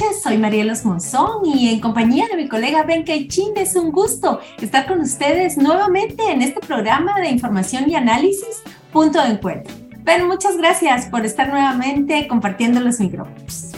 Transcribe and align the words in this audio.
noches, 0.00 0.22
soy 0.22 0.38
Marielos 0.38 0.84
Monzón 0.84 1.44
y 1.44 1.68
en 1.68 1.80
compañía 1.80 2.26
de 2.30 2.36
mi 2.36 2.48
colega 2.48 2.84
Ben 2.84 3.04
Chin 3.04 3.52
es 3.56 3.74
un 3.76 3.90
gusto 3.90 4.40
estar 4.60 4.86
con 4.86 5.00
ustedes 5.00 5.56
nuevamente 5.56 6.22
en 6.30 6.42
este 6.42 6.60
programa 6.60 7.20
de 7.20 7.28
información 7.28 7.88
y 7.88 7.94
análisis 7.94 8.62
Punto 8.92 9.20
de 9.22 9.30
Encuentro. 9.30 9.74
Ben, 10.02 10.26
muchas 10.26 10.56
gracias 10.56 11.06
por 11.06 11.24
estar 11.26 11.48
nuevamente 11.50 12.26
compartiendo 12.28 12.80
los 12.80 13.00
micrófonos. 13.00 13.72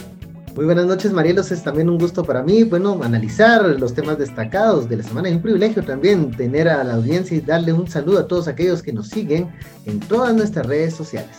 Muy 0.55 0.65
buenas 0.65 0.85
noches, 0.85 1.11
Marielos. 1.11 1.51
Es 1.51 1.63
también 1.63 1.89
un 1.89 1.97
gusto 1.97 2.23
para 2.23 2.43
mí, 2.43 2.63
bueno, 2.63 2.99
analizar 3.01 3.63
los 3.63 3.93
temas 3.93 4.17
destacados 4.17 4.87
de 4.87 4.97
la 4.97 5.03
semana. 5.03 5.29
Es 5.29 5.35
un 5.35 5.41
privilegio 5.41 5.83
también 5.83 6.31
tener 6.31 6.69
a 6.69 6.83
la 6.83 6.93
audiencia 6.93 7.35
y 7.35 7.41
darle 7.41 7.73
un 7.73 7.87
saludo 7.87 8.19
a 8.19 8.27
todos 8.27 8.47
aquellos 8.47 8.81
que 8.81 8.93
nos 8.93 9.09
siguen 9.09 9.51
en 9.85 9.99
todas 9.99 10.33
nuestras 10.33 10.65
redes 10.67 10.93
sociales. 10.95 11.37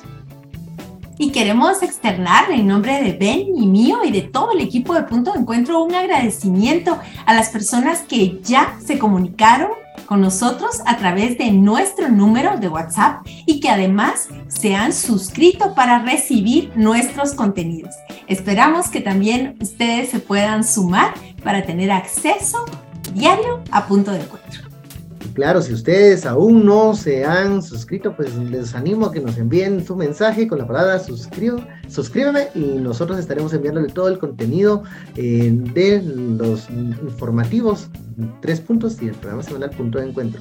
Y 1.16 1.30
queremos 1.30 1.82
externar 1.82 2.50
en 2.50 2.66
nombre 2.66 3.00
de 3.00 3.12
Ben 3.12 3.46
y 3.56 3.66
mío 3.66 3.98
y 4.04 4.10
de 4.10 4.22
todo 4.22 4.50
el 4.52 4.60
equipo 4.60 4.94
de 4.94 5.04
Punto 5.04 5.32
de 5.32 5.40
Encuentro 5.40 5.82
un 5.82 5.94
agradecimiento 5.94 6.98
a 7.24 7.34
las 7.34 7.50
personas 7.50 8.00
que 8.00 8.40
ya 8.42 8.76
se 8.84 8.98
comunicaron 8.98 9.70
con 10.06 10.20
nosotros 10.20 10.82
a 10.86 10.96
través 10.96 11.38
de 11.38 11.52
nuestro 11.52 12.08
número 12.08 12.58
de 12.58 12.68
WhatsApp 12.68 13.24
y 13.46 13.60
que 13.60 13.70
además 13.70 14.28
se 14.48 14.74
han 14.74 14.92
suscrito 14.92 15.74
para 15.74 16.00
recibir 16.00 16.72
nuestros 16.74 17.32
contenidos. 17.34 17.94
Esperamos 18.26 18.88
que 18.88 19.00
también 19.00 19.56
ustedes 19.60 20.10
se 20.10 20.18
puedan 20.18 20.64
sumar 20.64 21.14
para 21.44 21.64
tener 21.64 21.92
acceso 21.92 22.64
diario 23.12 23.62
a 23.70 23.86
Punto 23.86 24.10
de 24.10 24.22
Encuentro 24.22 24.63
claro, 25.34 25.60
si 25.60 25.74
ustedes 25.74 26.24
aún 26.24 26.64
no 26.64 26.94
se 26.94 27.24
han 27.24 27.62
suscrito, 27.62 28.16
pues 28.16 28.34
les 28.36 28.74
animo 28.74 29.06
a 29.06 29.12
que 29.12 29.20
nos 29.20 29.36
envíen 29.36 29.84
su 29.84 29.96
mensaje 29.96 30.48
con 30.48 30.58
la 30.58 30.66
palabra 30.66 30.98
suscribo, 31.00 31.58
suscríbeme 31.88 32.48
y 32.54 32.60
nosotros 32.60 33.18
estaremos 33.18 33.52
enviándole 33.52 33.88
todo 33.88 34.08
el 34.08 34.18
contenido 34.18 34.84
eh, 35.16 35.50
de 35.52 36.02
los 36.02 36.70
informativos, 36.70 37.88
tres 38.40 38.60
puntos 38.60 39.02
y 39.02 39.08
el 39.08 39.14
programa 39.14 39.42
semanal 39.42 39.70
punto 39.70 39.98
de 39.98 40.08
encuentro. 40.08 40.40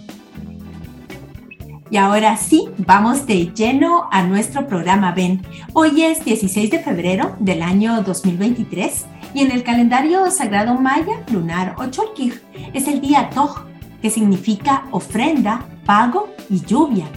Y 1.89 1.97
ahora 1.97 2.37
sí, 2.37 2.69
vamos 2.77 3.27
de 3.27 3.51
lleno 3.53 4.07
a 4.11 4.23
nuestro 4.23 4.67
programa 4.67 5.13
Ven. 5.13 5.41
Hoy 5.73 6.03
es 6.03 6.23
16 6.23 6.71
de 6.71 6.79
febrero 6.79 7.35
del 7.39 7.61
año 7.61 8.01
2023 8.01 9.05
y 9.33 9.41
en 9.41 9.51
el 9.51 9.63
calendario 9.63 10.31
sagrado 10.31 10.75
maya 10.75 11.23
lunar 11.31 11.75
Ocholquij 11.77 12.39
es 12.73 12.87
el 12.87 13.01
día 13.01 13.29
Toj 13.29 13.72
que 14.03 14.09
significa 14.09 14.85
ofrenda, 14.91 15.65
pago 15.85 16.27
y 16.49 16.59
lluvia. 16.59 17.07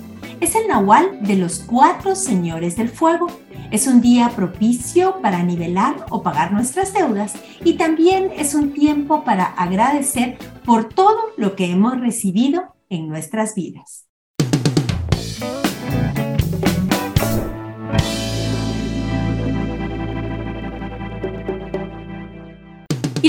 Es 0.40 0.54
el 0.54 0.68
Nahual 0.68 1.18
de 1.20 1.34
los 1.34 1.58
cuatro 1.58 2.14
señores 2.14 2.76
del 2.76 2.88
fuego. 2.88 3.26
Es 3.72 3.88
un 3.88 4.00
día 4.00 4.30
propicio 4.36 5.20
para 5.20 5.42
nivelar 5.42 6.06
o 6.10 6.22
pagar 6.22 6.52
nuestras 6.52 6.92
deudas 6.92 7.34
y 7.64 7.72
también 7.72 8.30
es 8.36 8.54
un 8.54 8.72
tiempo 8.72 9.24
para 9.24 9.46
agradecer 9.46 10.38
por 10.64 10.88
todo 10.88 11.18
lo 11.36 11.56
que 11.56 11.72
hemos 11.72 12.00
recibido 12.00 12.76
en 12.88 13.08
nuestras 13.08 13.56
vidas. 13.56 14.05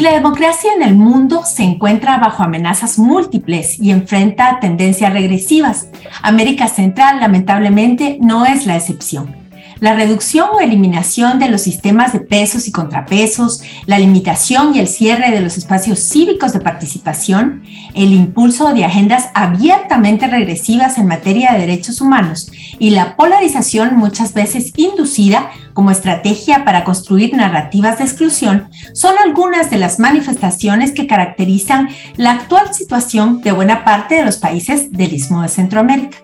La 0.07 0.13
democracia 0.13 0.71
en 0.73 0.83
el 0.83 0.95
mundo 0.95 1.43
se 1.43 1.63
encuentra 1.63 2.17
bajo 2.17 2.41
amenazas 2.41 2.97
múltiples 2.97 3.77
y 3.77 3.91
enfrenta 3.91 4.61
tendencias 4.61 5.11
regresivas. 5.11 5.89
América 6.21 6.69
Central 6.69 7.19
lamentablemente 7.19 8.17
no 8.21 8.45
es 8.45 8.65
la 8.65 8.77
excepción. 8.77 9.46
La 9.79 9.93
reducción 9.93 10.49
o 10.53 10.59
eliminación 10.59 11.37
de 11.37 11.49
los 11.49 11.61
sistemas 11.61 12.13
de 12.13 12.19
pesos 12.19 12.67
y 12.67 12.71
contrapesos, 12.71 13.61
la 13.85 13.99
limitación 13.99 14.75
y 14.75 14.79
el 14.79 14.87
cierre 14.87 15.31
de 15.31 15.41
los 15.41 15.57
espacios 15.57 15.99
cívicos 15.99 16.53
de 16.53 16.59
participación, 16.59 17.63
el 17.93 18.13
impulso 18.13 18.73
de 18.73 18.85
agendas 18.85 19.29
abiertamente 19.35 20.27
regresivas 20.27 20.97
en 20.97 21.07
materia 21.07 21.53
de 21.53 21.59
derechos 21.59 22.01
humanos 22.01 22.51
y 22.79 22.89
la 22.89 23.15
polarización 23.15 23.95
muchas 23.95 24.33
veces 24.33 24.73
inducida 24.77 25.51
como 25.73 25.91
estrategia 25.91 26.65
para 26.65 26.83
construir 26.83 27.35
narrativas 27.35 27.99
de 27.99 28.05
exclusión 28.05 28.69
son 28.93 29.15
algunas 29.23 29.69
de 29.69 29.77
las 29.77 29.99
manifestaciones 29.99 30.91
que 30.91 31.05
caracterizan 31.05 31.89
la 32.15 32.31
actual 32.31 32.73
situación 32.73 33.41
de 33.41 33.51
buena 33.51 33.83
parte 33.83 34.15
de 34.15 34.25
los 34.25 34.37
países 34.37 34.91
del 34.91 35.13
Istmo 35.13 35.43
de 35.43 35.49
Centroamérica. 35.49 36.17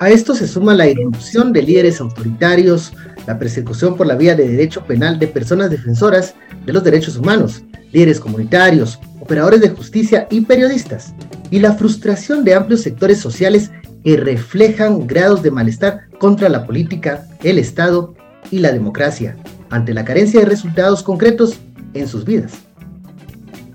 A 0.00 0.08
esto 0.08 0.34
se 0.34 0.48
suma 0.48 0.72
la 0.72 0.88
irrupción 0.88 1.52
de 1.52 1.60
líderes 1.60 2.00
autoritarios, 2.00 2.94
la 3.26 3.38
persecución 3.38 3.98
por 3.98 4.06
la 4.06 4.14
vía 4.16 4.34
de 4.34 4.48
derecho 4.48 4.82
penal 4.86 5.18
de 5.18 5.26
personas 5.26 5.68
defensoras 5.68 6.34
de 6.64 6.72
los 6.72 6.82
derechos 6.82 7.18
humanos, 7.18 7.62
líderes 7.92 8.18
comunitarios, 8.18 8.98
operadores 9.20 9.60
de 9.60 9.68
justicia 9.68 10.26
y 10.30 10.40
periodistas, 10.40 11.12
y 11.50 11.58
la 11.58 11.74
frustración 11.74 12.44
de 12.44 12.54
amplios 12.54 12.80
sectores 12.80 13.18
sociales 13.18 13.72
que 14.02 14.16
reflejan 14.16 15.06
grados 15.06 15.42
de 15.42 15.50
malestar 15.50 16.08
contra 16.18 16.48
la 16.48 16.64
política, 16.64 17.26
el 17.42 17.58
Estado 17.58 18.14
y 18.50 18.60
la 18.60 18.72
democracia, 18.72 19.36
ante 19.68 19.92
la 19.92 20.06
carencia 20.06 20.40
de 20.40 20.46
resultados 20.46 21.02
concretos 21.02 21.58
en 21.92 22.08
sus 22.08 22.24
vidas. 22.24 22.52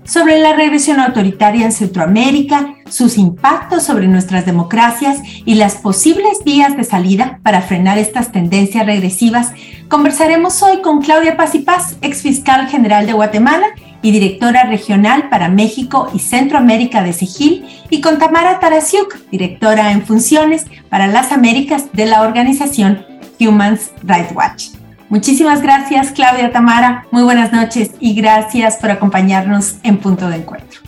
Sobre 0.06 0.38
la 0.38 0.52
regresión 0.52 1.00
autoritaria 1.00 1.64
en 1.64 1.72
Centroamérica, 1.72 2.76
sus 2.88 3.18
impactos 3.18 3.82
sobre 3.82 4.06
nuestras 4.06 4.46
democracias 4.46 5.20
y 5.44 5.56
las 5.56 5.76
posibles 5.76 6.44
vías 6.44 6.76
de 6.76 6.84
salida 6.84 7.40
para 7.42 7.60
frenar 7.60 7.98
estas 7.98 8.30
tendencias 8.30 8.86
regresivas, 8.86 9.50
conversaremos 9.88 10.62
hoy 10.62 10.80
con 10.80 11.02
Claudia 11.02 11.36
Paz 11.36 11.56
y 11.56 11.58
Paz, 11.58 11.96
ex 12.02 12.22
fiscal 12.22 12.68
general 12.68 13.06
de 13.06 13.14
Guatemala 13.14 13.66
y 14.00 14.12
directora 14.12 14.64
regional 14.64 15.28
para 15.28 15.48
México 15.48 16.08
y 16.14 16.20
Centroamérica 16.20 17.02
de 17.02 17.12
SEGIL, 17.12 17.66
y 17.90 18.00
con 18.00 18.18
Tamara 18.18 18.60
Tarasiuk, 18.60 19.16
directora 19.32 19.90
en 19.90 20.06
funciones 20.06 20.66
para 20.88 21.08
las 21.08 21.32
Américas 21.32 21.86
de 21.92 22.06
la 22.06 22.22
organización 22.22 23.04
Human 23.40 23.76
Rights 24.04 24.32
Watch. 24.34 24.85
Muchísimas 25.08 25.62
gracias, 25.62 26.10
Claudia 26.10 26.50
Tamara. 26.50 27.06
Muy 27.12 27.22
buenas 27.22 27.52
noches 27.52 27.92
y 28.00 28.14
gracias 28.14 28.76
por 28.76 28.90
acompañarnos 28.90 29.76
en 29.84 29.98
Punto 29.98 30.28
de 30.28 30.36
Encuentro. 30.36 30.80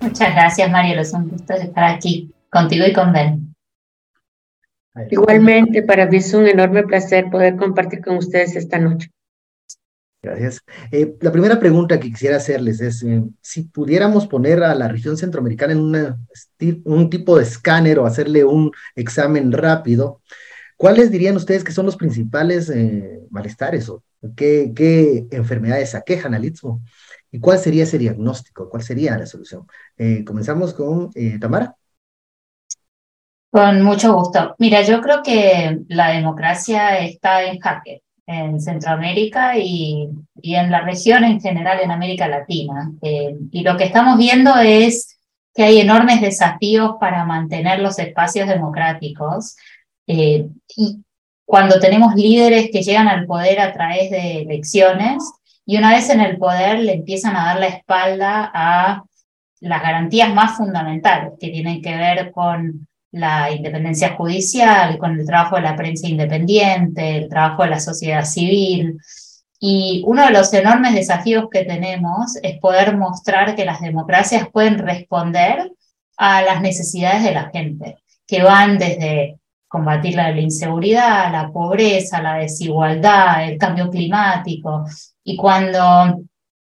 Muchas 0.00 0.32
gracias, 0.34 0.70
Mario. 0.70 1.00
Es 1.00 1.12
un 1.12 1.28
gusto 1.28 1.52
estar 1.54 1.84
aquí 1.84 2.32
contigo 2.48 2.86
y 2.86 2.92
con 2.92 3.12
Ben. 3.12 3.54
Igualmente, 5.10 5.82
para 5.82 6.06
mí 6.06 6.18
es 6.18 6.32
un 6.32 6.46
enorme 6.46 6.84
placer 6.84 7.28
poder 7.30 7.56
compartir 7.56 8.02
con 8.02 8.16
ustedes 8.16 8.54
esta 8.54 8.78
noche. 8.78 9.10
Gracias. 10.22 10.60
Eh, 10.92 11.16
la 11.20 11.32
primera 11.32 11.58
pregunta 11.58 11.98
que 11.98 12.10
quisiera 12.10 12.36
hacerles 12.36 12.80
es, 12.80 13.02
eh, 13.02 13.22
si 13.40 13.62
pudiéramos 13.62 14.26
poner 14.26 14.62
a 14.62 14.74
la 14.74 14.86
región 14.86 15.16
centroamericana 15.16 15.72
en 15.72 16.16
un 16.84 17.10
tipo 17.10 17.36
de 17.36 17.44
escáner 17.44 17.98
o 17.98 18.06
hacerle 18.06 18.44
un 18.44 18.70
examen 18.94 19.50
rápido, 19.50 20.20
¿Cuáles 20.80 21.10
dirían 21.10 21.36
ustedes 21.36 21.62
que 21.62 21.72
son 21.72 21.84
los 21.84 21.98
principales 21.98 22.70
eh, 22.70 23.20
malestares 23.28 23.86
o 23.90 24.02
qué, 24.34 24.72
qué, 24.74 25.26
enfermedades 25.30 25.94
aquejan 25.94 26.32
al 26.32 26.46
Istmo? 26.46 26.80
¿Y 27.30 27.38
cuál 27.38 27.58
sería 27.58 27.82
ese 27.82 27.98
diagnóstico? 27.98 28.70
¿Cuál 28.70 28.82
sería 28.82 29.18
la 29.18 29.26
solución? 29.26 29.66
Eh, 29.98 30.24
comenzamos 30.24 30.72
con 30.72 31.10
eh, 31.14 31.38
Tamara. 31.38 31.76
Con 33.50 33.82
mucho 33.82 34.14
gusto. 34.14 34.54
Mira, 34.58 34.80
yo 34.80 35.02
creo 35.02 35.22
que 35.22 35.80
la 35.88 36.12
democracia 36.12 36.98
está 37.00 37.44
en 37.44 37.58
jaque 37.60 38.02
en 38.24 38.58
Centroamérica 38.58 39.58
y, 39.58 40.08
y 40.40 40.54
en 40.54 40.70
la 40.70 40.80
región 40.80 41.24
en 41.24 41.42
general 41.42 41.80
en 41.80 41.90
América 41.90 42.26
Latina. 42.26 42.90
y 43.02 43.62
lo 43.64 43.76
que 43.76 43.84
estamos 43.84 44.16
viendo 44.16 44.56
es 44.56 45.18
que 45.54 45.64
hay 45.64 45.80
enormes 45.80 46.22
desafíos 46.22 46.92
para 46.98 47.26
mantener 47.26 47.80
los 47.80 47.98
espacios 47.98 48.48
democráticos 48.48 49.56
eh, 50.10 50.48
y 50.76 51.04
cuando 51.44 51.78
tenemos 51.78 52.14
líderes 52.14 52.70
que 52.72 52.82
llegan 52.82 53.06
al 53.06 53.26
poder 53.26 53.60
a 53.60 53.72
través 53.72 54.10
de 54.10 54.42
elecciones 54.42 55.22
y 55.64 55.76
una 55.76 55.92
vez 55.92 56.10
en 56.10 56.20
el 56.20 56.36
poder 56.36 56.80
le 56.80 56.94
empiezan 56.94 57.36
a 57.36 57.44
dar 57.44 57.60
la 57.60 57.66
espalda 57.68 58.50
a 58.52 59.04
las 59.60 59.82
garantías 59.82 60.34
más 60.34 60.56
fundamentales 60.56 61.32
que 61.38 61.50
tienen 61.50 61.80
que 61.80 61.96
ver 61.96 62.32
con 62.32 62.88
la 63.12 63.52
independencia 63.52 64.14
judicial, 64.16 64.98
con 64.98 65.18
el 65.18 65.26
trabajo 65.26 65.56
de 65.56 65.62
la 65.62 65.76
prensa 65.76 66.08
independiente, 66.08 67.16
el 67.16 67.28
trabajo 67.28 67.64
de 67.64 67.70
la 67.70 67.80
sociedad 67.80 68.24
civil. 68.24 68.98
Y 69.58 70.02
uno 70.06 70.24
de 70.24 70.32
los 70.32 70.52
enormes 70.54 70.94
desafíos 70.94 71.48
que 71.50 71.64
tenemos 71.64 72.36
es 72.42 72.58
poder 72.58 72.96
mostrar 72.96 73.54
que 73.54 73.64
las 73.64 73.80
democracias 73.80 74.48
pueden 74.52 74.78
responder 74.78 75.70
a 76.16 76.42
las 76.42 76.62
necesidades 76.62 77.22
de 77.24 77.32
la 77.32 77.50
gente, 77.50 77.96
que 78.26 78.42
van 78.42 78.78
desde 78.78 79.39
combatir 79.70 80.16
la, 80.16 80.32
inseguridad, 80.32 81.30
la 81.30 81.52
pobreza, 81.52 82.20
la 82.20 82.38
desigualdad, 82.38 83.48
el 83.48 83.56
cambio 83.56 83.88
climático. 83.88 84.84
Y 85.22 85.36
cuando 85.36 86.22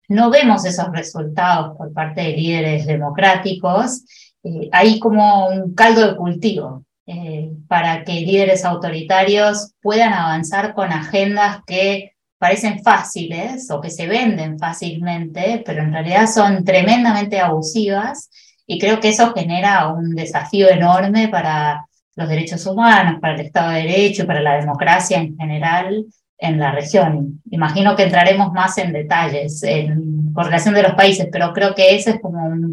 no 0.07 0.29
vemos 0.29 0.63
esos 0.63 0.87
resultados 0.93 1.75
por 1.77 1.91
parte 1.91 2.21
de 2.21 2.37
líderes 2.37 2.85
democráticos, 2.85 4.05
eh, 4.43 4.69
hay 4.71 4.97
como 4.99 5.49
un 5.49 5.75
caldo 5.75 6.07
de 6.07 6.15
cultivo 6.15 6.85
eh, 7.05 7.51
para 7.67 8.05
que 8.05 8.13
líderes 8.21 8.63
autoritarios 8.63 9.73
puedan 9.81 10.13
avanzar 10.13 10.73
con 10.73 10.93
agendas 10.93 11.63
que 11.67 12.13
parecen 12.37 12.81
fáciles 12.81 13.69
o 13.71 13.81
que 13.81 13.89
se 13.89 14.07
venden 14.07 14.57
fácilmente, 14.57 15.61
pero 15.65 15.83
en 15.83 15.91
realidad 15.91 16.27
son 16.27 16.63
tremendamente 16.63 17.41
abusivas 17.41 18.29
y 18.65 18.79
creo 18.79 19.01
que 19.01 19.09
eso 19.09 19.33
genera 19.33 19.89
un 19.89 20.15
desafío 20.15 20.69
enorme 20.69 21.27
para 21.27 21.85
los 22.15 22.29
derechos 22.29 22.65
humanos, 22.65 23.19
para 23.21 23.35
el 23.35 23.41
Estado 23.41 23.71
de 23.71 23.81
Derecho, 23.83 24.25
para 24.25 24.41
la 24.41 24.55
democracia 24.59 25.17
en 25.17 25.35
general 25.37 26.05
en 26.37 26.59
la 26.59 26.71
región. 26.71 27.41
Imagino 27.49 27.95
que 27.95 28.03
entraremos 28.03 28.51
más 28.51 28.77
en 28.77 28.93
detalles 28.93 29.63
en 29.63 30.33
relación 30.35 30.75
de 30.75 30.83
los 30.83 30.93
países, 30.93 31.27
pero 31.31 31.53
creo 31.53 31.73
que 31.73 31.95
ese 31.95 32.11
es 32.11 32.21
como 32.21 32.45
un, 32.45 32.71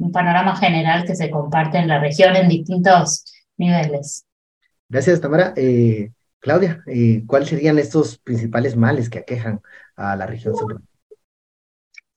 un 0.00 0.12
panorama 0.12 0.56
general 0.56 1.04
que 1.04 1.14
se 1.14 1.30
comparte 1.30 1.78
en 1.78 1.88
la 1.88 2.00
región 2.00 2.34
en 2.36 2.48
distintos 2.48 3.24
niveles. 3.56 4.24
Gracias, 4.88 5.20
Tamara. 5.20 5.52
Eh, 5.56 6.10
Claudia, 6.38 6.82
eh, 6.86 7.24
¿cuáles 7.26 7.48
serían 7.48 7.78
estos 7.78 8.18
principales 8.18 8.76
males 8.76 9.10
que 9.10 9.18
aquejan 9.18 9.60
a 9.96 10.16
la 10.16 10.26
región 10.26 10.54
sur? 10.54 10.80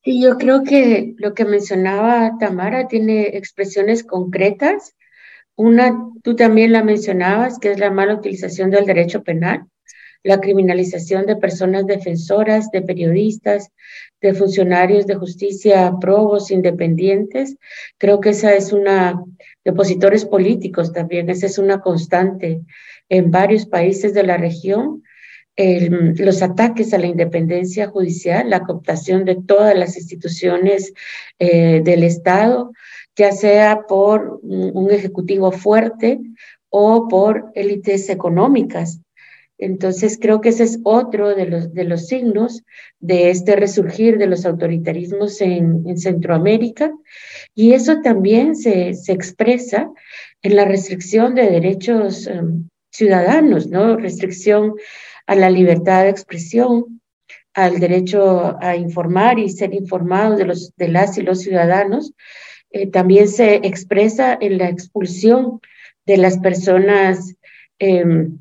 Sí, 0.03 0.21
yo 0.21 0.37
creo 0.37 0.63
que 0.63 1.15
lo 1.17 1.33
que 1.33 1.45
mencionaba 1.45 2.37
Tamara 2.39 2.87
tiene 2.87 3.37
expresiones 3.37 4.03
concretas. 4.03 4.95
Una, 5.59 6.09
tú 6.23 6.35
también 6.35 6.71
la 6.71 6.83
mencionabas, 6.83 7.59
que 7.59 7.71
es 7.71 7.79
la 7.79 7.91
mala 7.91 8.15
utilización 8.15 8.71
del 8.71 8.85
derecho 8.85 9.23
penal 9.23 9.67
la 10.23 10.39
criminalización 10.39 11.25
de 11.25 11.37
personas 11.37 11.85
defensoras, 11.85 12.71
de 12.71 12.81
periodistas, 12.81 13.69
de 14.21 14.33
funcionarios 14.33 15.07
de 15.07 15.15
justicia 15.15 15.93
probos, 15.99 16.51
independientes. 16.51 17.55
Creo 17.97 18.19
que 18.19 18.29
esa 18.29 18.53
es 18.53 18.73
una, 18.73 19.23
de 19.63 19.71
opositores 19.71 20.25
políticos 20.25 20.91
también, 20.91 21.29
esa 21.29 21.45
es 21.45 21.57
una 21.57 21.79
constante 21.79 22.61
en 23.07 23.31
varios 23.31 23.65
países 23.65 24.13
de 24.13 24.23
la 24.23 24.37
región. 24.37 25.03
los 25.57 26.41
ataques 26.41 26.93
a 26.93 26.97
la 26.97 27.07
independencia 27.07 27.87
judicial, 27.87 28.49
la 28.49 28.61
cooptación 28.61 29.25
de 29.25 29.35
todas 29.35 29.75
las 29.77 29.97
instituciones 29.97 30.93
eh, 31.37 31.81
del 31.83 32.03
Estado, 32.03 32.71
ya 33.19 33.31
sea 33.31 33.85
por 33.87 34.39
un 34.41 34.89
ejecutivo 34.91 35.51
fuerte 35.51 36.19
o 36.69 37.07
por 37.07 37.51
élites 37.53 38.09
económicas 38.09 39.01
entonces, 39.59 40.17
creo 40.19 40.39
que 40.39 40.49
ese 40.49 40.63
es 40.63 40.79
otro 40.83 41.35
de 41.35 41.45
los, 41.45 41.73
de 41.73 41.83
los 41.83 42.07
signos 42.07 42.63
de 43.01 43.29
este 43.29 43.57
resurgir 43.57 44.17
de 44.17 44.27
los 44.27 44.45
autoritarismos 44.45 45.41
en, 45.41 45.97
Centroamérica. 45.97 46.93
Y 47.53 47.73
eso 47.73 47.99
también 48.01 48.55
se, 48.55 48.91
expresa 49.09 49.91
en 50.41 50.55
la 50.55 50.63
restricción 50.63 51.35
de 51.35 51.49
derechos 51.49 52.25
em, 52.27 52.69
ciudadanos, 52.89 53.67
¿no? 53.67 53.97
Restricción 53.97 54.75
a 55.27 55.35
la 55.35 55.49
libertad 55.49 56.03
de 56.03 56.09
expresión, 56.09 57.01
al 57.53 57.81
derecho 57.81 58.57
a 58.61 58.77
informar 58.77 59.39
y 59.39 59.49
ser 59.49 59.73
informados 59.73 60.37
de, 60.37 60.45
los, 60.45 60.73
de 60.77 60.87
las 60.87 61.17
y 61.17 61.21
los 61.21 61.41
ciudadanos. 61.41 62.13
Eh, 62.71 62.87
también 62.87 63.27
se 63.27 63.55
expresa 63.55 64.37
en 64.39 64.57
la 64.57 64.69
expulsión 64.69 65.59
de 66.05 66.17
las 66.17 66.37
personas 66.37 67.35
em, 67.79 68.39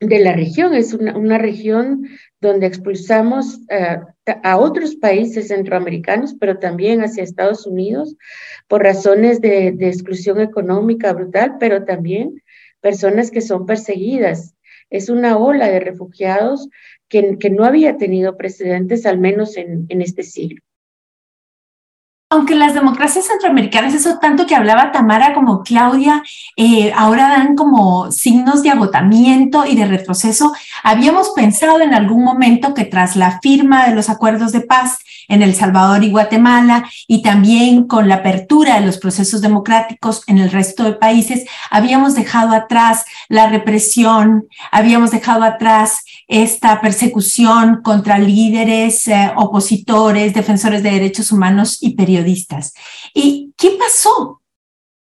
de 0.00 0.18
la 0.18 0.32
región. 0.34 0.74
Es 0.74 0.92
una, 0.92 1.38
región 1.38 2.06
donde 2.40 2.66
expulsamos 2.66 3.60
eh, 3.70 3.98
a 4.42 4.58
otros 4.58 4.96
países 4.96 5.48
centroamericanos, 5.48 6.34
pero 6.38 6.58
también 6.58 7.00
hacia 7.00 7.22
Estados 7.22 7.66
Unidos 7.66 8.16
por 8.68 8.82
razones 8.82 9.40
de, 9.40 9.68
exclusión 9.68 10.40
económica 10.40 11.12
brutal, 11.12 11.56
pero 11.58 11.84
también 11.84 12.42
personas 12.80 13.30
que 13.30 13.40
son 13.40 13.64
perseguidas. 13.66 14.54
Es 14.90 15.08
una 15.08 15.38
ola 15.38 15.68
de 15.68 15.80
refugiados 15.80 16.68
que, 17.08 17.36
no 17.50 17.64
había 17.64 17.96
tenido 17.96 18.36
precedentes, 18.36 19.06
al 19.06 19.18
menos 19.18 19.56
en 19.56 19.86
este 20.02 20.22
siglo 20.22 20.60
aunque 22.28 22.56
las 22.56 22.74
democracias 22.74 23.26
centroamericanas, 23.26 23.94
eso 23.94 24.18
tanto 24.20 24.46
que 24.46 24.56
hablaba 24.56 24.90
Tamara 24.90 25.32
como 25.32 25.62
Claudia, 25.62 26.22
eh, 26.56 26.92
ahora 26.96 27.28
dan 27.28 27.54
como 27.54 28.10
signos 28.10 28.62
de 28.62 28.70
agotamiento 28.70 29.64
y 29.64 29.76
de 29.76 29.86
retroceso, 29.86 30.52
habíamos 30.82 31.30
pensado 31.30 31.80
en 31.80 31.94
algún 31.94 32.24
momento 32.24 32.74
que 32.74 32.84
tras 32.84 33.14
la 33.14 33.40
firma 33.40 33.86
de 33.86 33.94
los 33.94 34.08
acuerdos 34.08 34.50
de 34.50 34.62
paz 34.62 34.98
en 35.28 35.42
El 35.42 35.54
Salvador 35.54 36.04
y 36.04 36.10
Guatemala 36.10 36.88
y 37.06 37.22
también 37.22 37.86
con 37.86 38.08
la 38.08 38.16
apertura 38.16 38.80
de 38.80 38.86
los 38.86 38.98
procesos 38.98 39.40
democráticos 39.40 40.22
en 40.26 40.38
el 40.38 40.50
resto 40.50 40.84
de 40.84 40.92
países, 40.92 41.44
habíamos 41.70 42.14
dejado 42.14 42.54
atrás 42.54 43.04
la 43.28 43.48
represión, 43.48 44.46
habíamos 44.70 45.10
dejado 45.10 45.44
atrás 45.44 46.02
esta 46.28 46.80
persecución 46.80 47.82
contra 47.82 48.18
líderes, 48.18 49.08
eh, 49.08 49.32
opositores, 49.36 50.34
defensores 50.34 50.82
de 50.82 50.90
derechos 50.90 51.32
humanos 51.32 51.78
y 51.80 51.94
periodistas. 51.94 52.72
¿Y 53.14 53.52
qué 53.56 53.76
pasó? 53.78 54.40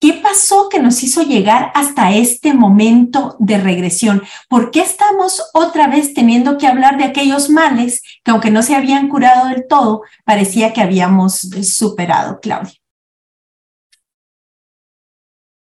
¿Qué 0.02 0.14
pasó 0.14 0.68
que 0.68 0.80
nos 0.80 1.04
hizo 1.04 1.22
llegar 1.22 1.72
hasta 1.76 2.12
este 2.16 2.56
momento 2.56 3.36
de 3.38 3.60
regresión? 3.60 4.24
¿Por 4.50 4.72
qué 4.72 4.82
estamos 4.82 5.52
otra 5.54 5.88
vez 5.88 6.16
teniendo 6.16 6.58
que 6.58 6.66
hablar 6.66 6.98
de 6.98 7.04
aquellos 7.04 7.52
males 7.52 8.02
que 8.24 8.32
aunque 8.32 8.50
no 8.50 8.64
se 8.64 8.74
habían 8.74 9.10
curado 9.10 9.50
del 9.50 9.68
todo, 9.68 10.02
parecía 10.26 10.74
que 10.74 10.82
habíamos 10.82 11.36
superado, 11.36 12.40
Claudia? 12.40 12.74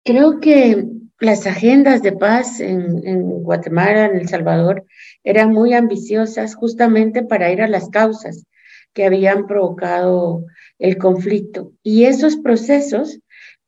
Creo 0.05 0.41
que 0.41 0.89
las 1.21 1.47
agendas 1.47 2.03
de 2.03 2.11
paz 2.11 2.59
en, 2.59 3.07
en, 3.07 3.23
Guatemala, 3.45 4.07
en 4.07 4.17
El 4.17 4.29
Salvador, 4.29 4.87
eran 5.23 5.53
muy 5.53 5.73
ambiciosas 5.73 6.57
justamente 6.57 7.23
para 7.23 7.53
ir 7.53 7.63
a 7.63 7.69
las 7.69 7.91
causas 7.91 8.45
que 8.93 9.05
habían 9.05 9.47
provocado 9.47 10.47
el 10.81 10.99
conflicto. 10.99 11.71
Y 11.85 12.07
esos 12.07 12.37
procesos 12.37 13.21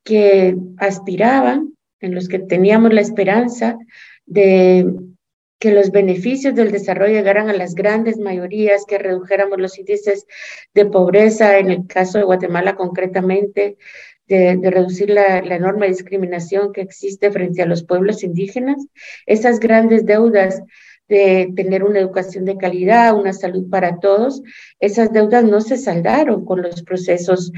que 0.05 0.57
aspiraban, 0.79 1.75
en 2.01 2.15
los 2.15 2.29
que 2.29 2.39
teníamos 2.39 2.93
la 2.93 3.01
esperanza 3.01 3.77
de 4.27 4.87
que 5.59 5.73
los 5.73 5.91
beneficios 5.91 6.55
del 6.55 6.71
desarrollo 6.71 7.15
llegaran 7.15 7.49
a 7.49 7.53
las 7.53 7.75
grandes 7.75 8.17
mayorías, 8.19 8.85
que 8.87 8.99
redujéramos 8.99 9.59
los 9.59 9.79
índices 9.79 10.27
de 10.73 10.87
pobreza, 10.87 11.59
en 11.59 11.71
el 11.71 11.87
caso 11.87 12.19
de 12.19 12.25
Guatemala 12.25 12.77
concretamente, 12.77 13.77
de, 14.29 14.59
reducir 14.63 15.11
la, 15.11 15.43
la, 15.43 15.57
enorme 15.57 15.89
discriminación 15.89 16.73
que 16.73 16.83
existe 16.83 17.31
frente 17.33 17.63
a 17.63 17.67
los 17.67 17.83
pueblos 17.83 18.23
indígenas, 18.23 18.87
esas 19.27 19.59
grandes 19.59 20.05
deudas 20.05 20.63
de 21.09 21.51
tener 21.57 21.83
una 21.83 21.99
educación 21.99 22.45
de 22.45 22.59
calidad, 22.59 23.17
una 23.17 23.33
salud 23.33 23.69
para 23.71 23.99
todos, 23.99 24.43
esas 24.79 25.11
deudas 25.13 25.45
no 25.45 25.63
se 25.63 25.79
saldaron 25.79 26.45
con 26.45 26.61
los 26.61 26.83
procesos 26.83 27.51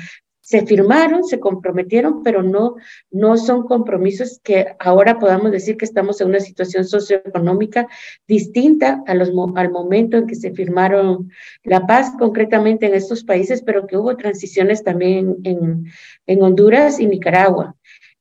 se 0.51 0.67
firmaron, 0.67 1.23
se 1.23 1.39
comprometieron, 1.39 2.25
pero 2.25 2.43
no, 2.43 2.75
no 3.13 3.37
son 3.37 3.69
compromisos 3.69 4.41
que 4.43 4.75
ahora 4.81 5.21
podamos 5.21 5.53
decir 5.53 5.77
que 5.77 5.85
estamos 5.85 6.21
en 6.21 6.27
una 6.27 6.41
situación 6.41 6.85
socioeconómica 6.85 7.87
distinta 8.27 9.01
al 9.07 9.33
momento 9.71 10.17
en 10.17 10.27
que 10.27 10.35
se 10.35 10.51
firmaron 10.51 11.31
la 11.63 11.87
paz, 11.87 12.15
concretamente 12.19 12.87
en 12.87 12.95
estos 12.95 13.23
países, 13.23 13.63
pero 13.63 13.87
que 13.87 13.97
hubo 13.97 14.17
transiciones 14.17 14.83
también 14.83 15.37
en, 15.45 15.85
en 16.27 16.43
Honduras 16.43 16.99
y 16.99 17.07
Nicaragua. 17.07 17.77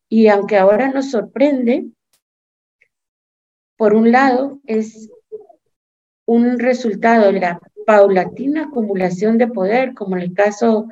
Y 0.08 0.28
aunque 0.28 0.58
ahora 0.58 0.92
nos 0.92 1.10
sorprende, 1.10 1.88
por 3.76 3.96
un 3.96 4.12
lado, 4.12 4.60
es 4.68 5.10
un 6.28 6.60
resultado 6.60 7.32
de 7.32 7.40
la 7.40 7.60
paulatina 7.88 8.66
acumulación 8.66 9.40
de 9.40 9.48
poder, 9.48 9.96
como 9.96 10.16
en 10.16 10.22
el 10.22 10.34
caso 10.36 10.90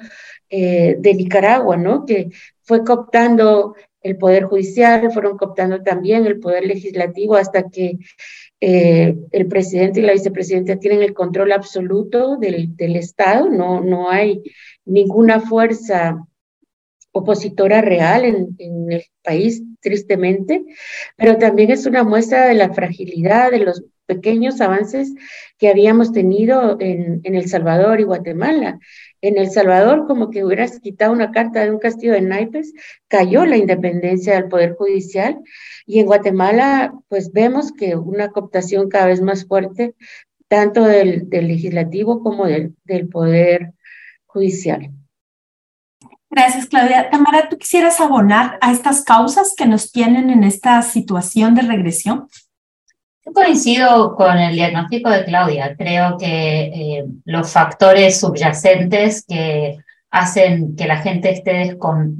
eh, 0.50 0.96
de 1.00 1.13
Nicaragua, 1.13 1.77
¿no? 1.77 2.06
Que 2.06 2.30
fue 2.63 2.84
cooptando 2.84 3.75
el 4.01 4.18
poder 4.18 4.44
judicial, 4.44 5.12
fueron 5.12 5.38
cooptando 5.38 5.82
también 5.84 6.25
el 6.25 6.39
poder 6.39 6.66
legislativo 6.66 7.36
hasta 7.36 7.70
que 7.70 7.98
eh, 8.60 9.16
el 9.32 9.48
presidente 9.48 10.00
y 10.00 10.04
la 10.04 10.13
vicepresidenta 10.13 10.80
tienen 10.80 11.04
el 11.04 11.13
control 11.13 11.51
absoluto 11.51 12.38
del, 12.38 12.96
Estado, 12.96 13.50
no, 13.50 13.82
no 13.82 14.10
hay 14.10 14.42
ninguna 14.86 15.39
fuerza 15.39 16.25
opositora 17.12 17.82
real 17.82 18.25
en, 18.25 18.92
el 18.92 19.04
país, 19.24 19.62
tristemente, 19.82 20.63
pero 21.16 21.38
también 21.38 21.72
es 21.72 21.86
una 21.86 22.04
muestra 22.04 22.48
de 22.48 22.54
la 22.54 22.74
fragilidad 22.74 23.51
de 23.51 23.60
los 23.60 23.84
pequeños 24.06 24.62
avances 24.62 25.13
que 25.58 25.70
habíamos 25.70 26.12
tenido 26.13 26.77
en, 26.80 27.22
en, 27.24 27.36
El 27.36 27.50
Salvador 27.50 28.00
y 28.00 28.04
Guatemala. 28.04 28.80
En 29.21 29.38
El 29.38 29.50
Salvador, 29.50 30.05
como 30.07 30.29
que 30.29 30.45
hubieras 30.45 30.79
quitado 30.79 31.12
una 31.12 31.31
carta 31.31 31.63
de 31.63 31.71
un 31.71 31.79
castillo 31.79 32.13
de 32.13 32.21
naipes, 32.21 32.74
cayó 33.07 33.45
la 33.45 33.57
independencia 33.57 34.36
del 34.36 34.47
Poder 34.47 34.75
Judicial 34.75 35.39
y 35.86 36.00
en 36.00 36.05
Guatemala, 36.05 36.93
pues 37.07 37.31
vemos 37.31 37.71
que 37.71 37.95
una 37.95 38.29
cooptación 38.29 38.89
cada 38.89 39.07
vez 39.07 39.21
más 39.21 39.47
fuerte, 39.47 39.95
tanto 40.47 40.83
del, 40.83 41.29
del 41.29 41.47
legislativo 41.47 42.21
como 42.21 42.45
del, 42.45 42.75
del 42.86 43.09
Poder 43.09 43.74
Judicial. 44.25 44.91
Gracias, 46.29 46.67
Claudia. 46.67 47.09
Tamara, 47.09 47.50
¿tú 47.50 47.57
quisieras 47.57 48.00
abonar 48.00 48.59
a 48.62 48.71
estas 48.71 49.03
causas 49.03 49.53
que 49.57 49.65
nos 49.65 49.91
tienen 49.91 50.29
en 50.29 50.43
esta 50.43 50.81
situación 50.81 51.55
de 51.55 51.63
regresión? 51.63 52.27
Coincido 53.34 54.15
con 54.15 54.38
el 54.38 54.53
diagnóstico 54.55 55.10
de 55.10 55.25
Claudia. 55.25 55.75
Creo 55.77 56.17
que 56.17 56.62
eh, 56.63 57.05
los 57.25 57.51
factores 57.51 58.19
subyacentes 58.19 59.25
que 59.27 59.77
hacen 60.10 60.75
que 60.75 60.88
la 60.88 60.98
gente 60.98 61.31
esté 61.31 61.77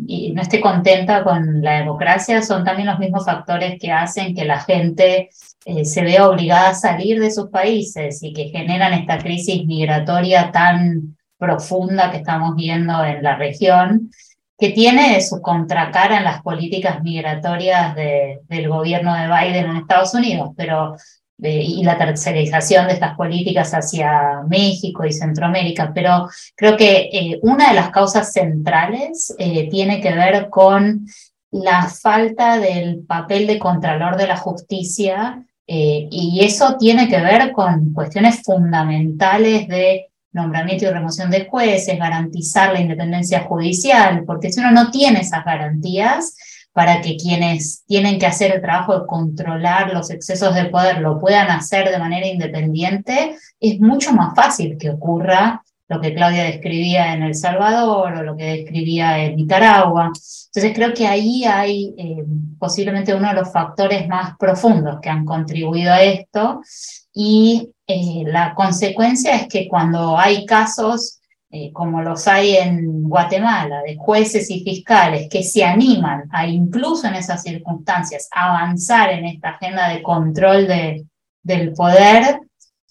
y 0.08 0.34
no 0.34 0.42
esté 0.42 0.60
contenta 0.60 1.24
con 1.24 1.62
la 1.62 1.80
democracia 1.80 2.42
son 2.42 2.64
también 2.64 2.88
los 2.88 3.00
mismos 3.00 3.26
factores 3.26 3.80
que 3.80 3.92
hacen 3.92 4.36
que 4.36 4.46
la 4.46 4.60
gente 4.60 5.30
eh, 5.66 5.86
se 5.86 6.02
vea 6.04 6.28
obligada 6.28 6.70
a 6.70 6.76
salir 6.76 7.20
de 7.20 7.32
sus 7.32 7.50
países 7.50 8.22
y 8.22 8.34
que 8.34 8.50
generan 8.50 8.94
esta 8.94 9.18
crisis 9.18 9.66
migratoria 9.66 10.52
tan 10.52 11.18
profunda 11.38 12.12
que 12.12 12.18
estamos 12.18 12.56
viendo 12.56 13.04
en 13.06 13.24
la 13.24 13.36
región, 13.36 14.12
que 14.58 14.70
tiene 14.70 15.22
su 15.22 15.42
contracara 15.42 16.18
en 16.18 16.24
las 16.24 16.42
políticas 16.42 17.02
migratorias 17.04 17.96
del 17.96 18.68
gobierno 18.70 19.14
de 19.14 19.28
Biden 19.28 19.70
en 19.70 19.78
Estados 19.78 20.14
Unidos, 20.14 20.52
pero 20.58 20.96
y 21.40 21.84
la 21.84 21.98
tercerización 21.98 22.88
de 22.88 22.94
estas 22.94 23.16
políticas 23.16 23.72
hacia 23.72 24.42
México 24.48 25.06
y 25.06 25.14
Centroamérica, 25.14 25.92
pero 25.94 26.28
creo 26.56 26.76
que 26.76 27.10
eh, 27.12 27.40
una 27.44 27.70
de 27.70 27.76
las 27.76 27.92
causas 27.92 28.34
centrales 28.34 29.36
eh, 29.38 29.70
tiene 29.70 30.02
que 30.02 30.14
ver 30.14 30.50
con 30.50 31.06
la 31.52 31.88
falta 31.88 32.58
del 32.58 33.06
papel 33.06 33.46
de 33.46 33.60
Contralor 33.60 34.18
de 34.18 34.28
la 34.28 34.38
Justicia 34.38 35.44
eh, 35.68 36.08
y 36.10 36.44
eso 36.44 36.76
tiene 36.78 37.08
que 37.08 37.22
ver 37.22 37.52
con 37.52 37.94
cuestiones 37.94 38.42
fundamentales 38.44 39.68
de 39.68 40.08
nombramiento 40.32 40.86
y 40.86 40.90
remoción 40.90 41.32
de 41.32 41.46
jueces, 41.46 41.98
garantizar 41.98 42.74
la 42.74 42.82
independencia 42.82 43.44
judicial, 43.44 44.24
porque 44.26 44.52
si 44.52 44.60
uno 44.60 44.72
no 44.72 44.92
tiene 44.92 45.22
esas 45.22 45.44
garantías, 45.44 46.36
para 46.78 47.02
que 47.02 47.18
quienes 47.18 47.84
tienen 47.88 48.20
que 48.20 48.28
hacer 48.28 48.52
el 48.52 48.62
trabajo 48.62 49.00
de 49.00 49.08
controlar 49.08 49.92
los 49.96 50.12
excesos 50.12 50.54
de 50.54 50.66
poder 50.66 51.00
lo 51.00 51.20
puedan 51.20 51.50
hacer 51.50 51.90
de 51.90 51.98
manera 51.98 52.28
independiente, 52.28 53.36
es 53.60 53.80
mucho 53.80 54.14
más 54.14 54.36
fácil 54.36 54.78
que 54.78 54.92
ocurra 54.92 55.64
lo 55.88 56.00
que 56.00 56.14
Claudia 56.14 56.44
describía 56.44 57.16
en 57.16 57.24
El 57.24 57.34
Salvador 57.34 58.14
o 58.14 58.22
lo 58.24 58.38
que 58.38 58.58
describía 58.58 59.24
en 59.24 59.38
Nicaragua. 59.38 60.12
Entonces 60.14 60.72
creo 60.76 60.94
que 60.94 61.08
ahí 61.08 61.46
hay 61.46 61.96
eh, 61.98 62.24
posiblemente 62.60 63.16
uno 63.16 63.30
de 63.30 63.34
los 63.34 63.52
factores 63.52 64.08
más 64.08 64.38
profundos 64.38 65.00
que 65.02 65.10
han 65.10 65.26
contribuido 65.26 65.92
a 65.92 66.04
esto 66.04 66.62
y 67.12 67.72
eh, 67.88 68.24
la 68.26 68.54
consecuencia 68.54 69.36
es 69.36 69.48
que 69.48 69.68
cuando 69.68 70.18
hay 70.18 70.46
casos 70.46 71.18
eh, 71.50 71.72
como 71.72 72.02
los 72.02 72.28
hay 72.28 72.58
en 72.58 73.04
Guatemala, 73.04 73.82
de 73.82 73.96
jueces 73.96 74.50
y 74.50 74.66
fiscales 74.66 75.30
que 75.30 75.44
se 75.44 75.64
animan 75.64 76.26
a 76.32 76.46
incluso 76.46 77.08
en 77.08 77.16
esas 77.16 77.42
circunstancias 77.42 78.28
avanzar 78.32 79.12
en 79.12 79.26
esta 79.26 79.52
agenda 79.52 79.88
de 79.88 80.04
control 80.04 80.68
de, 80.68 81.06
del 81.44 81.72
poder, 81.72 82.42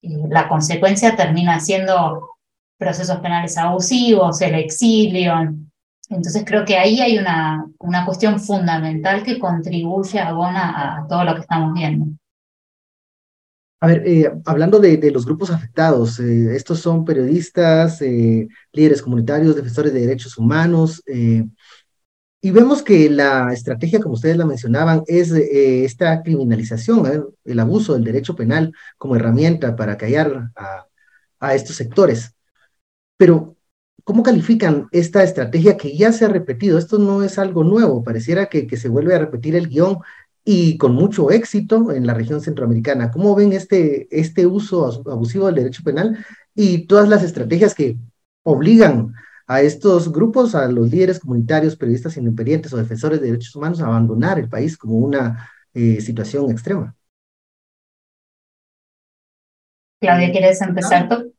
la 0.00 0.48
consecuencia 0.48 1.14
termina 1.14 1.60
siendo 1.60 2.36
procesos 2.78 3.18
penales 3.18 3.58
abusivos, 3.58 4.40
el 4.40 4.54
exilio. 4.54 5.34
Entonces 6.08 6.42
creo 6.46 6.64
que 6.64 6.78
ahí 6.78 7.00
hay 7.00 7.18
una, 7.18 7.66
una 7.80 8.06
cuestión 8.06 8.40
fundamental 8.40 9.22
que 9.22 9.38
contribuye 9.38 10.18
a, 10.18 10.30
a 10.30 11.06
todo 11.06 11.24
lo 11.24 11.34
que 11.34 11.42
estamos 11.42 11.74
viendo. 11.74 12.06
A 13.80 13.88
ver, 13.88 14.02
eh, 14.06 14.32
hablando 14.46 14.78
de, 14.78 15.10
los 15.10 15.26
grupos 15.26 15.50
afectados, 15.50 16.18
eh, 16.18 16.56
estos 16.56 16.80
son 16.80 17.04
periodistas, 17.04 18.00
eh, 18.00 18.48
líderes 18.72 19.02
comunitarios, 19.02 19.54
defensores 19.54 19.92
de 19.92 20.00
derechos 20.00 20.38
humanos, 20.38 21.02
y 22.40 22.50
vemos 22.50 22.82
que 22.82 23.10
la 23.10 23.52
estrategia, 23.52 24.00
como 24.00 24.14
ustedes 24.14 24.36
la 24.36 24.46
mencionaban, 24.46 25.02
es 25.06 25.32
esta 25.32 26.22
criminalización, 26.22 27.26
el 27.44 27.60
abuso 27.60 27.94
del 27.94 28.04
derecho 28.04 28.36
penal 28.36 28.72
como 28.98 29.16
herramienta 29.16 29.74
para 29.74 29.96
callar 29.96 30.50
a 31.40 31.54
estos 31.54 31.76
sectores. 31.76 32.34
Pero, 33.16 33.56
¿cómo 34.04 34.22
califican 34.22 34.88
esta 34.92 35.22
estrategia 35.24 35.76
que 35.76 35.96
ya 35.96 36.12
se 36.12 36.24
ha 36.24 36.28
repetido? 36.28 36.78
Esto 36.78 36.98
no 36.98 37.22
es 37.22 37.38
algo 37.38 37.64
nuevo, 37.64 38.04
pareciera 38.04 38.46
que, 38.46 38.66
que 38.66 38.76
se 38.76 38.88
vuelve 38.88 39.14
a 39.14 39.18
repetir 39.18 39.56
el 39.56 39.68
guion 39.68 39.98
y 40.48 40.78
con 40.78 40.94
mucho 40.94 41.32
éxito 41.32 41.90
en 41.90 42.06
la 42.06 42.14
región 42.14 42.40
centroamericana. 42.40 43.10
¿Cómo 43.10 43.34
ven 43.34 43.52
este, 43.52 44.06
este 44.16 44.46
uso 44.46 44.86
abusivo 45.10 45.46
del 45.46 45.56
derecho 45.56 45.82
penal 45.82 46.24
y 46.54 46.86
todas 46.86 47.08
las 47.08 47.24
estrategias 47.24 47.74
que 47.74 47.96
obligan 48.44 49.12
a 49.48 49.60
estos 49.60 50.12
grupos, 50.12 50.54
a 50.54 50.68
los 50.68 50.88
líderes 50.88 51.18
comunitarios, 51.18 51.74
periodistas 51.74 52.16
independientes 52.16 52.72
o 52.72 52.76
defensores 52.76 53.20
de 53.20 53.26
derechos 53.26 53.56
humanos 53.56 53.80
a 53.80 53.86
abandonar 53.86 54.38
el 54.38 54.48
país 54.48 54.78
como 54.78 54.98
una 54.98 55.50
eh, 55.74 56.00
situación 56.00 56.48
extrema? 56.48 56.94
Claudia, 60.00 60.30
¿quieres 60.30 60.62
empezar 60.62 61.08
tú? 61.08 61.34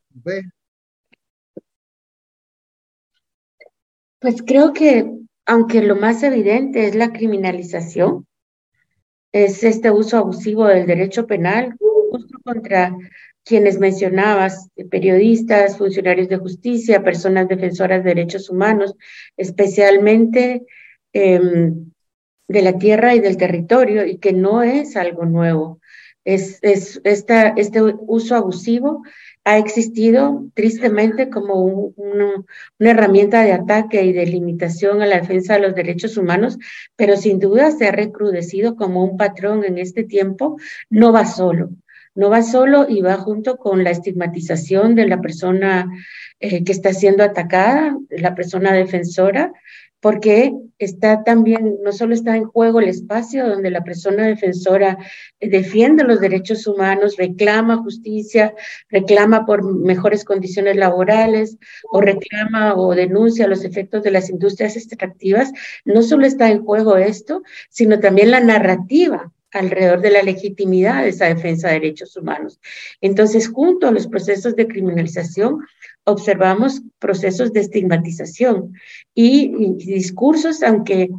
Pues 4.20 4.42
creo 4.46 4.74
que, 4.74 5.10
aunque 5.46 5.82
lo 5.82 5.96
más 5.96 6.24
evidente 6.24 6.88
es 6.88 6.96
la 6.96 7.14
criminalización, 7.14 8.28
es 9.44 9.64
este 9.64 9.92
uso 9.92 10.18
abusivo 10.18 10.66
del 10.66 10.88
derecho 10.88 11.28
penal 11.28 11.76
justo 12.10 12.40
contra 12.44 12.96
quienes 13.44 13.80
mencionabas, 13.80 14.70
periodistas, 14.90 15.78
funcionarios 15.78 16.28
de 16.28 16.38
justicia, 16.38 17.04
personas 17.04 17.48
defensoras 17.48 18.04
de 18.04 18.10
derechos 18.10 18.50
humanos, 18.50 18.96
especialmente 19.38 20.66
em, 21.14 21.92
de 22.48 22.62
la 22.62 22.78
tierra 22.78 23.16
y 23.16 23.20
del 23.20 23.38
territorio, 23.38 24.06
y 24.06 24.18
que 24.18 24.34
no 24.34 24.64
es 24.64 24.98
algo 24.98 25.26
nuevo. 25.26 25.80
Es, 26.26 26.60
es 26.62 27.00
esta, 27.06 27.50
este 27.50 27.82
uso 27.82 28.36
abusivo 28.36 29.04
ha 29.48 29.58
existido 29.58 30.44
tristemente 30.56 31.30
como 31.30 31.64
una 31.64 32.44
herramienta 32.80 33.44
de 33.44 33.54
ataque 33.54 34.04
y 34.04 34.12
de 34.12 34.26
limitación 34.26 35.02
a 35.02 35.06
la 35.06 35.22
defensa 35.22 35.54
de 35.54 35.62
los 35.62 35.74
derechos 35.74 36.18
humanos, 36.18 36.58
pero 36.98 37.16
sin 37.16 37.40
duda 37.40 37.72
se 37.72 37.88
ha 37.88 37.94
recrudecido 37.94 38.76
como 38.76 39.06
un 39.06 39.16
patrón 39.16 39.64
en 39.64 39.78
este 39.78 40.04
tiempo. 40.04 40.58
No 40.90 41.14
va 41.14 41.26
solo, 41.26 41.70
no 42.14 42.30
va 42.30 42.42
solo 42.42 42.88
y 42.90 43.00
va 43.00 43.16
junto 43.16 43.56
con 43.56 43.86
la 43.86 43.92
estigmatización 43.92 44.96
de 44.96 45.08
la 45.08 45.22
persona 45.22 45.88
eh, 46.42 46.66
que 46.66 46.74
está 46.74 46.92
siendo 46.92 47.24
atacada, 47.24 47.98
la 48.10 48.36
persona 48.36 48.74
defensora, 48.74 49.54
porque 50.00 50.54
está 50.78 51.24
también, 51.24 51.78
no 51.84 51.92
solo 51.92 52.14
está 52.14 52.36
en 52.36 52.46
juego 52.46 52.80
el 52.80 52.90
espacio 52.90 53.48
donde 53.48 53.72
la 53.72 53.84
persona 53.84 54.28
defensora 54.28 54.98
defiende 55.40 56.04
los 56.04 56.20
derechos 56.20 56.68
humanos, 56.68 57.18
reclama 57.18 57.78
justicia, 57.78 58.54
reclama 58.90 59.46
por 59.46 59.64
mejores 59.64 60.24
condiciones 60.24 60.76
laborales 60.76 61.58
o 61.92 62.02
reclama 62.02 62.76
o 62.76 62.94
denuncia 62.94 63.48
los 63.48 63.64
efectos 63.64 64.04
de 64.04 64.12
las 64.12 64.30
industrias 64.30 64.76
extractivas, 64.76 65.52
no 65.84 66.04
solo 66.04 66.26
está 66.26 66.50
en 66.50 66.64
juego 66.64 66.98
esto, 66.98 67.42
sino 67.70 68.00
también 68.00 68.32
la 68.32 68.40
narrativa 68.40 69.32
alrededor 69.52 70.02
de 70.02 70.12
la 70.12 70.24
legitimidad 70.24 71.04
de 71.04 71.10
esa 71.10 71.26
defensa 71.26 71.68
de 71.68 71.76
derechos 71.76 72.16
humanos. 72.18 72.60
Entonces, 73.02 73.48
junto 73.48 73.88
a 73.88 73.92
los 73.92 74.08
procesos 74.08 74.56
de 74.56 74.68
criminalización, 74.68 75.66
observamos 76.08 76.82
procesos 77.00 77.52
de 77.52 77.60
estigmatización 77.60 78.74
y, 79.14 79.76
discursos, 79.76 80.64
aunque 80.64 81.10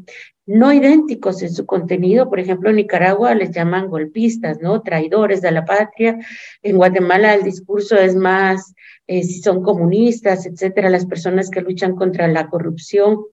no 0.47 0.73
idénticos 0.73 1.43
en 1.43 1.53
su 1.53 1.67
contenido. 1.67 2.31
Por 2.31 2.41
ejemplo, 2.41 2.71
en 2.71 2.77
Nicaragua 2.77 3.35
les 3.35 3.51
llaman 3.51 3.89
golpistas, 3.89 4.61
¿no? 4.63 4.81
Traidores 4.81 5.43
de 5.43 5.53
la 5.53 5.67
patria. 5.67 6.19
En 6.63 6.79
Guatemala 6.79 7.35
el 7.35 7.43
discurso 7.43 7.97
es 7.97 8.17
más, 8.17 8.75
eh, 9.07 9.23
si 9.23 9.43
son 9.43 9.63
comunistas, 9.63 10.47
etcétera, 10.47 10.89
las 10.89 11.05
personas 11.05 11.51
que 11.51 11.61
luchan 11.61 11.95
contra 11.95 12.27
la 12.27 12.49
corrupción. 12.49 13.27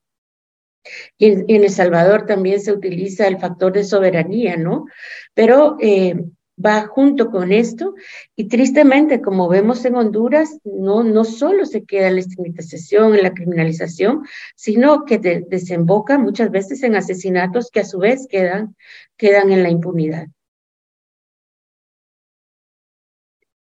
Y 1.18 1.28
en, 1.28 1.46
El 1.48 1.70
Salvador 1.70 2.26
también 2.26 2.60
se 2.60 2.74
utiliza 2.74 3.28
el 3.28 3.40
factor 3.40 3.72
de 3.72 3.86
soberanía, 3.86 4.58
¿no? 4.58 4.86
Pero 5.34 5.78
eh, 5.80 6.16
va 6.64 6.88
junto 6.88 7.32
con 7.32 7.52
esto 7.52 7.96
y 8.36 8.48
tristemente, 8.48 9.22
como 9.22 9.48
vemos 9.50 9.84
en 9.86 9.96
Honduras, 9.96 10.60
no, 10.64 11.04
no 11.04 11.24
solo 11.26 11.66
se 11.66 11.84
queda 11.84 12.08
en 12.08 12.16
la 12.16 12.22
estigmatización, 12.22 13.16
en 13.16 13.24
la 13.24 13.34
criminalización, 13.34 14.24
sino 14.56 15.06
que 15.06 15.20
desemboca 15.20 16.18
muchas 16.18 16.52
veces 16.52 16.84
en 16.84 16.96
asesinatos 16.96 17.70
que 17.72 17.82
a 17.82 17.86
su 17.86 18.00
vez 18.00 18.28
quedan, 18.30 18.76
quedan 19.18 19.52
en 19.52 19.64
la 19.64 19.70
impunidad. 19.70 20.28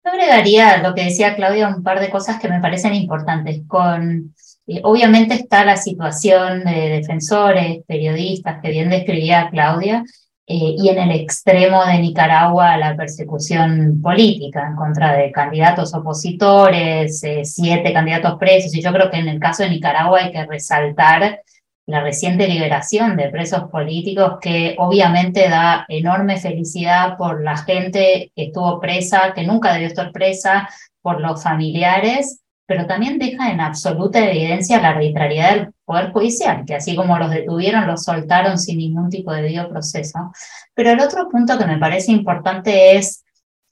Yo 0.04 0.12
agregaría 0.12 0.84
lo 0.84 0.94
que 0.94 1.06
decía 1.06 1.36
Claudia, 1.36 1.68
un 1.68 1.82
par 1.82 2.00
de 2.00 2.12
cosas 2.12 2.40
que 2.40 2.48
me 2.48 2.60
parecen 2.60 2.94
importantes. 2.94 3.62
Con, 3.66 4.36
eh, 4.68 4.82
obviamente 4.84 5.34
está 5.34 5.66
la 5.66 5.78
situación 5.78 6.64
de 6.64 6.90
defensores, 6.90 7.84
periodistas, 7.88 8.62
que 8.62 8.70
bien 8.70 8.92
describía 8.92 9.50
Claudia, 9.50 10.04
eh, 10.48 10.76
y 10.78 10.90
en 10.90 11.00
el 11.00 11.12
extremo 11.12 11.84
de 11.86 12.00
Nicaragua 12.00 12.78
la 12.78 12.96
persecución 12.96 14.00
política 14.02 14.68
en 14.68 14.76
contra 14.76 15.14
de 15.14 15.32
candidatos 15.32 15.94
opositores, 15.96 17.24
eh, 17.24 17.44
siete 17.44 17.92
candidatos 17.92 18.36
presos, 18.38 18.76
y 18.76 18.82
yo 18.82 18.94
creo 18.94 19.10
que 19.10 19.18
en 19.18 19.28
el 19.28 19.40
caso 19.40 19.64
de 19.64 19.72
Nicaragua 19.72 20.20
hay 20.20 20.32
que 20.32 20.46
resaltar 20.46 21.42
la 21.88 22.02
reciente 22.02 22.48
liberación 22.48 23.16
de 23.16 23.30
presos 23.30 23.70
políticos, 23.72 24.38
que 24.42 24.76
obviamente 24.80 25.50
da 25.50 25.86
enorme 25.88 26.38
felicidad 26.38 27.18
por 27.18 27.44
la 27.44 27.58
gente 27.58 28.32
que 28.36 28.46
estuvo 28.46 28.80
presa, 28.80 29.34
que 29.36 29.44
nunca 29.44 29.74
debió 29.74 29.88
estar 29.88 30.12
presa, 30.12 30.68
por 31.06 31.22
los 31.22 31.44
familiares, 31.44 32.42
pero 32.66 32.88
también 32.88 33.20
deja 33.20 33.52
en 33.52 33.62
absoluta 33.62 34.20
evidencia 34.20 34.82
la 34.82 34.90
arbitrariedad 34.90 35.56
del 35.56 35.74
Poder 35.84 36.12
Judicial, 36.12 36.64
que 36.66 36.76
así 36.76 36.96
como 36.96 37.18
los 37.20 37.30
detuvieron, 37.30 37.88
los 37.88 38.04
soltaron 38.04 38.58
sin 38.58 38.78
ningún 38.78 39.10
tipo 39.10 39.32
de 39.34 39.42
debido 39.42 39.70
proceso. 39.70 40.32
Pero 40.74 40.92
el 40.92 41.00
otro 41.00 41.30
punto 41.30 41.58
que 41.58 41.66
me 41.66 41.78
parece 41.78 42.12
importante 42.12 42.98
es 42.98 43.25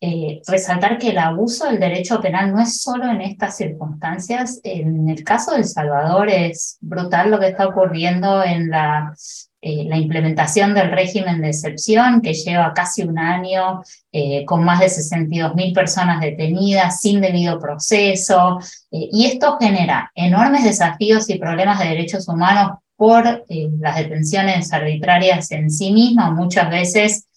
eh, 0.06 0.42
resaltar 0.46 0.98
que 0.98 1.12
el 1.12 1.18
abuso 1.18 1.66
del 1.66 1.80
derecho 1.80 2.20
penal 2.20 2.52
no 2.52 2.62
es 2.62 2.82
solo 2.82 3.10
en 3.10 3.22
estas 3.22 3.56
circunstancias. 3.56 4.60
En 4.62 5.08
el 5.08 5.24
caso 5.24 5.52
de 5.52 5.60
El 5.60 5.66
Salvador 5.66 6.28
es 6.28 6.78
brutal 6.82 7.32
lo 7.32 7.40
que 7.40 7.48
está 7.48 7.70
ocurriendo 7.70 8.44
en 8.44 8.70
la, 8.70 9.16
eh, 9.62 9.88
implementación 9.96 10.74
del 10.74 10.92
régimen 10.92 11.40
de 11.40 11.48
excepción, 11.48 12.20
que 12.20 12.34
lleva 12.34 12.74
casi 12.74 13.04
un 13.04 13.18
año 13.18 13.82
eh, 14.12 14.44
con 14.44 14.66
más 14.66 14.82
de 14.82 14.88
62.000 14.88 15.74
personas 15.74 16.20
detenidas 16.20 17.00
sin 17.00 17.22
debido 17.22 17.58
proceso. 17.58 18.60
y 18.92 19.26
esto 19.28 19.58
genera 19.58 20.12
enormes 20.16 20.66
desafíos 20.66 21.30
y 21.30 21.40
problemas 21.40 21.80
de 21.80 21.88
derechos 21.88 22.28
humanos 22.28 22.74
por 22.98 23.46
las 23.80 23.96
detenciones 23.96 24.74
arbitrarias 24.74 25.50
en 25.52 25.72
sí 25.72 25.94
mismas, 25.94 26.34
muchas 26.34 26.70
veces 26.70 27.28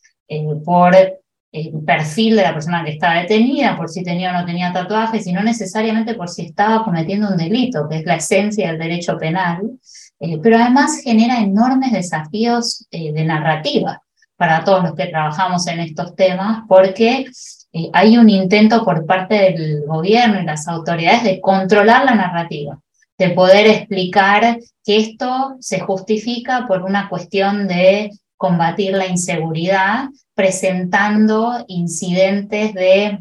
por 0.65 0.97
el 1.57 1.85
perfil 1.85 2.37
de 2.37 2.43
la 2.43 2.53
persona 2.53 2.85
que 2.85 2.93
estaba 2.93 3.15
detenida, 3.15 3.77
por 3.77 3.89
si 3.89 4.03
tenía 4.03 4.31
o 4.31 4.35
no 4.35 4.45
tenía 4.45 4.73
tatuajes, 4.73 5.27
y 5.27 5.33
no 5.33 5.43
necesariamente 5.43 6.15
por 6.15 6.29
si 6.29 6.43
estaba 6.47 6.85
cometiendo 6.85 7.29
un 7.29 7.37
delito, 7.37 7.89
que 7.89 7.99
es 7.99 8.05
la 8.05 8.17
esencia 8.17 8.69
del 8.69 8.79
derecho 8.79 9.17
penal, 9.17 9.63
eh, 10.21 10.39
pero 10.43 10.59
además 10.59 11.01
genera 11.03 11.41
enormes 11.41 11.93
desafíos 11.93 12.87
eh, 12.91 13.13
de 13.13 13.25
narrativa 13.25 14.03
para 14.37 14.65
todos 14.65 14.83
los 14.83 14.95
que 14.95 15.07
trabajamos 15.07 15.67
en 15.67 15.81
estos 15.81 16.15
temas, 16.15 16.65
porque 16.69 17.27
eh, 17.73 17.91
hay 17.93 18.19
un 18.19 18.29
intento 18.29 18.85
por 18.85 19.07
parte 19.07 19.35
del 19.35 19.85
gobierno 19.87 20.41
y 20.41 20.45
las 20.45 20.69
autoridades 20.69 21.25
de 21.25 21.41
controlar 21.41 22.05
la 22.05 22.15
narrativa, 22.15 22.79
de 23.17 23.31
poder 23.31 23.67
explicar 23.67 24.59
que 24.85 24.97
esto 24.99 25.57
se 25.61 25.81
justifica 25.81 26.67
por 26.67 26.83
una 26.83 27.09
cuestión 27.09 27.67
de 27.67 28.11
combatir 28.37 28.93
la 28.93 29.07
inseguridad, 29.07 30.09
presentando 30.35 31.65
incidentes 31.69 32.75
de 32.75 33.19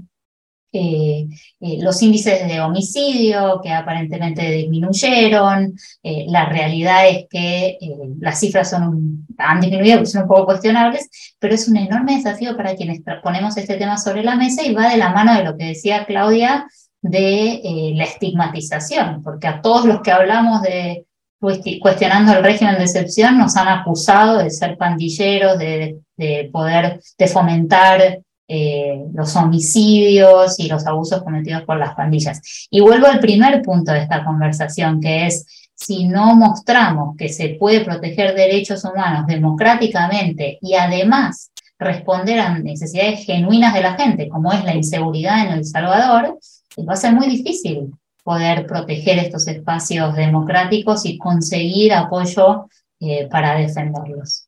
eh, 0.77 1.29
eh, 1.62 1.77
los 1.81 2.01
índices 2.01 2.45
de 2.50 2.60
homicidio 2.60 3.62
que 3.63 3.72
aparentemente 3.72 4.51
disminuyeron, 4.51 5.74
eh, 6.03 6.25
la 6.27 6.50
realidad 6.50 7.07
es 7.07 7.27
que 7.29 7.77
las 8.19 8.41
cifras 8.41 8.72
son, 8.72 9.25
han 9.38 9.62
disminuido, 9.62 10.05
son 10.05 10.24
un 10.24 10.27
poco 10.27 10.48
cuestionables, 10.48 11.10
pero 11.39 11.55
es 11.55 11.69
un 11.69 11.77
enorme 11.77 12.17
desafío 12.17 12.57
para 12.57 12.75
quienes 12.75 13.01
ponemos 13.24 13.55
este 13.55 13.77
tema 13.77 13.98
sobre 13.98 14.22
la 14.22 14.36
mesa 14.36 14.65
y 14.65 14.74
va 14.74 14.89
de 14.89 14.98
la 14.98 15.13
mano 15.13 15.34
de 15.34 15.45
lo 15.45 15.55
que 15.55 15.67
decía 15.67 16.05
Claudia 16.05 16.67
de 17.01 17.93
la 17.95 18.03
estigmatización, 18.03 19.24
porque 19.24 19.48
a 19.48 19.62
todos 19.62 19.86
los 19.86 20.01
que 20.01 20.12
hablamos 20.12 20.62
de 20.62 21.05
cuestionando 21.39 22.34
el 22.34 22.44
régimen 22.44 22.77
de 22.77 22.84
excepción, 22.84 23.38
nos 23.38 23.56
han 23.56 23.68
acusado 23.68 24.39
de 24.39 24.50
ser 24.50 24.77
pandilleros, 24.77 25.58
de, 25.58 26.00
poder, 26.51 27.00
de 27.18 27.27
fomentar 27.27 28.20
eh, 28.48 29.04
los 29.13 29.36
homicidios 29.36 30.60
y 30.60 30.68
los 30.68 30.86
abusos 30.86 31.24
cometidos 31.24 31.63
por 31.63 31.77
las 31.77 31.96
pandillas. 31.96 32.68
Y 32.70 32.80
vuelvo 32.80 33.08
al 33.08 33.20
primer 33.20 33.62
punto 33.62 33.92
de 33.92 34.00
esta 34.00 34.24
conversación, 34.24 35.01
que 35.01 35.27
es 35.27 35.46
si 35.75 36.08
no 36.08 36.36
mostramos 36.36 37.18
que 37.18 37.30
se 37.30 37.50
puede 37.60 37.83
proteger 37.83 38.33
derechos 38.33 38.86
humanos 38.86 39.27
democráticamente 39.27 40.57
y 40.62 40.75
además 40.75 41.51
responder 41.77 42.40
a 42.40 42.57
necesidades 42.57 43.25
genuinas 43.25 43.74
de 43.74 43.81
la 43.81 43.96
gente, 43.96 44.29
como 44.29 44.53
es 44.53 44.64
la 44.64 44.74
inseguridad 44.74 45.46
en 45.46 45.53
El 45.53 45.66
Salvador, 45.66 46.40
va 46.88 46.94
a 46.94 46.98
ser 46.98 47.14
muy 47.14 47.27
difícil 47.27 47.92
poder 48.25 48.66
proteger 48.66 49.20
estos 49.20 49.48
espacios 49.48 50.16
democráticos 50.16 51.05
y 51.05 51.20
conseguir 51.20 51.94
apoyo 51.94 52.68
eh, 53.00 53.27
para 53.29 53.53
defenderlos. 53.55 54.48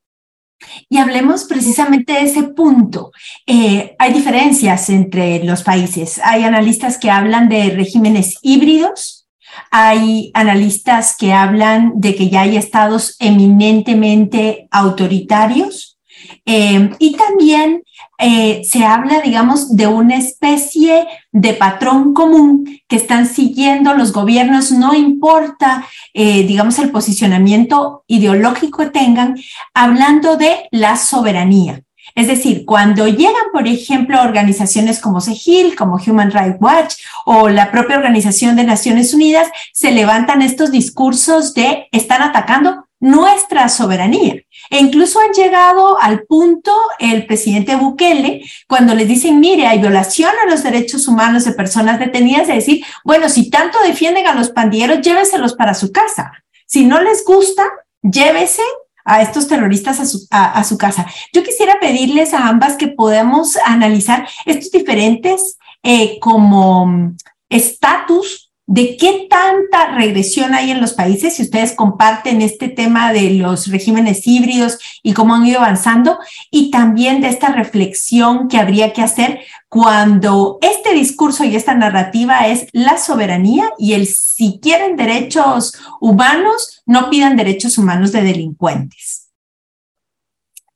Y 0.90 0.98
hablemos 0.98 1.44
precisamente 1.44 2.14
de 2.14 2.22
ese 2.22 2.42
punto. 2.42 3.12
Eh, 3.46 3.96
hay 4.00 4.14
diferencias 4.14 4.90
entre 4.90 5.44
los 5.44 5.62
países. 5.62 6.20
Hay 6.24 6.44
analistas 6.44 6.98
que 6.98 7.12
hablan 7.12 7.50
de 7.50 7.70
regímenes 7.70 8.40
híbridos, 8.42 9.28
hay 9.70 10.32
analistas 10.34 11.16
que 11.16 11.32
hablan 11.32 11.94
de 11.98 12.16
que 12.16 12.30
ya 12.30 12.42
hay 12.42 12.58
estados 12.58 13.16
eminentemente 13.20 14.68
autoritarios 14.72 15.97
eh, 16.46 16.90
y 17.00 17.16
también 17.16 17.84
eh, 18.20 18.64
se 18.64 18.84
habla, 18.84 19.22
digamos, 19.22 19.76
de 19.76 19.88
una 19.88 20.16
especie 20.18 21.06
de 21.32 21.54
patrón 21.54 22.14
común 22.14 22.80
que 22.88 22.96
están 22.96 23.28
siguiendo 23.28 23.94
los 23.94 24.12
gobiernos, 24.12 24.72
no 24.72 24.94
importa, 24.94 25.86
eh, 26.14 26.44
digamos, 26.44 26.80
el 26.80 26.90
posicionamiento 26.90 28.04
ideológico 28.08 28.80
que 28.80 28.90
tengan, 28.90 29.36
hablando 29.74 30.38
de 30.38 30.68
la 30.72 30.96
soberanía. 30.96 31.84
Es 32.16 32.28
decir, 32.28 32.66
cuando 32.66 33.08
llegan, 33.08 33.52
por 33.54 33.68
ejemplo, 33.68 34.22
organizaciones 34.22 35.00
como 35.00 35.22
CEGIL, 35.22 35.76
como 35.76 35.98
Human 35.98 36.32
Rights 36.32 36.58
Watch 36.60 36.96
o 37.26 37.50
la 37.50 37.70
propia 37.70 37.98
Organización 37.98 38.56
de 38.56 38.64
Naciones 38.64 39.14
Unidas, 39.14 39.48
se 39.74 39.92
levantan 39.92 40.42
estos 40.42 40.72
discursos 40.72 41.54
de 41.54 41.88
están 41.92 42.24
atacando 42.24 42.87
nuestra 43.00 43.70
soberanía. 43.70 44.36
E 44.70 44.80
incluso 44.80 45.20
han 45.20 45.32
llegado 45.32 46.00
al 46.02 46.24
punto 46.24 46.74
el 47.00 47.26
presidente 47.26 47.76
Bukele, 47.76 48.44
cuando 48.68 48.96
les 48.96 49.08
dicen, 49.08 49.40
mire, 49.40 49.68
hay 49.68 49.80
violación 49.80 50.32
a 50.44 50.50
los 50.50 50.64
derechos 50.64 51.08
humanos 51.08 51.46
de 51.46 51.52
personas 51.52 52.00
detenidas, 52.00 52.48
de 52.48 52.56
decir, 52.56 52.84
bueno, 53.04 53.30
si 53.30 53.50
tanto 53.50 53.78
defienden 53.84 54.28
a 54.28 54.36
los 54.36 54.50
pandilleros, 54.50 55.02
lléveselos 55.02 55.54
para 55.54 55.74
su 55.74 55.92
casa. 55.92 56.32
Si 56.66 56.86
no 56.86 57.02
les 57.02 57.24
gusta, 57.24 57.64
llévese 58.02 58.64
a 59.06 59.22
estos 59.22 59.48
terroristas 59.48 60.28
a 60.32 60.64
su, 60.66 60.78
casa. 60.78 61.06
Yo 61.32 61.42
quisiera 61.42 61.80
pedirles 61.80 62.34
a 62.34 62.50
ambas 62.50 62.76
que 62.76 62.90
podamos 62.90 63.58
analizar 63.66 64.28
estos 64.46 64.70
diferentes 64.70 65.58
eh, 65.82 66.20
como 66.20 67.14
estatus 67.50 68.47
de 68.68 68.98
qué 68.98 69.28
tanta 69.30 69.96
regresión 69.96 70.54
hay 70.54 70.72
en 70.72 70.82
los 70.82 70.94
países, 70.94 71.38
si 71.38 71.44
ustedes 71.44 71.72
comparten 71.74 72.42
este 72.42 72.68
tema 72.68 73.14
de 73.14 73.32
los 73.32 73.68
regímenes 73.68 74.28
híbridos 74.28 74.78
y 75.02 75.14
cómo 75.14 75.36
han 75.36 75.48
ido 75.48 75.60
avanzando, 75.60 76.20
y 76.52 76.70
también 76.70 77.22
de 77.22 77.30
esta 77.30 77.54
reflexión 77.54 78.50
que 78.50 78.58
habría 78.58 78.92
que 78.92 79.02
hacer 79.02 79.40
cuando 79.70 80.60
este 80.62 80.94
discurso 80.94 81.46
y 81.46 81.56
esta 81.56 81.76
narrativa 81.76 82.48
es 82.48 82.68
la 82.74 82.98
soberanía 82.98 83.72
y 83.78 83.94
el 83.94 84.06
si 84.06 84.60
quieren 84.62 84.98
derechos 84.98 85.74
humanos, 86.02 86.84
no 86.86 87.10
pidan 87.10 87.38
derechos 87.38 87.78
humanos 87.78 88.12
de 88.12 88.22
delincuentes. 88.22 89.30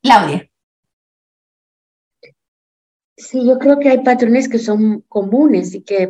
Claudia. 0.01 0.50
Sí, 3.21 3.45
yo 3.45 3.59
creo 3.59 3.77
que 3.77 3.89
hay 3.89 3.99
patrones 3.99 4.49
que 4.49 4.57
son 4.57 5.01
comunes 5.07 5.75
y 5.75 5.83
que 5.83 6.09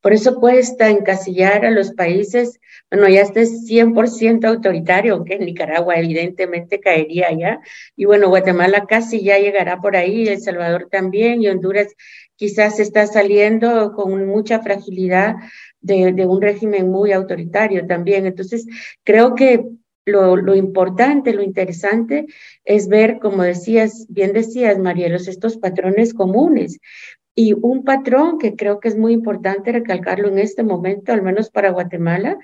por 0.00 0.12
eso 0.12 0.36
cuesta 0.36 0.90
encasillar 0.90 1.66
a 1.66 1.70
los 1.72 1.90
países, 1.92 2.60
bueno, 2.88 3.08
ya 3.08 3.22
este 3.22 3.42
es 3.42 3.66
100% 3.66 4.44
autoritario, 4.46 5.14
aunque 5.14 5.34
en 5.34 5.46
Nicaragua 5.46 5.96
evidentemente 5.96 6.78
caería 6.78 7.32
ya, 7.36 7.60
y 7.96 8.04
bueno, 8.04 8.28
Guatemala 8.28 8.86
casi 8.86 9.24
ya 9.24 9.38
llegará 9.38 9.80
por 9.80 9.96
ahí, 9.96 10.28
El 10.28 10.40
Salvador 10.40 10.88
también, 10.88 11.42
y 11.42 11.48
Honduras 11.48 11.88
quizás 12.36 12.78
está 12.78 13.08
saliendo 13.08 13.92
con 13.94 14.24
mucha 14.26 14.60
fragilidad 14.60 15.34
de, 15.80 16.12
de 16.12 16.26
un 16.26 16.40
régimen 16.40 16.90
muy 16.90 17.10
autoritario 17.10 17.86
también. 17.88 18.24
Entonces, 18.24 18.66
creo 19.02 19.34
que 19.34 19.64
lo, 20.04 20.54
importante, 20.54 21.32
lo 21.32 21.42
interesante 21.42 22.26
es 22.64 22.88
ver, 22.88 23.18
como 23.20 23.42
decías, 23.42 24.06
bien 24.08 24.32
decías, 24.32 24.78
Marielos, 24.78 25.28
estos 25.28 25.56
patrones 25.58 26.14
comunes. 26.14 26.80
Y 27.34 27.54
un 27.54 27.84
patrón 27.84 28.38
que 28.38 28.56
creo 28.56 28.78
que 28.78 28.88
es 28.88 28.96
muy 28.96 29.14
importante 29.14 29.72
recalcarlo 29.72 30.28
en 30.28 30.38
este 30.38 30.62
momento, 30.62 31.12
al 31.12 31.22
menos 31.22 31.50
para 31.50 31.70
Guatemala, 31.70 32.36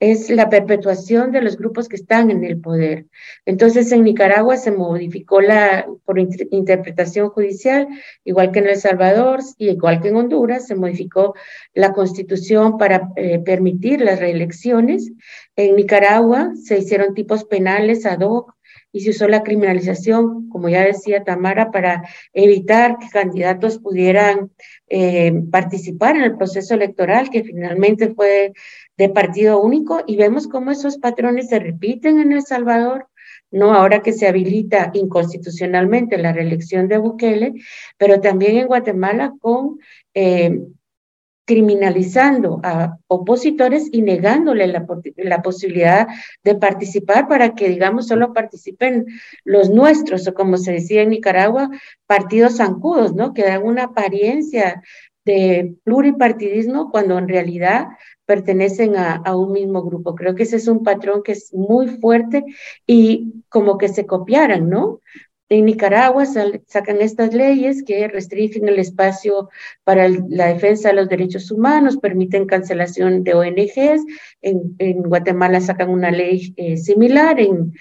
es 0.00 0.30
la 0.30 0.48
perpetuación 0.48 1.30
de 1.30 1.42
los 1.42 1.58
grupos 1.58 1.86
que 1.88 1.96
están 1.96 2.30
en 2.30 2.42
el 2.42 2.58
poder. 2.58 3.06
Entonces, 3.44 3.92
en 3.92 4.02
Nicaragua 4.02 4.56
se 4.56 4.72
modificó 4.72 5.42
la, 5.42 5.86
por 6.06 6.18
interpretación 6.18 7.28
judicial, 7.28 7.86
igual 8.24 8.50
que 8.50 8.60
en 8.60 8.68
El 8.68 8.76
Salvador 8.76 9.40
y 9.58 9.68
igual 9.68 10.00
que 10.00 10.08
en 10.08 10.16
Honduras, 10.16 10.66
se 10.66 10.74
modificó 10.74 11.34
la 11.74 11.92
constitución 11.92 12.78
para 12.78 13.10
eh, 13.16 13.40
permitir 13.40 14.00
las 14.00 14.18
reelecciones. 14.18 15.12
En 15.54 15.76
Nicaragua 15.76 16.52
se 16.54 16.78
hicieron 16.78 17.12
tipos 17.12 17.44
penales 17.44 18.06
ad 18.06 18.20
hoc 18.20 18.54
y 18.92 19.00
se 19.00 19.10
usó 19.10 19.28
la 19.28 19.42
criminalización, 19.42 20.48
como 20.48 20.68
ya 20.68 20.82
decía 20.82 21.22
Tamara, 21.22 21.70
para 21.70 22.02
evitar 22.32 22.98
que 22.98 23.08
candidatos 23.08 23.78
pudieran 23.78 24.50
eh, 24.88 25.32
participar 25.50 26.16
en 26.16 26.22
el 26.22 26.36
proceso 26.36 26.74
electoral, 26.74 27.30
que 27.30 27.44
finalmente 27.44 28.12
fue 28.14 28.52
de 29.00 29.08
partido 29.08 29.62
único 29.62 30.04
y 30.06 30.16
vemos 30.16 30.46
cómo 30.46 30.70
esos 30.70 30.98
patrones 30.98 31.48
se 31.48 31.58
repiten 31.58 32.20
en 32.20 32.32
El 32.32 32.42
Salvador, 32.42 33.08
no 33.50 33.72
ahora 33.72 34.02
que 34.02 34.12
se 34.12 34.28
habilita 34.28 34.90
inconstitucionalmente 34.92 36.18
la 36.18 36.34
reelección 36.34 36.86
de 36.86 36.98
Bukele, 36.98 37.54
pero 37.96 38.20
también 38.20 38.58
en 38.58 38.66
Guatemala 38.66 39.32
con 39.40 39.78
eh, 40.12 40.66
criminalizando 41.46 42.60
a 42.62 42.98
opositores 43.06 43.88
y 43.90 44.02
negándole 44.02 44.66
la, 44.66 44.86
la, 45.16 45.40
posibilidad 45.40 46.06
de 46.44 46.54
participar 46.56 47.26
para 47.26 47.54
que, 47.54 47.70
digamos, 47.70 48.06
solo 48.06 48.34
participen 48.34 49.06
los 49.44 49.70
nuestros, 49.70 50.28
o 50.28 50.34
como 50.34 50.58
se 50.58 50.72
decía 50.72 51.00
en 51.00 51.08
Nicaragua, 51.08 51.70
partidos 52.06 52.58
zancudos, 52.58 53.14
¿no? 53.14 53.32
Que 53.32 53.44
dan 53.44 53.62
una 53.62 53.84
apariencia 53.84 54.82
de 55.24 55.74
pluripartidismo 55.84 56.90
cuando 56.90 57.18
en 57.18 57.28
realidad 57.28 57.88
pertenecen 58.30 58.94
a, 58.94 59.16
a, 59.16 59.34
un 59.34 59.50
mismo 59.50 59.82
grupo. 59.82 60.14
Creo 60.14 60.36
que 60.36 60.44
ese 60.44 60.54
es 60.54 60.68
un 60.68 60.84
patrón 60.84 61.24
que 61.24 61.32
es 61.32 61.52
muy 61.52 61.88
fuerte 61.88 62.44
y 62.86 63.42
como 63.48 63.76
que 63.76 63.88
se 63.88 64.06
copiaran, 64.06 64.70
¿no? 64.70 65.00
En 65.48 65.64
Nicaragua 65.64 66.26
sacan 66.26 67.00
estas 67.00 67.34
leyes 67.34 67.82
que 67.82 68.06
restringen 68.06 68.68
el 68.68 68.78
espacio 68.78 69.50
para 69.82 70.08
la 70.08 70.46
defensa 70.46 70.90
de 70.90 70.94
los 70.94 71.08
derechos 71.08 71.50
humanos, 71.50 71.96
permiten 71.96 72.46
cancelación 72.46 73.24
de 73.24 73.34
ONGs. 73.34 74.06
En, 74.42 74.76
en 74.78 75.02
Guatemala 75.02 75.60
sacan 75.60 75.90
una 75.90 76.12
ley 76.12 76.54
eh, 76.56 76.76
similar. 76.76 77.40
En 77.40 77.72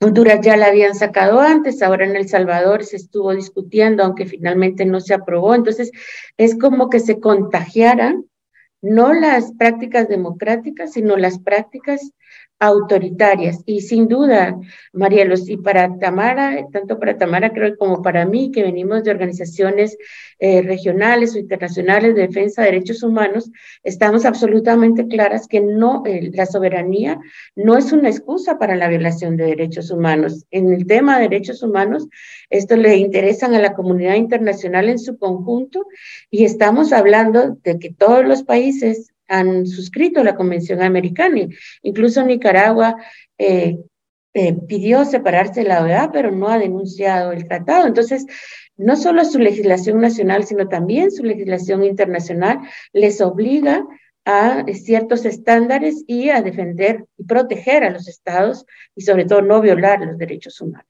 Honduras 0.00 0.40
ya 0.42 0.56
la 0.56 0.66
habían 0.66 0.96
sacado 0.96 1.38
antes, 1.38 1.80
ahora 1.80 2.06
en 2.06 2.16
El 2.16 2.28
Salvador 2.28 2.82
se 2.82 2.96
estuvo 2.96 3.32
discutiendo, 3.32 4.02
aunque 4.02 4.26
finalmente 4.26 4.84
no 4.84 4.98
se 5.00 5.14
aprobó. 5.14 5.54
Entonces, 5.54 5.92
es 6.36 6.58
como 6.58 6.90
que 6.90 6.98
se 6.98 7.20
contagiaran 7.20 8.24
no 8.82 9.14
las 9.14 9.52
prácticas 9.52 10.08
democráticas, 10.08 10.92
sino 10.92 11.16
las 11.16 11.38
prácticas 11.38 12.12
autoritarias. 12.62 13.60
Y 13.66 13.80
sin 13.80 14.06
duda, 14.06 14.56
Marielos, 14.92 15.48
y 15.48 15.56
para 15.56 15.98
Tamara, 15.98 16.64
tanto 16.72 17.00
para 17.00 17.18
Tamara 17.18 17.52
creo 17.52 17.76
como 17.76 18.02
para 18.02 18.24
mí, 18.24 18.52
que 18.52 18.62
venimos 18.62 19.02
de 19.02 19.10
organizaciones 19.10 19.98
eh, 20.38 20.62
regionales 20.62 21.34
o 21.34 21.40
internacionales 21.40 22.14
de 22.14 22.22
defensa 22.28 22.62
de 22.62 22.70
derechos 22.70 23.02
humanos, 23.02 23.50
estamos 23.82 24.24
absolutamente 24.24 25.08
claras 25.08 25.48
que 25.48 25.60
no, 25.60 26.04
la 26.06 26.46
soberanía 26.46 27.18
no 27.56 27.76
es 27.76 27.92
una 27.92 28.08
excusa 28.08 28.58
para 28.58 28.76
la 28.76 28.88
violación 28.88 29.36
de 29.36 29.46
derechos 29.46 29.90
humanos. 29.90 30.46
En 30.52 30.72
el 30.72 30.86
tema 30.86 31.16
de 31.16 31.28
derechos 31.28 31.64
humanos, 31.64 32.06
esto 32.48 32.76
le 32.76 32.96
interesan 32.96 33.54
a 33.54 33.60
la 33.60 33.74
comunidad 33.74 34.14
internacional 34.14 34.88
en 34.88 35.00
su 35.00 35.18
conjunto 35.18 35.86
y 36.30 36.44
estamos 36.44 36.92
hablando 36.92 37.56
de 37.64 37.80
que 37.80 37.92
todos 37.92 38.24
los 38.24 38.44
países 38.44 38.71
han 39.28 39.66
suscrito 39.66 40.22
la 40.22 40.36
Convención 40.36 40.82
Americana. 40.82 41.46
Incluso 41.82 42.22
Nicaragua 42.22 42.96
eh, 43.38 43.78
eh, 44.34 44.54
pidió 44.66 45.04
separarse 45.04 45.60
de 45.60 45.68
la 45.68 45.82
OEA, 45.82 46.10
pero 46.12 46.30
no 46.30 46.48
ha 46.48 46.58
denunciado 46.58 47.32
el 47.32 47.46
tratado. 47.46 47.86
Entonces, 47.86 48.26
no 48.76 48.96
solo 48.96 49.24
su 49.24 49.38
legislación 49.38 50.00
nacional, 50.00 50.44
sino 50.44 50.68
también 50.68 51.10
su 51.10 51.22
legislación 51.22 51.84
internacional 51.84 52.60
les 52.92 53.20
obliga 53.20 53.84
a 54.24 54.64
ciertos 54.72 55.24
estándares 55.24 56.04
y 56.06 56.30
a 56.30 56.42
defender 56.42 57.06
y 57.18 57.24
proteger 57.24 57.84
a 57.84 57.90
los 57.90 58.08
estados 58.08 58.64
y 58.94 59.02
sobre 59.02 59.24
todo 59.24 59.42
no 59.42 59.60
violar 59.60 60.00
los 60.00 60.16
derechos 60.16 60.60
humanos. 60.60 60.86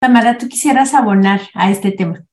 Tamara, 0.00 0.36
¿tú 0.36 0.48
quisieras 0.48 0.94
abonar 0.94 1.40
a 1.54 1.70
este 1.70 1.92
tema? 1.92 2.26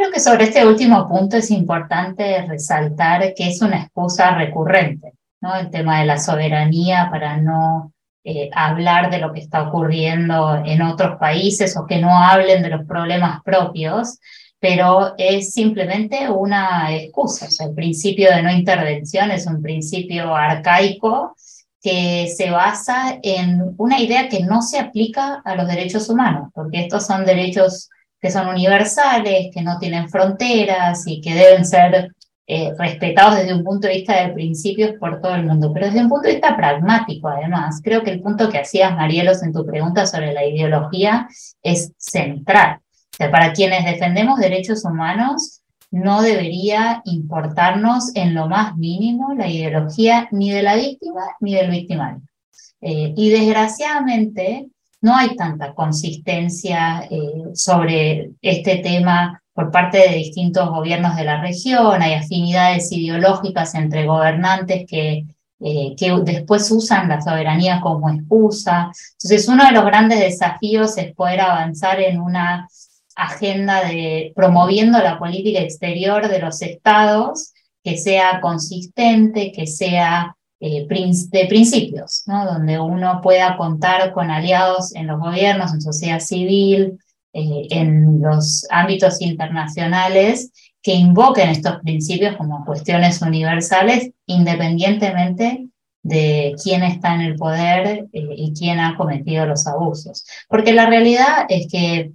Creo 0.00 0.12
que 0.12 0.20
sobre 0.20 0.44
este 0.44 0.66
último 0.66 1.06
punto 1.06 1.36
es 1.36 1.50
importante 1.50 2.46
resaltar 2.46 3.34
que 3.34 3.48
es 3.48 3.60
una 3.60 3.82
excusa 3.82 4.34
recurrente, 4.34 5.12
¿no? 5.42 5.54
El 5.54 5.68
tema 5.68 6.00
de 6.00 6.06
la 6.06 6.18
soberanía 6.18 7.08
para 7.10 7.36
no 7.36 7.92
eh, 8.24 8.48
hablar 8.54 9.10
de 9.10 9.18
lo 9.18 9.30
que 9.30 9.40
está 9.40 9.68
ocurriendo 9.68 10.56
en 10.64 10.80
otros 10.80 11.18
países 11.18 11.76
o 11.76 11.86
que 11.86 11.98
no 11.98 12.16
hablen 12.16 12.62
de 12.62 12.70
los 12.70 12.86
problemas 12.86 13.42
propios, 13.42 14.18
pero 14.58 15.12
es 15.18 15.52
simplemente 15.52 16.30
una 16.30 16.96
excusa. 16.96 17.44
O 17.44 17.50
sea, 17.50 17.66
el 17.66 17.74
principio 17.74 18.30
de 18.30 18.42
no 18.42 18.50
intervención 18.50 19.30
es 19.30 19.46
un 19.46 19.60
principio 19.60 20.34
arcaico 20.34 21.36
que 21.82 22.32
se 22.34 22.50
basa 22.50 23.18
en 23.22 23.74
una 23.76 24.00
idea 24.00 24.30
que 24.30 24.40
no 24.44 24.62
se 24.62 24.78
aplica 24.78 25.42
a 25.44 25.56
los 25.56 25.68
derechos 25.68 26.08
humanos, 26.08 26.48
porque 26.54 26.84
estos 26.84 27.04
son 27.04 27.26
derechos 27.26 27.90
que 28.20 28.30
son 28.30 28.48
universales, 28.48 29.48
que 29.52 29.62
no 29.62 29.78
tienen 29.78 30.08
fronteras 30.08 31.06
y 31.06 31.20
que 31.20 31.34
deben 31.34 31.64
ser 31.64 32.12
eh, 32.46 32.74
respetados 32.76 33.36
desde 33.36 33.54
un 33.54 33.62
punto 33.62 33.86
de 33.86 33.94
vista 33.94 34.20
de 34.20 34.32
principios 34.32 34.94
por 34.98 35.20
todo 35.20 35.36
el 35.36 35.46
mundo. 35.46 35.72
Pero 35.72 35.86
desde 35.86 36.00
un 36.00 36.08
punto 36.08 36.26
de 36.26 36.34
vista 36.34 36.56
pragmático, 36.56 37.28
además, 37.28 37.80
creo 37.82 38.02
que 38.02 38.10
el 38.10 38.20
punto 38.20 38.50
que 38.50 38.58
hacías, 38.58 38.94
Marielos, 38.96 39.42
en 39.42 39.52
tu 39.52 39.64
pregunta 39.64 40.04
sobre 40.04 40.32
la 40.32 40.44
ideología 40.44 41.28
es 41.62 41.92
central. 41.96 42.80
O 42.80 43.16
sea, 43.16 43.30
para 43.30 43.52
quienes 43.52 43.84
defendemos 43.84 44.40
derechos 44.40 44.84
humanos, 44.84 45.60
no 45.92 46.22
debería 46.22 47.02
importarnos 47.04 48.14
en 48.16 48.34
lo 48.34 48.48
más 48.48 48.76
mínimo 48.76 49.34
la 49.34 49.48
ideología 49.48 50.28
ni 50.30 50.50
de 50.50 50.62
la 50.62 50.76
víctima 50.76 51.22
ni 51.40 51.54
del 51.54 51.70
victimario. 51.70 52.22
Eh, 52.80 53.12
y 53.16 53.30
desgraciadamente, 53.30 54.70
no 55.00 55.16
hay 55.16 55.36
tanta 55.36 55.74
consistencia 55.74 57.06
eh, 57.10 57.50
sobre 57.54 58.32
este 58.42 58.76
tema 58.76 59.42
por 59.52 59.70
parte 59.70 59.98
de 59.98 60.14
distintos 60.14 60.68
gobiernos 60.68 61.16
de 61.16 61.24
la 61.24 61.40
región, 61.40 62.00
hay 62.00 62.14
afinidades 62.14 62.90
ideológicas 62.92 63.74
entre 63.74 64.06
gobernantes 64.06 64.86
que, 64.86 65.26
eh, 65.60 65.94
que 65.96 66.12
después 66.24 66.70
usan 66.70 67.08
la 67.08 67.20
soberanía 67.20 67.80
como 67.80 68.08
excusa. 68.10 68.90
Entonces, 69.12 69.48
uno 69.48 69.66
de 69.66 69.72
los 69.72 69.84
grandes 69.84 70.20
desafíos 70.20 70.96
es 70.96 71.14
poder 71.14 71.40
avanzar 71.40 72.00
en 72.00 72.20
una 72.20 72.68
agenda 73.16 73.84
de 73.84 74.32
promoviendo 74.34 74.98
la 74.98 75.18
política 75.18 75.60
exterior 75.60 76.28
de 76.28 76.38
los 76.38 76.62
estados 76.62 77.52
que 77.82 77.98
sea 77.98 78.40
consistente, 78.40 79.52
que 79.52 79.66
sea 79.66 80.36
eh, 80.62 80.86
de 80.86 81.46
principios, 81.46 82.22
¿no? 82.26 82.44
donde 82.44 82.78
uno 82.78 83.20
pueda 83.22 83.56
contar 83.56 84.12
con 84.12 84.30
aliados 84.30 84.94
en 84.94 85.06
los 85.06 85.18
gobiernos, 85.18 85.72
en 85.72 85.80
sociedad 85.80 86.20
civil, 86.20 86.98
eh, 87.32 87.66
en 87.70 88.20
los 88.20 88.66
ámbitos 88.70 89.22
internacionales 89.22 90.52
que 90.82 90.92
invoquen 90.92 91.48
estos 91.48 91.80
principios 91.80 92.36
como 92.36 92.64
cuestiones 92.64 93.22
universales 93.22 94.10
independientemente 94.26 95.66
de 96.02 96.54
quién 96.62 96.82
está 96.82 97.14
en 97.14 97.22
el 97.22 97.36
poder 97.36 98.08
eh, 98.12 98.28
y 98.36 98.52
quién 98.52 98.80
ha 98.80 98.96
cometido 98.96 99.46
los 99.46 99.66
abusos. 99.66 100.26
Porque 100.48 100.72
la 100.72 100.86
realidad 100.86 101.46
es 101.48 101.68
que 101.70 102.12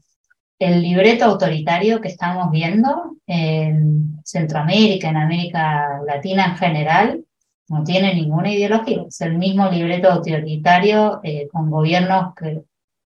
el 0.60 0.81
libreto 0.81 1.25
autoritario 1.25 1.99
que 1.99 2.08
estamos 2.10 2.51
viendo 2.51 3.15
en 3.25 4.21
Centroamérica, 4.23 5.10
en 5.10 5.17
América 5.17 5.99
Latina 6.05 6.45
en 6.45 6.58
general, 6.58 7.24
no 7.67 7.84
tiene 7.84 8.13
ninguna 8.13 8.54
ideología, 8.54 9.04
es 9.08 9.21
el 9.21 9.38
mismo 9.38 9.69
libreto 9.69 10.12
autoritario 10.12 11.19
eh, 11.23 11.47
con 11.51 11.69
gobiernos 11.71 12.34
que 12.36 12.63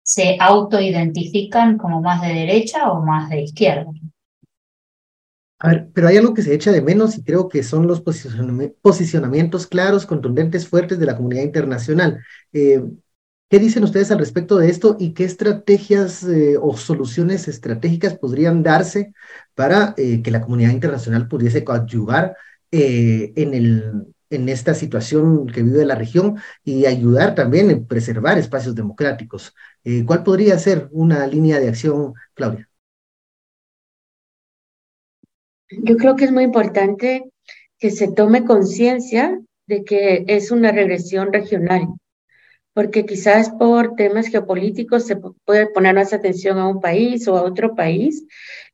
se 0.02 0.36
autoidentifican 0.40 1.78
como 1.78 2.00
más 2.00 2.22
de 2.22 2.28
derecha 2.28 2.92
o 2.92 3.02
más 3.02 3.28
de 3.28 3.42
izquierda. 3.42 3.90
A 5.58 5.68
ver, 5.68 5.88
pero 5.92 6.06
hay 6.06 6.18
algo 6.18 6.34
que 6.34 6.42
se 6.42 6.54
echa 6.54 6.70
de 6.70 6.82
menos 6.82 7.16
y 7.18 7.24
creo 7.24 7.48
que 7.48 7.62
son 7.62 7.86
los 7.86 8.02
posicionamientos 8.02 9.66
claros, 9.66 10.06
contundentes, 10.06 10.68
fuertes 10.68 10.98
de 10.98 11.06
la 11.06 11.16
comunidad 11.16 11.42
internacional. 11.42 12.22
Eh, 12.52 12.84
¿Qué 13.48 13.58
dicen 13.58 13.82
ustedes 13.82 14.10
al 14.10 14.18
respecto 14.18 14.58
de 14.58 14.68
esto 14.68 14.96
y 14.98 15.12
qué 15.14 15.24
estrategias 15.24 16.22
eh, 16.24 16.56
o 16.60 16.76
soluciones 16.76 17.48
estratégicas 17.48 18.18
podrían 18.18 18.62
darse 18.62 19.12
para 19.54 19.94
que 19.94 20.30
la 20.30 20.42
comunidad 20.42 20.72
internacional 20.72 21.26
pudiese 21.26 21.64
coadyuvar 21.64 22.36
en 22.70 23.54
el 23.54 24.14
en 24.30 24.48
esta 24.48 24.74
situación 24.74 25.46
que 25.46 25.62
vive 25.62 25.84
la 25.84 25.94
región 25.94 26.38
y 26.64 26.86
ayudar 26.86 27.34
también 27.34 27.70
en 27.70 27.86
preservar 27.86 28.38
espacios 28.38 28.74
democráticos. 28.74 29.54
Eh, 29.84 30.04
¿Cuál 30.06 30.22
podría 30.24 30.58
ser 30.58 30.88
una 30.92 31.26
línea 31.26 31.60
de 31.60 31.68
acción, 31.68 32.14
Claudia? 32.34 32.68
Yo 35.70 35.96
creo 35.96 36.16
que 36.16 36.24
es 36.24 36.32
muy 36.32 36.44
importante 36.44 37.24
que 37.78 37.90
se 37.90 38.12
tome 38.12 38.44
conciencia 38.44 39.40
de 39.66 39.84
que 39.84 40.24
es 40.28 40.50
una 40.50 40.72
regresión 40.72 41.32
regional, 41.32 41.88
porque 42.74 43.06
quizás 43.06 43.50
por 43.50 43.96
temas 43.96 44.28
geopolíticos 44.28 45.06
se 45.06 45.16
puede 45.16 45.68
poner 45.68 45.94
más 45.94 46.12
atención 46.12 46.58
a 46.58 46.68
un 46.68 46.80
país 46.80 47.26
o 47.28 47.36
a 47.36 47.42
otro 47.42 47.74
país, 47.74 48.26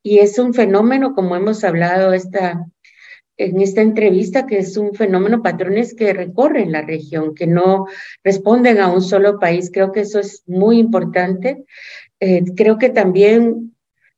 y 0.03 0.19
es 0.21 0.39
un 0.39 0.55
fenómeno, 0.55 1.15
como 1.15 1.37
hemos 1.37 1.65
hablado 1.65 2.13
esta, 2.13 2.67
en 3.37 3.61
esta 3.61 3.81
entrevista 3.81 4.47
que 4.47 4.59
es 4.59 4.77
un 4.77 4.95
fenómeno, 4.95 5.43
patrones 5.43 5.95
que 5.95 6.13
recorren 6.13 6.73
la 6.73 6.83
región, 6.83 7.35
que 7.35 7.47
no 7.47 7.87
responden 8.23 8.79
a 8.79 8.93
un 8.93 9.03
solo 9.03 9.39
país. 9.39 9.71
Creo 9.73 9.93
que 9.93 10.01
eso 10.01 10.21
es 10.21 10.43
muy 10.47 10.79
importante. 10.79 11.65
Eh, 12.21 12.45
creo 12.57 12.79
que 12.79 12.91
también 12.91 13.75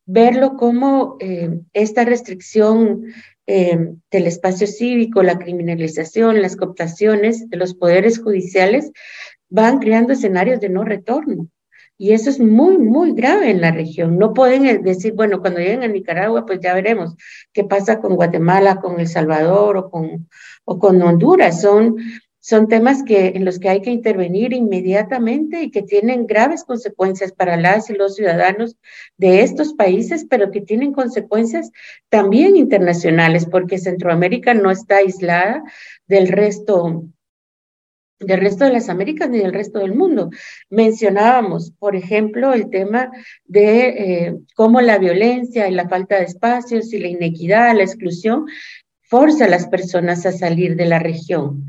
verlo 0.07 0.57
como 0.57 1.17
eh, 1.21 1.61
esta 1.73 2.05
restricción 2.05 3.05
eh, 3.47 3.95
del 4.11 4.27
espacio 4.27 4.67
cívico, 4.67 5.23
la 5.23 5.39
criminalización, 5.39 6.43
las 6.43 6.57
cooptaciones 6.57 7.49
de 7.49 7.57
los 7.57 7.75
poderes 7.75 8.19
judiciales 8.19 8.91
van 9.49 9.79
creando 9.79 10.13
escenarios 10.13 10.61
de 10.61 10.71
no 10.71 10.85
retorno. 10.85 11.49
Y 11.97 12.13
eso 12.13 12.29
es 12.29 12.41
muy, 12.41 12.77
muy 12.79 13.13
grave 13.13 13.51
en 13.51 13.61
la 13.61 13.71
región. 13.71 14.19
No 14.19 14.35
pueden 14.35 14.83
decir, 14.83 15.13
bueno, 15.13 15.41
cuando 15.41 15.61
lleguen 15.61 15.85
a 15.85 15.89
Nicaragua, 15.89 16.45
pues 16.45 16.59
ya 16.61 16.75
veremos 16.75 17.15
qué 17.53 17.65
pasa 17.65 18.01
con 18.01 18.17
Guatemala, 18.17 18.81
con 18.81 18.99
El 18.99 19.07
Salvador 19.07 19.77
o 19.77 19.91
con, 19.91 20.29
o 20.65 20.79
con 20.79 21.01
Honduras. 21.01 21.61
Son, 21.61 21.97
son 22.41 22.67
temas 22.67 23.05
que, 23.05 23.29
en 23.29 23.45
los 23.45 23.61
que 23.61 23.69
hay 23.69 23.81
que 23.81 23.93
intervenir 23.93 24.53
inmediatamente 24.53 25.63
y 25.63 25.71
que 25.71 25.83
tienen 25.83 26.27
graves 26.27 26.65
consecuencias 26.65 27.33
para 27.33 27.57
las 27.57 27.89
y 27.89 27.95
los 27.95 28.17
ciudadanos 28.17 28.77
de 29.17 29.43
estos 29.43 29.73
países, 29.73 30.27
pero 30.29 30.51
que 30.51 30.61
tienen 30.61 30.93
consecuencias 30.93 31.71
también 32.09 32.57
internacionales, 32.57 33.47
porque 33.47 33.79
Centroamérica 33.79 34.53
no 34.53 34.73
está 34.73 34.97
aislada 34.97 35.63
del 36.09 36.27
resto 36.27 37.05
del 38.21 38.41
resto 38.41 38.65
de 38.65 38.73
las 38.73 38.89
Américas 38.89 39.29
ni 39.29 39.39
del 39.39 39.53
resto 39.53 39.81
del 39.81 39.95
mundo. 39.95 40.31
Mencionábamos, 40.71 41.73
por 41.79 41.97
ejemplo, 41.97 42.53
el 42.53 42.71
tema 42.71 43.11
de 43.45 43.89
eh, 43.89 44.37
cómo 44.55 44.81
la 44.81 44.99
violencia 44.99 45.69
y 45.69 45.73
la 45.73 45.89
falta 45.89 46.17
de 46.17 46.25
espacios 46.25 46.93
y 46.93 46.99
la 46.99 47.09
inequidad, 47.09 47.77
la 47.77 47.83
exclusión, 47.83 48.47
forza 49.03 49.45
a 49.45 49.49
las 49.49 49.67
personas 49.67 50.27
a 50.27 50.33
salir 50.33 50.77
de 50.77 50.87
la 50.87 50.99
región. 50.99 51.67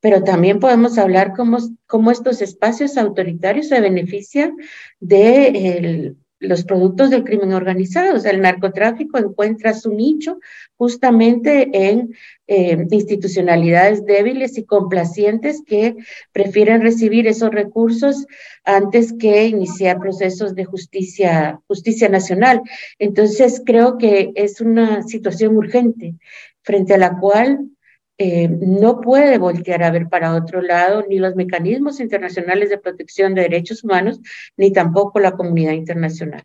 Pero 0.00 0.24
también 0.24 0.58
podemos 0.58 0.98
hablar 0.98 1.32
cómo, 1.36 1.58
cómo 1.86 2.10
estos 2.10 2.42
espacios 2.42 2.98
autoritarios 2.98 3.68
se 3.68 3.80
benefician 3.80 4.56
de 4.98 6.16
los 6.42 6.64
productos 6.64 7.10
del 7.10 7.24
crimen 7.24 7.52
organizado. 7.52 8.16
O 8.16 8.20
sea, 8.20 8.32
el 8.32 8.40
narcotráfico 8.40 9.18
encuentra 9.18 9.72
su 9.72 9.92
nicho 9.92 10.38
justamente 10.76 11.70
en 11.72 12.14
eh, 12.46 12.86
institucionalidades 12.90 14.04
débiles 14.04 14.58
y 14.58 14.64
complacientes 14.64 15.62
que 15.64 15.96
prefieren 16.32 16.82
recibir 16.82 17.26
esos 17.26 17.50
recursos 17.50 18.26
antes 18.64 19.12
que 19.12 19.46
iniciar 19.46 19.98
procesos 19.98 20.54
de 20.54 20.64
justicia, 20.64 21.60
justicia 21.68 22.08
nacional. 22.08 22.60
Entonces, 22.98 23.62
creo 23.64 23.96
que 23.96 24.32
es 24.34 24.60
una 24.60 25.02
situación 25.02 25.56
urgente 25.56 26.16
frente 26.62 26.94
a 26.94 26.98
la 26.98 27.18
cual 27.18 27.70
eh, 28.18 28.48
no 28.48 29.00
puede 29.00 29.38
voltear 29.38 29.82
a 29.82 29.90
ver 29.90 30.08
para 30.08 30.34
otro 30.34 30.60
lado 30.60 31.04
ni 31.08 31.18
los 31.18 31.34
mecanismos 31.34 31.98
internacionales 32.00 32.70
de 32.70 32.78
protección 32.78 33.34
de 33.34 33.42
derechos 33.42 33.82
humanos, 33.84 34.20
ni 34.56 34.72
tampoco 34.72 35.18
la 35.18 35.32
comunidad 35.32 35.72
internacional. 35.72 36.42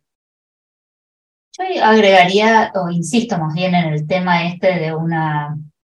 Yo 1.57 1.83
agregaría, 1.83 2.71
o 2.75 2.89
insisto 2.89 3.37
más 3.37 3.53
bien 3.53 3.73
en 3.73 3.93
el 3.93 4.07
tema 4.07 4.47
este 4.47 4.79
de 4.79 4.93
una 4.93 5.57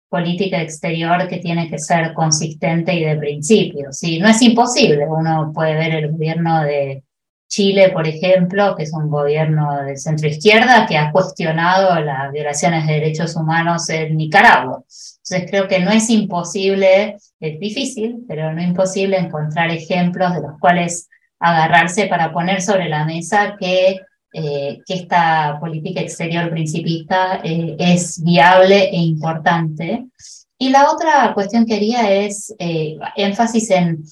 política 0.09 0.61
exterior 0.61 1.27
que 1.27 1.39
tiene 1.39 1.69
que 1.69 1.79
ser 1.79 2.13
consistente 2.13 2.93
y 2.93 3.03
de 3.03 3.17
principio. 3.17 3.91
Sí, 3.91 4.19
no 4.19 4.29
es 4.29 4.41
imposible. 4.41 5.05
Uno 5.07 5.51
puede 5.53 5.75
ver 5.75 5.95
el 5.95 6.11
gobierno 6.11 6.63
de 6.63 7.03
Chile, 7.47 7.89
por 7.89 8.07
ejemplo, 8.07 8.75
que 8.75 8.83
es 8.83 8.93
un 8.93 9.09
gobierno 9.09 9.83
de 9.83 9.95
centro 9.97 10.27
izquierda 10.27 10.85
que 10.85 10.97
ha 10.97 11.11
cuestionado 11.11 11.99
las 12.01 12.31
violaciones 12.31 12.85
de 12.85 12.93
derechos 12.93 13.35
humanos 13.35 13.89
en 13.89 14.17
Nicaragua. 14.17 14.83
Entonces 14.83 15.49
creo 15.49 15.67
que 15.67 15.79
no 15.79 15.91
es 15.91 16.09
imposible, 16.09 17.17
es 17.39 17.59
difícil, 17.59 18.25
pero 18.27 18.53
no 18.53 18.61
imposible 18.61 19.17
encontrar 19.17 19.71
ejemplos 19.71 20.33
de 20.33 20.41
los 20.41 20.59
cuales 20.59 21.09
agarrarse 21.39 22.07
para 22.07 22.33
poner 22.33 22.61
sobre 22.61 22.89
la 22.89 23.05
mesa 23.05 23.55
que, 23.59 23.99
eh, 24.33 24.79
que 24.85 24.93
esta 24.93 25.57
política 25.59 26.01
exterior 26.01 26.49
principista 26.49 27.39
eh, 27.43 27.75
es 27.79 28.21
viable 28.23 28.89
e 28.89 28.97
importante. 28.97 30.05
Y 30.57 30.69
la 30.69 30.91
otra 30.91 31.33
cuestión 31.33 31.65
que 31.65 31.75
haría 31.75 32.11
es 32.11 32.53
eh, 32.59 32.97
énfasis 33.15 33.69
en 33.71 34.03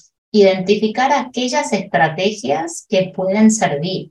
identificar 0.42 1.12
aquellas 1.12 1.72
estrategias 1.72 2.86
que 2.88 3.12
pueden 3.14 3.50
servir 3.50 4.10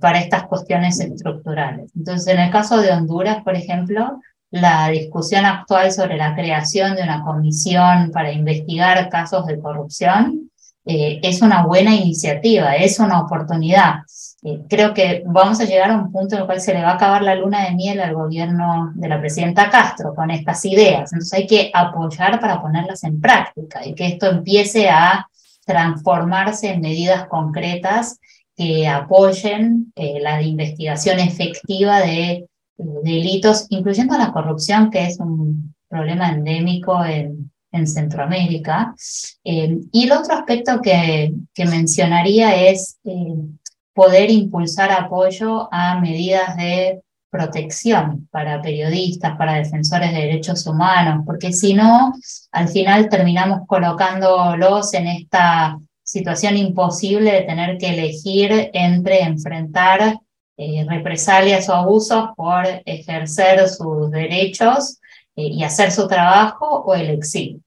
para 0.00 0.20
estas 0.20 0.44
cuestiones 0.44 0.98
estructurales. 0.98 1.92
Entonces, 1.94 2.34
en 2.34 2.40
el 2.40 2.50
caso 2.50 2.80
de 2.80 2.90
Honduras, 2.90 3.42
por 3.44 3.54
ejemplo, 3.54 4.18
la 4.50 4.88
discusión 4.88 5.44
actual 5.44 5.92
sobre 5.92 6.16
la 6.16 6.34
creación 6.34 6.96
de 6.96 7.02
una 7.02 7.22
comisión 7.22 8.10
para 8.12 8.32
investigar 8.32 9.08
casos 9.10 9.46
de 9.46 9.60
corrupción 9.60 10.50
eh, 10.86 11.20
es 11.22 11.42
una 11.42 11.66
buena 11.66 11.94
iniciativa, 11.94 12.74
es 12.76 12.98
una 12.98 13.20
oportunidad. 13.20 13.96
Eh, 14.42 14.62
creo 14.70 14.94
que 14.94 15.22
vamos 15.26 15.60
a 15.60 15.64
llegar 15.64 15.90
a 15.90 15.96
un 15.96 16.10
punto 16.10 16.34
en 16.34 16.40
el 16.40 16.46
cual 16.46 16.62
se 16.62 16.72
le 16.72 16.80
va 16.80 16.92
a 16.92 16.94
acabar 16.94 17.22
la 17.22 17.34
luna 17.34 17.64
de 17.64 17.74
miel 17.74 18.00
al 18.00 18.14
gobierno 18.14 18.92
de 18.94 19.08
la 19.08 19.20
presidenta 19.20 19.68
Castro 19.68 20.14
con 20.14 20.30
estas 20.30 20.64
ideas. 20.64 21.12
Entonces 21.12 21.34
hay 21.34 21.46
que 21.46 21.70
apoyar 21.74 22.40
para 22.40 22.62
ponerlas 22.62 23.04
en 23.04 23.20
práctica 23.20 23.86
y 23.86 23.94
que 23.94 24.06
esto 24.06 24.30
empiece 24.30 24.88
a 24.88 25.28
transformarse 25.68 26.70
en 26.70 26.80
medidas 26.80 27.28
concretas 27.28 28.18
que 28.56 28.88
apoyen 28.88 29.92
eh, 29.94 30.18
la 30.20 30.40
investigación 30.42 31.20
efectiva 31.20 32.00
de 32.00 32.48
delitos, 32.78 33.66
incluyendo 33.68 34.16
la 34.16 34.32
corrupción, 34.32 34.90
que 34.90 35.04
es 35.04 35.20
un 35.20 35.74
problema 35.88 36.30
endémico 36.30 37.04
en, 37.04 37.50
en 37.70 37.86
Centroamérica. 37.86 38.94
Eh, 39.44 39.78
y 39.92 40.04
el 40.04 40.12
otro 40.12 40.34
aspecto 40.34 40.80
que, 40.80 41.32
mencionaría 41.58 42.70
es 42.70 42.98
eh, 43.04 43.34
poder 43.92 44.30
impulsar 44.30 44.90
apoyo 44.90 45.68
a 45.70 46.00
medidas 46.00 46.56
de 46.56 47.02
protección 47.30 48.28
para 48.30 48.62
periodistas, 48.62 49.36
para 49.36 49.54
defensores 49.54 50.12
de 50.12 50.20
derechos 50.20 50.66
humanos, 50.66 51.24
porque 51.26 51.52
si 51.52 51.74
no, 51.74 52.14
al 52.52 52.68
final 52.68 53.08
terminamos 53.08 53.60
colocándolos 53.66 54.94
en 54.94 55.08
esta 55.08 55.78
situación 56.02 56.56
imposible 56.56 57.32
de 57.32 57.42
tener 57.42 57.76
que 57.76 57.90
elegir 57.90 58.70
entre 58.72 59.22
enfrentar 59.22 60.18
eh, 60.56 60.86
represalias 60.88 61.68
o 61.68 61.74
abusos 61.74 62.30
por 62.34 62.64
ejercer 62.86 63.68
sus 63.68 64.10
derechos 64.10 64.98
eh, 65.36 65.48
y 65.48 65.62
hacer 65.62 65.92
su 65.92 66.08
trabajo 66.08 66.82
o 66.84 66.94
el 66.94 67.10
exilio. 67.10 67.60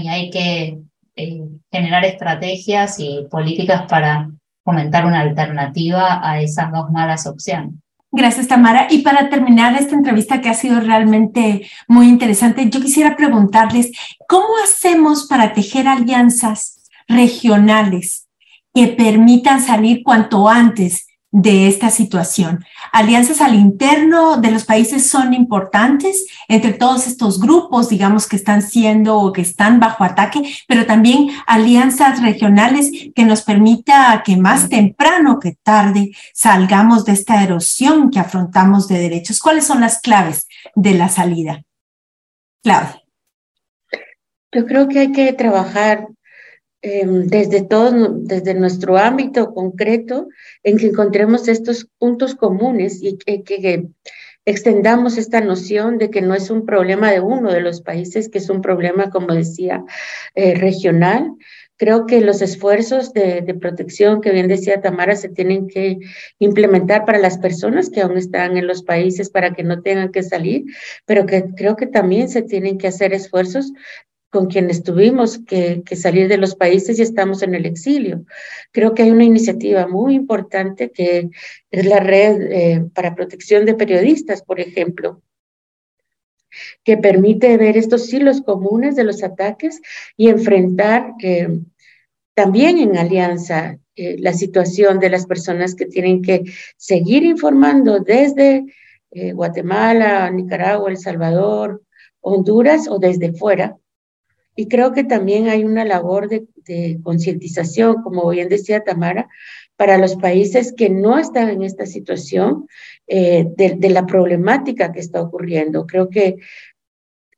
Y 0.00 0.08
hay 0.08 0.30
que 0.30 0.78
eh, 1.16 1.42
generar 1.72 2.04
estrategias 2.04 3.00
y 3.00 3.26
políticas 3.30 3.82
para 3.88 4.30
fomentar 4.64 5.04
una 5.04 5.20
alternativa 5.20 6.20
a 6.22 6.40
esas 6.40 6.70
dos 6.70 6.90
malas 6.90 7.26
opciones. 7.26 7.74
Gracias, 8.10 8.48
Tamara. 8.48 8.86
Y 8.90 9.02
para 9.02 9.28
terminar 9.28 9.74
esta 9.74 9.94
entrevista 9.94 10.40
que 10.40 10.48
ha 10.48 10.54
sido 10.54 10.80
realmente 10.80 11.68
muy 11.88 12.08
interesante, 12.08 12.68
yo 12.70 12.80
quisiera 12.80 13.16
preguntarles, 13.16 13.92
¿cómo 14.26 14.48
hacemos 14.64 15.26
para 15.26 15.52
tejer 15.52 15.88
alianzas 15.88 16.82
regionales 17.06 18.28
que 18.72 18.88
permitan 18.88 19.60
salir 19.60 20.02
cuanto 20.02 20.48
antes 20.48 21.07
de 21.30 21.68
esta 21.68 21.90
situación. 21.90 22.64
Alianzas 22.92 23.40
al 23.40 23.54
interno 23.54 24.38
de 24.38 24.50
los 24.50 24.64
países 24.64 25.08
son 25.08 25.34
importantes 25.34 26.26
entre 26.48 26.72
todos 26.72 27.06
estos 27.06 27.38
grupos, 27.38 27.90
digamos, 27.90 28.26
que 28.26 28.36
están 28.36 28.62
siendo 28.62 29.18
o 29.18 29.32
que 29.32 29.42
están 29.42 29.78
bajo 29.78 30.04
ataque, 30.04 30.40
pero 30.66 30.86
también 30.86 31.28
alianzas 31.46 32.22
regionales 32.22 32.90
que 33.14 33.24
nos 33.24 33.42
permita 33.42 34.22
que 34.24 34.36
más 34.36 34.68
temprano 34.68 35.38
que 35.38 35.56
tarde 35.62 36.12
salgamos 36.32 37.04
de 37.04 37.12
esta 37.12 37.42
erosión 37.42 38.10
que 38.10 38.20
afrontamos 38.20 38.88
de 38.88 38.98
derechos. 38.98 39.40
¿Cuáles 39.40 39.66
son 39.66 39.80
las 39.80 40.00
claves 40.00 40.46
de 40.74 40.94
la 40.94 41.08
salida? 41.08 41.62
Clave. 42.62 43.02
Yo 44.50 44.64
creo 44.64 44.88
que 44.88 45.00
hay 45.00 45.12
que 45.12 45.32
trabajar 45.34 46.08
Em, 46.80 47.26
desde 47.26 47.62
todo, 47.62 47.90
desde 48.20 48.54
nuestro 48.54 48.96
ámbito 48.96 49.52
concreto, 49.52 50.28
en 50.62 50.78
que 50.78 50.86
encontremos 50.86 51.48
estos 51.48 51.88
puntos 51.98 52.36
comunes 52.36 53.00
y 53.02 53.18
que, 53.18 53.88
extendamos 54.44 55.18
esta 55.18 55.40
noción 55.40 55.98
de 55.98 56.08
que 56.08 56.22
no 56.22 56.34
es 56.34 56.50
un 56.50 56.64
problema 56.64 57.10
de 57.10 57.20
uno 57.20 57.52
de 57.52 57.60
los 57.60 57.82
países, 57.82 58.30
que 58.30 58.38
es 58.38 58.48
un 58.48 58.62
problema, 58.62 59.10
como 59.10 59.34
decía, 59.34 59.84
eh, 60.34 60.54
regional. 60.54 61.32
Creo 61.76 62.06
que 62.06 62.20
los 62.20 62.40
esfuerzos 62.42 63.12
de, 63.12 63.42
de, 63.42 63.54
protección 63.54 64.20
que 64.20 64.30
bien 64.30 64.48
decía 64.48 64.80
Tamara 64.80 65.16
se 65.16 65.28
tienen 65.28 65.68
que 65.68 65.98
implementar 66.38 67.04
para 67.04 67.18
las 67.18 67.38
personas 67.38 67.90
que 67.90 68.00
aún 68.00 68.16
están 68.16 68.56
en 68.56 68.66
los 68.66 68.82
países 68.84 69.30
para 69.30 69.52
que 69.52 69.64
no 69.64 69.82
tengan 69.82 70.12
que 70.12 70.22
salir, 70.22 70.64
pero 71.04 71.26
que 71.26 71.44
creo 71.54 71.76
que 71.76 71.86
también 71.86 72.28
se 72.28 72.42
tienen 72.42 72.78
que 72.78 72.88
hacer 72.88 73.12
esfuerzos 73.12 73.72
con 74.30 74.46
quienes 74.46 74.82
tuvimos 74.82 75.38
que, 75.38 75.82
salir 75.96 76.28
de 76.28 76.36
los 76.36 76.54
países 76.54 76.98
y 76.98 77.02
estamos 77.02 77.42
en 77.42 77.54
el 77.54 77.64
exilio. 77.64 78.24
Creo 78.72 78.94
que 78.94 79.02
hay 79.02 79.10
una 79.10 79.24
iniciativa 79.24 79.86
muy 79.86 80.14
importante 80.14 80.90
que 80.90 81.30
es 81.70 81.86
la 81.86 82.00
red 82.00 82.42
eh, 82.42 82.84
para 82.94 83.14
protección 83.14 83.64
de 83.64 83.74
periodistas, 83.74 84.42
por 84.42 84.60
ejemplo, 84.60 85.22
que 86.84 86.96
permite 86.98 87.56
ver 87.56 87.76
estos 87.76 88.12
hilos 88.12 88.42
comunes 88.42 88.96
de 88.96 89.04
los 89.04 89.22
ataques 89.22 89.80
y 90.16 90.28
enfrentar 90.28 91.14
eh, 91.22 91.60
también 92.34 92.78
en 92.78 92.98
alianza 92.98 93.78
eh, 93.96 94.16
la 94.18 94.34
situación 94.34 94.98
de 94.98 95.10
las 95.10 95.26
personas 95.26 95.74
que 95.74 95.86
tienen 95.86 96.22
que 96.22 96.44
seguir 96.76 97.24
informando 97.24 98.00
desde 98.00 98.64
Guatemala, 99.10 100.30
Nicaragua, 100.30 100.90
El 100.90 100.98
Salvador, 100.98 101.82
Honduras 102.20 102.86
o 102.88 102.98
desde 102.98 103.32
fuera. 103.32 103.78
Y 104.58 104.66
creo 104.66 104.92
que 104.92 105.04
también 105.04 105.48
hay 105.48 105.62
una 105.62 105.84
labor 105.84 106.28
de, 106.28 106.98
concientización, 107.04 108.02
como 108.02 108.28
bien 108.28 108.48
decía 108.48 108.82
Tamara, 108.82 109.28
para 109.76 109.98
los 109.98 110.16
países 110.16 110.74
que 110.76 110.90
no 110.90 111.16
están 111.16 111.48
en 111.48 111.62
esta 111.62 111.86
situación 111.86 112.66
eh, 113.06 113.46
de, 113.56 113.88
la 113.88 114.04
problemática 114.04 114.90
que 114.90 114.98
está 114.98 115.22
ocurriendo. 115.22 115.86
Creo 115.86 116.10
que 116.10 116.38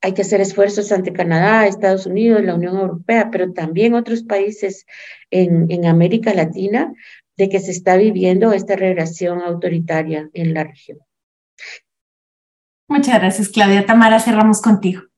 hay 0.01 0.15
que 0.15 0.23
hacer 0.23 0.41
esfuerzos 0.41 0.93
ante 0.93 1.13
Canadá, 1.13 1.67
Estados 1.67 2.07
Unidos, 2.07 2.43
la 2.43 2.55
Unión 2.55 2.79
Europea, 2.79 3.29
pero 3.31 3.53
también 3.53 3.93
otros 3.93 4.23
países 4.23 4.87
en, 5.31 5.71
en 5.71 5.85
América 5.85 6.33
Latina 6.33 6.95
de 7.37 7.51
que 7.51 7.61
se 7.61 7.73
está 7.73 7.99
viviendo 7.99 8.55
esta 8.55 8.77
regresión 8.77 9.43
autoritaria 9.43 10.31
en 10.33 10.55
la 10.55 10.65
región. 10.65 11.01
Muchas 12.89 13.21
gracias, 13.21 13.51
Claudia. 13.51 13.85
Tamara, 13.85 14.21
cerramos 14.21 14.63
contigo. 14.63 15.10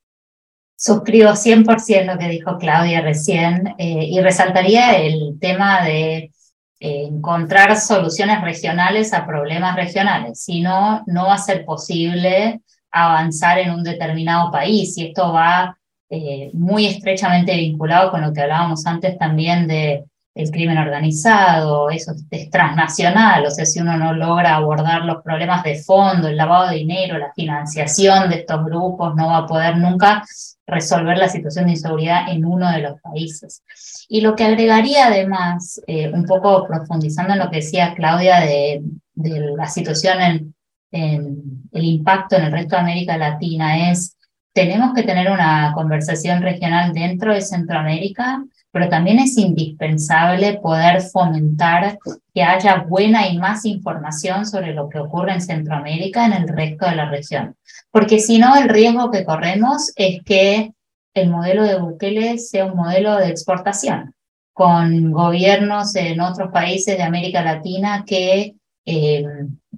Suscribo 0.85 1.37
100% 1.37 2.07
lo 2.07 2.19
que 2.19 2.29
dijo 2.29 2.59
Claudia 2.59 3.03
recién 3.03 3.69
eh, 3.79 4.05
y 4.05 4.21
resaltaría 4.21 4.97
el 4.99 5.39
tema 5.41 5.85
de 5.85 6.33
eh, 6.81 7.05
encontrar 7.05 7.77
soluciones 7.77 8.41
regionales 8.41 9.13
a 9.13 9.25
problemas 9.25 9.77
regionales. 9.77 10.43
Si 10.43 10.61
no, 10.61 11.05
no 11.07 11.27
va 11.27 11.35
a 11.35 11.39
ser 11.39 11.65
posible 11.65 12.63
avanzar 12.91 13.61
en 13.61 13.71
un 13.71 13.85
determinado 13.85 14.51
país 14.51 14.99
y 14.99 15.07
esto 15.07 15.33
va 15.33 15.79
eh, 16.11 16.51
muy 16.53 16.87
estrechamente 16.87 17.57
vinculado 17.57 18.11
con 18.11 18.21
lo 18.21 18.33
que 18.33 18.41
hablábamos 18.41 18.85
antes 18.85 19.17
también 19.17 19.69
de 19.69 20.03
el 20.35 20.51
crimen 20.51 20.79
organizado, 20.79 21.91
eso 21.91 22.13
es 22.31 22.51
transnacional, 22.51 23.45
o 23.45 23.51
sea, 23.51 23.67
si 23.67 23.81
uno 23.81 23.99
no 23.99 24.15
logra 24.15 24.57
abordar 24.57 25.05
los 25.05 25.23
problemas 25.23 25.63
de 25.63 25.77
fondo, 25.77 26.29
el 26.29 26.39
lavado 26.39 26.71
de 26.71 26.77
dinero, 26.77 27.19
la 27.19 27.33
financiación 27.35 28.31
de 28.31 28.37
estos 28.37 28.65
grupos, 28.65 29.15
no 29.15 29.29
va 29.29 29.39
a 29.39 29.47
poder 29.47 29.77
nunca 29.77 30.25
resolver 30.67 31.19
la 31.19 31.29
situación 31.29 31.67
de 31.67 31.73
inseguridad 31.73 32.31
en 32.31 32.47
uno 32.47 32.71
de 32.71 32.81
los 32.81 32.99
países. 33.01 33.63
Y 34.09 34.23
lo 34.23 34.35
que 34.35 34.45
agregaría 34.45 35.09
además, 35.09 35.81
eh, 35.87 36.11
un 36.11 36.25
poco 36.25 36.67
profundizando 36.67 37.35
en 37.35 37.39
lo 37.39 37.51
que 37.51 37.57
decía 37.57 37.95
Claudia 37.95 38.41
de, 38.41 38.81
de 39.15 39.41
la 39.55 39.69
situación 39.69 40.21
en, 40.23 40.55
en 40.93 41.69
el 41.73 41.85
impacto 41.85 42.37
en 42.37 42.45
el 42.45 42.53
resto 42.53 42.77
de 42.77 42.83
América 42.83 43.17
Latina 43.19 43.91
es, 43.91 44.17
tenemos 44.55 44.95
que 44.95 45.03
tener 45.03 45.31
una 45.31 45.73
conversación 45.75 46.43
regional 46.43 46.93
dentro 46.93 47.33
de 47.33 47.41
Centroamérica, 47.41 48.43
pero 48.73 48.89
también 48.89 49.19
es 49.19 49.37
indispensable 49.37 50.59
poder 50.61 51.03
fomentar 51.03 51.99
que 52.35 52.43
haya 52.43 52.85
buena 52.89 53.29
y 53.29 53.39
más 53.39 53.67
información 53.67 54.47
sobre 54.47 54.73
lo 54.73 54.89
que 54.89 54.99
ocurre 54.99 55.35
en 55.35 55.43
Centroamérica 55.43 56.25
en 56.25 56.33
el 56.33 56.49
resto 56.49 56.87
de 56.87 56.97
la 56.97 57.11
región. 57.11 57.55
Porque 57.91 58.19
si 58.19 58.39
no, 58.39 58.57
el 58.57 58.71
riesgo 58.71 59.11
que 59.11 59.25
corremos 59.25 59.93
es 59.95 60.23
que 60.25 60.73
el 61.15 61.29
modelo 61.29 61.65
de 61.65 61.79
Bukele 61.79 62.39
sea 62.39 62.65
un 62.65 62.77
modelo 62.77 63.17
de 63.17 63.29
exportación, 63.29 64.15
con 64.55 65.13
gobiernos 65.13 65.95
en 65.95 66.21
otros 66.21 66.51
países 66.51 66.97
de 66.97 67.03
América 67.03 67.43
Latina 67.43 68.05
que 68.07 68.55
eh, 68.87 69.25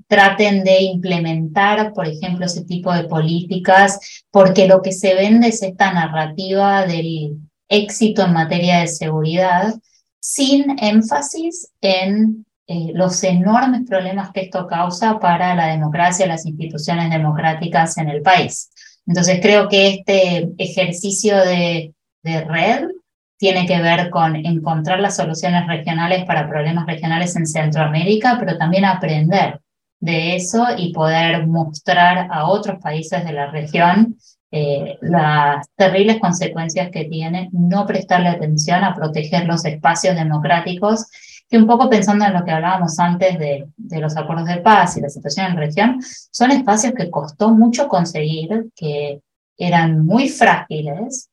traten 0.06 0.62
de 0.64 0.82
implementar, 0.82 1.92
por 1.92 2.06
ejemplo, 2.06 2.46
ese 2.46 2.64
tipo 2.64 2.92
de 2.92 3.04
políticas, 3.04 4.24
porque 4.30 4.68
lo 4.68 4.82
que 4.82 4.92
se 4.92 5.14
vende 5.14 5.48
es 5.48 5.62
esta 5.62 5.92
narrativa 5.92 6.86
del 6.86 7.38
éxito 7.68 8.22
en 8.24 8.32
materia 8.32 8.80
de 8.80 8.88
seguridad, 8.88 9.74
sin 10.20 10.78
énfasis 10.78 11.70
en 11.80 12.46
eh, 12.66 12.92
los 12.94 13.22
enormes 13.24 13.82
problemas 13.86 14.30
que 14.32 14.42
esto 14.42 14.66
causa 14.66 15.18
para 15.18 15.54
la 15.54 15.66
democracia 15.66 16.26
las 16.26 16.46
instituciones 16.46 17.10
democráticas 17.10 17.98
en 17.98 18.08
el 18.08 18.22
país. 18.22 18.70
Entonces 19.06 19.38
creo 19.42 19.68
que 19.68 19.88
este 19.88 20.50
ejercicio 20.56 21.36
de 21.36 21.92
red 22.24 22.88
tiene 23.36 23.66
que 23.66 23.80
ver 23.82 24.08
con 24.08 24.36
encontrar 24.36 25.00
las 25.00 25.16
soluciones 25.16 25.66
regionales 25.66 26.24
para 26.24 26.48
problemas 26.48 26.86
regionales 26.86 27.36
en 27.36 27.46
Centroamérica, 27.46 28.36
pero 28.38 28.56
también 28.56 28.86
aprender 28.86 29.60
de 30.00 30.36
eso 30.36 30.66
y 30.76 30.92
poder 30.92 31.46
mostrar 31.46 32.28
a 32.30 32.46
otros 32.46 32.80
países 32.80 33.24
de 33.24 33.32
la 33.32 33.50
región 33.50 34.16
eh, 34.56 34.98
las 35.00 35.66
terribles 35.74 36.20
consecuencias 36.20 36.88
que 36.92 37.06
tiene 37.06 37.48
no 37.50 37.84
prestarle 37.86 38.28
atención 38.28 38.84
a 38.84 38.94
proteger 38.94 39.46
los 39.46 39.64
espacios 39.64 40.14
democráticos, 40.14 41.06
que 41.50 41.58
un 41.58 41.66
poco 41.66 41.90
pensando 41.90 42.24
en 42.24 42.34
lo 42.34 42.44
que 42.44 42.52
hablábamos 42.52 42.96
antes 43.00 43.36
de, 43.36 43.66
de 43.76 43.98
los 43.98 44.16
acuerdos 44.16 44.46
de 44.46 44.58
paz 44.58 44.96
y 44.96 45.00
la 45.00 45.08
situación 45.08 45.46
en 45.46 45.54
la 45.54 45.60
región, 45.60 46.00
son 46.30 46.52
espacios 46.52 46.92
que 46.94 47.10
costó 47.10 47.50
mucho 47.50 47.88
conseguir, 47.88 48.70
que 48.76 49.20
eran 49.58 50.06
muy 50.06 50.28
frágiles, 50.28 51.30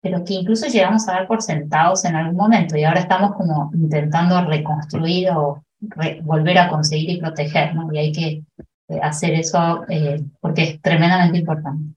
pero 0.00 0.24
que 0.24 0.34
incluso 0.34 0.68
llegamos 0.68 1.08
a 1.08 1.14
dar 1.14 1.26
por 1.26 1.42
sentados 1.42 2.04
en 2.04 2.14
algún 2.14 2.36
momento 2.36 2.76
y 2.76 2.84
ahora 2.84 3.00
estamos 3.00 3.34
como 3.34 3.72
intentando 3.74 4.40
reconstruir 4.44 5.30
o 5.30 5.64
volver 6.22 6.58
a 6.58 6.68
conseguir 6.68 7.10
y 7.10 7.20
proteger, 7.20 7.74
¿no? 7.74 7.92
Y 7.92 7.98
hay 7.98 8.12
que 8.12 8.44
eh, 8.86 9.00
hacer 9.02 9.32
eso 9.32 9.84
eh, 9.88 10.22
porque 10.40 10.62
es 10.62 10.80
tremendamente 10.80 11.38
importante. 11.38 11.96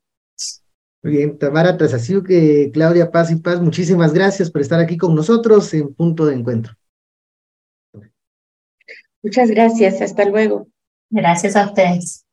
Muy 1.05 1.17
bien, 1.17 1.37
Tamara 1.37 1.77
que 1.77 2.71
Claudia 2.73 3.11
Paz 3.11 3.29
y 3.29 3.35
Paz, 3.35 3.61
muchísimas 3.61 4.11
gracias 4.11 4.49
por 4.49 4.61
estar 4.61 4.79
aquí 4.79 4.97
con 4.97 5.13
nosotros 5.13 5.71
en 5.75 5.93
Punto 5.93 6.25
de 6.25 6.33
Encuentro. 6.33 6.73
Muchas 9.21 9.51
gracias, 9.51 10.01
hasta 10.01 10.25
luego. 10.25 10.67
Gracias 11.11 11.55
a 11.55 11.67
ustedes. 11.67 12.25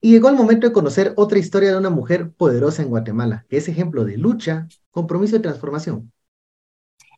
Y 0.00 0.12
llegó 0.12 0.30
el 0.30 0.36
momento 0.36 0.66
de 0.66 0.72
conocer 0.72 1.12
otra 1.16 1.38
historia 1.38 1.72
de 1.72 1.76
una 1.76 1.90
mujer 1.90 2.30
poderosa 2.30 2.80
en 2.80 2.88
Guatemala, 2.88 3.44
que 3.50 3.58
es 3.58 3.68
ejemplo 3.68 4.06
de 4.06 4.16
lucha, 4.16 4.66
compromiso 4.90 5.36
y 5.36 5.40
transformación. 5.40 6.10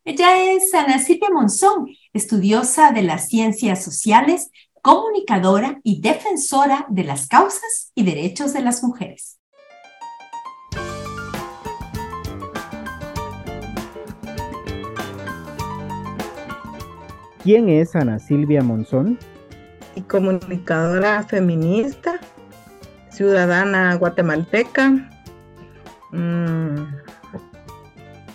Ella 0.04 0.52
es 0.52 0.74
Ana 0.74 0.98
Silvia 0.98 1.28
Monzón, 1.32 1.86
estudiosa 2.12 2.90
de 2.90 3.02
las 3.02 3.28
ciencias 3.28 3.84
sociales, 3.84 4.50
comunicadora 4.82 5.78
y 5.84 6.00
defensora 6.00 6.86
de 6.88 7.04
las 7.04 7.28
causas 7.28 7.92
y 7.94 8.02
derechos 8.02 8.52
de 8.52 8.62
las 8.62 8.82
mujeres. 8.82 9.38
¿Quién 17.44 17.68
es 17.68 17.94
Ana 17.94 18.18
Silvia 18.18 18.60
Monzón? 18.64 19.20
Y 19.94 20.00
comunicadora 20.00 21.22
feminista 21.22 22.18
ciudadana 23.08 23.94
guatemalteca. 23.94 24.90
Mm, 26.10 26.86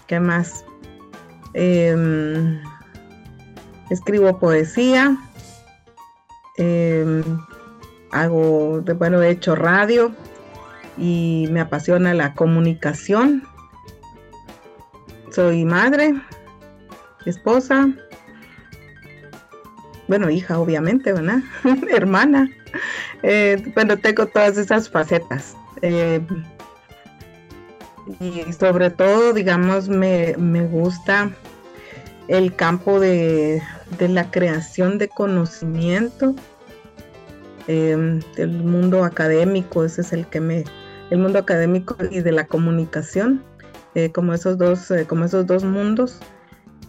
¿Qué 0.07 0.19
más? 0.21 0.63
Em, 1.53 2.61
escribo 3.89 4.39
poesía. 4.39 5.17
Em, 6.57 7.23
hago, 8.11 8.81
bueno, 8.97 9.21
he 9.21 9.29
hecho 9.29 9.55
radio 9.55 10.11
y 10.97 11.47
me 11.51 11.61
apasiona 11.61 12.13
la 12.13 12.33
comunicación. 12.33 13.43
Soy 15.31 15.65
madre, 15.65 16.13
esposa, 17.25 17.87
bueno, 20.07 20.29
hija, 20.29 20.59
obviamente, 20.59 21.11
¿verdad? 21.11 21.39
Hermana. 21.89 22.49
Eh, 23.23 23.61
bueno, 23.75 23.97
tengo 23.97 24.25
todas 24.27 24.57
esas 24.57 24.89
facetas. 24.89 25.55
Eh, 25.81 26.21
y 28.19 28.53
sobre 28.53 28.89
todo, 28.89 29.33
digamos, 29.33 29.89
me, 29.89 30.33
gusta 30.71 31.31
el 32.27 32.55
campo 32.55 32.99
de, 32.99 33.61
la 33.99 34.29
creación 34.31 34.97
de 34.97 35.09
conocimiento, 35.09 36.35
eh, 37.67 38.19
mundo 38.47 39.03
académico, 39.03 39.83
ese 39.83 40.01
es 40.01 40.13
el 40.13 40.27
que 40.27 40.39
me, 40.39 40.63
el 41.09 41.19
mundo 41.19 41.39
académico 41.39 41.95
y 42.09 42.21
de 42.21 42.31
la 42.31 42.47
comunicación, 42.47 43.43
como 44.13 44.33
esos 44.33 44.57
dos, 44.57 44.93
como 45.07 45.25
esos 45.25 45.47
dos 45.47 45.63
mundos. 45.63 46.19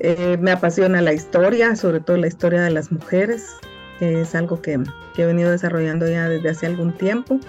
me 0.00 0.50
apasiona 0.50 1.00
la 1.00 1.12
historia, 1.12 1.74
sobre 1.74 2.00
todo 2.00 2.16
la 2.16 2.26
historia 2.26 2.62
de 2.62 2.70
las 2.70 2.92
mujeres, 2.92 3.56
es 4.00 4.34
algo 4.34 4.60
que, 4.62 4.78
he 5.16 5.26
venido 5.26 5.50
desarrollando 5.50 6.08
ya 6.08 6.28
desde 6.28 6.50
hace 6.50 6.66
algún 6.66 6.92
tiempo. 6.96 7.40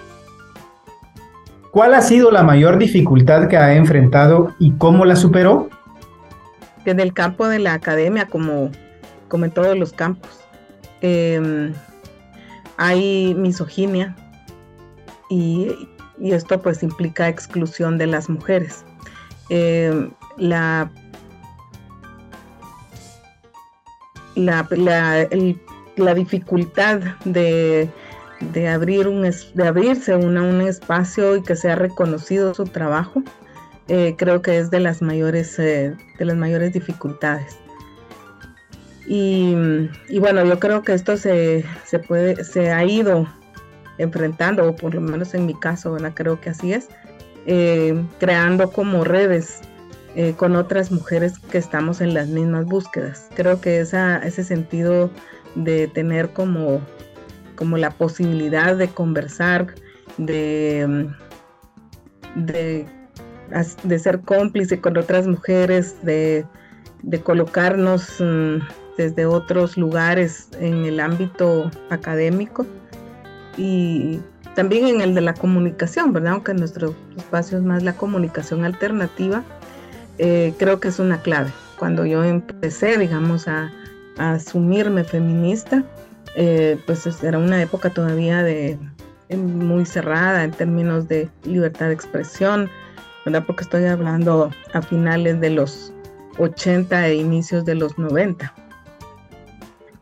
¿Cuál 1.70 1.94
ha 1.94 2.02
sido 2.02 2.30
la 2.30 2.42
mayor 2.42 2.78
dificultad 2.78 3.48
que 3.48 3.56
ha 3.56 3.74
enfrentado 3.74 4.54
y 4.58 4.72
cómo 4.72 5.04
la 5.04 5.14
superó? 5.14 5.68
En 6.84 6.98
el 6.98 7.12
campo 7.12 7.46
de 7.46 7.60
la 7.60 7.74
academia, 7.74 8.26
como, 8.26 8.70
como 9.28 9.44
en 9.44 9.52
todos 9.52 9.76
los 9.76 9.92
campos, 9.92 10.40
em, 11.00 11.72
hay 12.76 13.34
misoginia 13.34 14.16
y, 15.28 15.88
esto 16.20 16.60
pues 16.60 16.82
implica 16.82 17.28
exclusión 17.28 17.96
de 17.98 18.06
las 18.06 18.28
mujeres. 18.28 18.84
Em, 19.48 20.10
la 20.36 20.90
la, 24.34 24.66
la, 25.96 26.14
dificultad 26.14 27.00
de, 27.24 27.88
de, 28.40 28.68
abrir 28.68 29.06
un, 29.08 29.22
de 29.22 29.66
abrirse 29.66 30.16
un 30.16 30.60
espacio 30.62 31.36
y 31.36 31.42
que 31.42 31.56
sea 31.56 31.76
reconocido 31.76 32.54
su 32.54 32.64
trabajo, 32.64 33.22
eh, 33.88 34.14
creo 34.16 34.40
que 34.40 34.58
es 34.58 34.70
de 34.70 34.80
las 34.80 35.02
mayores, 35.02 35.58
eh, 35.58 35.96
de 36.18 36.24
las 36.24 36.36
mayores 36.36 36.72
dificultades. 36.72 37.56
Y, 39.06 39.52
bueno, 40.20 40.44
yo 40.44 40.60
creo 40.60 40.82
que 40.82 40.94
esto 40.94 41.16
se, 41.16 41.64
se, 41.84 41.98
puede, 41.98 42.44
se 42.44 42.70
ha 42.70 42.84
ido 42.84 43.26
enfrentando, 43.98 44.68
o 44.68 44.76
por 44.76 44.94
lo 44.94 45.00
menos 45.00 45.34
en 45.34 45.46
mi 45.46 45.54
caso, 45.54 45.96
creo 46.14 46.40
que 46.40 46.50
así 46.50 46.72
es, 46.72 46.88
eh, 47.46 48.00
creando 48.20 48.70
como 48.70 49.04
redes 49.04 49.60
con 50.36 50.56
otras 50.56 50.90
mujeres 50.90 51.38
que 51.38 51.58
estamos 51.58 52.00
en 52.00 52.14
las 52.14 52.28
mismas 52.28 52.66
búsquedas. 52.66 53.28
Creo 53.34 53.60
que 53.60 53.80
esa, 53.80 54.18
ese 54.18 54.42
sentido 54.42 55.08
de 55.54 55.88
tener 55.88 56.32
como, 56.32 56.80
como 57.60 57.76
la 57.76 57.90
posibilidad 57.90 58.74
de 58.74 58.88
conversar, 58.88 59.74
de, 60.16 61.10
de, 62.34 63.98
ser 63.98 64.20
cómplice 64.22 64.80
con 64.80 64.96
otras 64.96 65.26
mujeres, 65.26 65.94
de, 66.02 66.46
de 67.02 67.20
colocarnos 67.20 68.16
mm, 68.18 68.60
desde 68.96 69.26
otros 69.26 69.76
lugares 69.76 70.48
en 70.58 70.86
el 70.86 71.00
ámbito 71.00 71.70
académico 71.90 72.64
y 73.58 74.20
también 74.54 74.86
en 74.86 75.02
el 75.02 75.14
de 75.14 75.20
la 75.20 75.34
comunicación, 75.34 76.14
¿verdad? 76.14 76.32
Aunque 76.32 76.54
nuestro 76.54 76.94
espacio 77.14 77.58
es 77.58 77.64
más 77.64 77.82
la 77.82 77.92
comunicación 77.92 78.64
alternativa, 78.64 79.44
eh, 80.16 80.54
creo 80.58 80.80
que 80.80 80.88
es 80.88 80.98
una 80.98 81.20
clave. 81.20 81.50
Cuando 81.78 82.06
yo 82.06 82.24
empecé, 82.24 82.96
digamos, 82.96 83.48
a, 83.48 83.70
asumirme 84.16 85.04
feminista, 85.04 85.84
eh, 86.36 86.78
pues 86.86 87.06
era 87.22 87.38
una 87.38 87.60
época 87.60 87.90
todavía 87.90 88.42
de 88.42 88.78
muy 89.36 89.86
cerrada 89.86 90.42
en 90.42 90.50
términos 90.50 91.06
de 91.06 91.28
libertad 91.44 91.86
de 91.86 91.94
expresión, 91.94 92.68
¿verdad? 93.24 93.44
Porque 93.46 93.62
estoy 93.62 93.84
hablando 93.84 94.50
a 94.72 94.82
finales 94.82 95.40
de 95.40 95.50
los 95.50 95.92
80 96.38 97.08
e 97.08 97.14
inicios 97.16 97.64
de 97.64 97.76
los 97.76 97.96
90. 97.96 98.52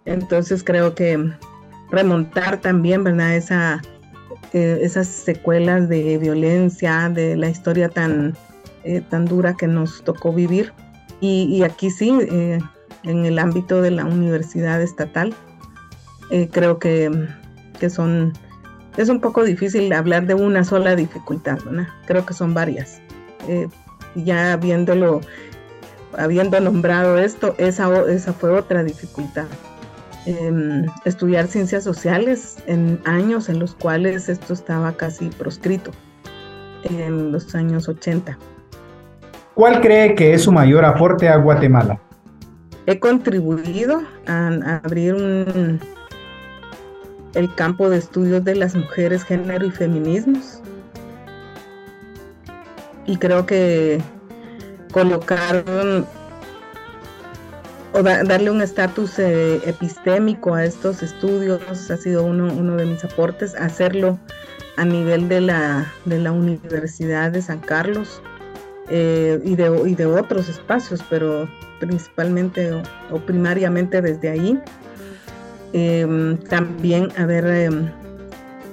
Entonces 0.06 0.64
creo 0.64 0.94
que 0.94 1.30
remontar 1.90 2.60
también, 2.60 3.04
¿verdad? 3.04 3.36
Esa, 3.36 3.82
eh, 4.54 4.78
esas 4.80 5.06
secuelas 5.06 5.88
de 5.90 6.16
violencia, 6.16 7.10
de 7.10 7.36
la 7.36 7.50
historia 7.50 7.90
tan 7.90 8.34
eh, 8.84 9.02
tan 9.02 9.26
dura 9.26 9.54
que 9.54 9.66
nos 9.66 10.02
tocó 10.02 10.32
vivir. 10.32 10.72
Y, 11.20 11.62
aquí 11.62 11.90
sí, 11.90 12.16
eh, 12.30 12.58
en 13.02 13.26
el 13.26 13.38
ámbito 13.38 13.82
de 13.82 13.90
la 13.90 14.04
universidad 14.04 14.80
estatal, 14.80 15.34
eh, 16.30 16.48
creo 16.50 16.78
que, 16.78 17.10
que, 17.78 17.90
son, 17.90 18.32
es 18.96 19.08
un 19.08 19.20
poco 19.20 19.44
difícil 19.44 19.92
hablar 19.92 20.26
de 20.26 20.34
una 20.34 20.64
sola 20.64 20.96
dificultad, 20.96 21.58
creo 22.06 22.24
que 22.26 22.34
son 22.34 22.54
varias. 22.54 23.00
ya 24.14 24.56
viéndolo, 24.56 25.20
habiendo 26.16 26.60
nombrado 26.60 27.18
esto, 27.18 27.54
esa, 27.58 27.88
esa 28.08 28.32
fue 28.32 28.50
otra 28.50 28.82
dificultad. 28.82 29.46
Em, 30.28 30.84
estudiar 31.06 31.46
ciencias 31.46 31.84
sociales 31.84 32.58
en 32.66 33.00
años 33.06 33.48
en 33.48 33.58
los 33.58 33.74
cuales 33.74 34.28
esto 34.28 34.52
estaba 34.52 34.92
casi 34.92 35.30
proscrito, 35.30 35.90
en 36.82 37.32
los 37.32 37.54
años 37.54 37.88
80. 37.88 38.36
¿Cuál 39.54 39.80
cree 39.80 40.14
que 40.14 40.34
es 40.34 40.42
su 40.42 40.52
mayor 40.52 40.84
aporte 40.84 41.30
a 41.30 41.36
Guatemala? 41.36 41.98
He 42.84 42.98
contribuido 43.00 44.02
a, 44.26 44.80
abrir 44.84 45.80
el 47.34 47.54
campo 47.54 47.88
de 47.90 47.98
estudios 47.98 48.44
de 48.44 48.54
las 48.54 48.74
mujeres, 48.74 49.24
género 49.24 49.66
y 49.66 49.70
feminismos. 49.70 50.60
Y 53.06 53.16
creo 53.16 53.46
que 53.46 54.02
colocar 54.92 55.64
o 57.92 58.02
darle 58.02 58.50
un 58.50 58.60
estatus 58.60 59.18
eh, 59.18 59.60
epistémico 59.64 60.54
a 60.54 60.64
estos 60.64 61.02
estudios 61.02 61.90
ha 61.90 61.96
sido 61.96 62.24
uno, 62.24 62.76
de 62.76 62.84
mis 62.84 63.04
aportes. 63.04 63.54
Hacerlo 63.54 64.18
a 64.76 64.84
nivel 64.84 65.28
de 65.28 65.40
la, 65.40 65.92
de 66.04 66.18
la 66.18 66.32
Universidad 66.32 67.32
de 67.32 67.42
San 67.42 67.60
Carlos 67.60 68.22
eh, 68.90 69.40
y, 69.44 69.56
de, 69.56 69.82
y, 69.86 69.94
de, 69.94 70.06
otros 70.06 70.48
espacios, 70.48 71.02
pero 71.08 71.48
principalmente 71.80 72.70
o, 73.10 73.18
primariamente 73.20 74.00
desde 74.00 74.30
ahí. 74.30 74.60
Em, 75.72 76.36
también 76.38 77.08
haber 77.18 77.44
em, 77.46 77.90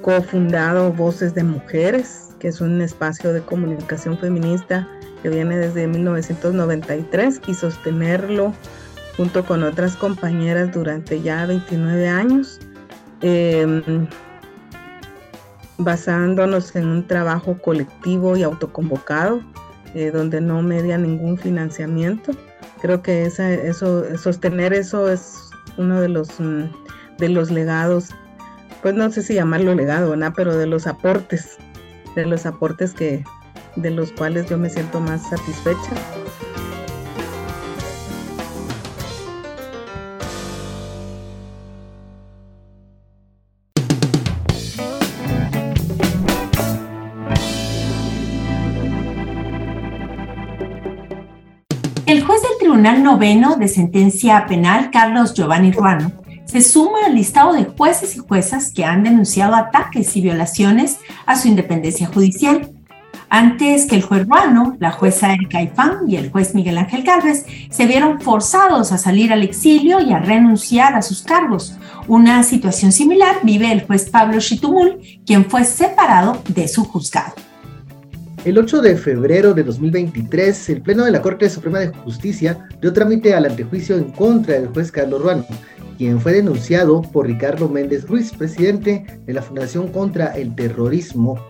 cofundado 0.01 0.93
Voces 0.93 1.33
de 1.33 1.43
Mujeres, 1.43 2.29
que 2.39 2.47
es 2.47 2.61
un 2.61 2.81
espacio 2.81 3.33
de 3.33 3.41
comunicación 3.41 4.17
feminista 4.17 4.87
que 5.21 5.29
viene 5.29 5.57
desde 5.57 5.87
1993 5.87 7.41
y 7.47 7.53
sostenerlo 7.53 8.53
junto 9.17 9.45
con 9.45 9.63
otras 9.63 9.95
compañeras 9.95 10.71
durante 10.71 11.21
ya 11.21 11.45
29 11.45 12.07
años, 12.07 12.59
em, 13.21 14.07
basándonos 15.77 16.75
en 16.75 16.87
un 16.87 17.07
trabajo 17.07 17.57
colectivo 17.61 18.37
y 18.37 18.43
autoconvocado 18.43 19.41
eh, 19.95 20.11
donde 20.11 20.41
no 20.41 20.61
media 20.61 20.97
ningún 20.97 21.37
financiamiento. 21.37 22.33
Creo 22.81 23.01
que 23.01 23.25
esa, 23.25 23.49
eso, 23.51 24.17
sostener 24.17 24.73
eso 24.73 25.09
es 25.09 25.49
uno 25.77 26.01
de 26.01 26.09
los, 26.09 26.37
mm, 26.37 26.65
de 27.17 27.29
los 27.29 27.51
legados, 27.51 28.09
pues 28.81 28.95
no 28.95 29.09
sé 29.11 29.21
si 29.21 29.33
llamarlo 29.33 29.73
legado, 29.75 30.15
¿no? 30.15 30.33
pero 30.33 30.55
de 30.55 30.67
los 30.67 30.87
aportes, 30.87 31.57
de 32.15 32.25
los 32.25 32.45
aportes 32.45 32.93
que, 32.93 33.23
de 33.75 33.91
los 33.91 34.11
cuales 34.11 34.49
yo 34.49 34.57
me 34.57 34.69
siento 34.69 34.99
más 34.99 35.29
satisfecha. 35.29 35.91
Tribunal 52.75 53.03
Noveno 53.03 53.55
de 53.55 53.67
Sentencia 53.67 54.45
Penal 54.47 54.91
Carlos 54.91 55.33
Giovanni 55.33 55.71
Ruano 55.71 56.11
se 56.55 56.61
suma 56.61 56.99
al 57.05 57.15
listado 57.15 57.51
de 57.51 57.65
jueces 57.65 58.15
y 58.15 58.19
juezas 58.19 58.71
que 58.71 58.85
han 58.85 59.03
denunciado 59.03 59.55
ataques 59.55 60.15
y 60.15 60.21
violaciones 60.21 60.99
a 61.25 61.35
su 61.35 61.49
independencia 61.49 62.07
judicial. 62.07 62.71
Antes 63.27 63.85
que 63.85 63.97
el 63.97 64.03
juez 64.03 64.25
Ruano, 64.25 64.77
la 64.79 64.91
jueza 64.91 65.33
Erika 65.33 65.61
Ifán 65.61 66.07
y 66.07 66.15
el 66.15 66.31
juez 66.31 66.55
Miguel 66.55 66.77
Ángel 66.77 67.03
Gálvez 67.03 67.45
se 67.69 67.85
vieron 67.87 68.21
forzados 68.21 68.93
a 68.93 68.97
salir 68.97 69.33
al 69.33 69.43
exilio 69.43 69.99
y 69.99 70.13
a 70.13 70.19
renunciar 70.19 70.95
a 70.95 71.01
sus 71.01 71.23
cargos. 71.23 71.77
Una 72.07 72.41
situación 72.43 72.93
similar 72.93 73.39
vive 73.43 73.73
el 73.73 73.85
juez 73.85 74.09
Pablo 74.09 74.39
Chitumul, 74.39 75.01
quien 75.25 75.49
fue 75.49 75.65
separado 75.65 76.41
de 76.47 76.69
su 76.69 76.85
juzgado. 76.85 77.33
El 78.45 78.59
8 78.59 78.83
de 78.83 78.95
febrero 78.95 79.55
de 79.55 79.63
2023, 79.63 80.69
el 80.69 80.83
Pleno 80.83 81.03
de 81.03 81.09
la 81.09 81.23
Corte 81.23 81.49
Suprema 81.49 81.79
de 81.79 81.87
Justicia 81.87 82.69
dio 82.79 82.93
trámite 82.93 83.33
al 83.33 83.45
antejuicio 83.45 83.97
en 83.97 84.11
contra 84.11 84.53
del 84.53 84.67
juez 84.67 84.91
Carlos 84.91 85.19
Ruano, 85.19 85.47
quien 85.97 86.21
fue 86.21 86.33
denunciado 86.33 87.01
por 87.01 87.25
Ricardo 87.25 87.67
Méndez 87.67 88.07
Ruiz, 88.07 88.31
presidente 88.31 89.03
de 89.25 89.33
la 89.33 89.41
Fundación 89.41 89.87
contra 89.87 90.27
el 90.37 90.53
Terrorismo, 90.53 91.43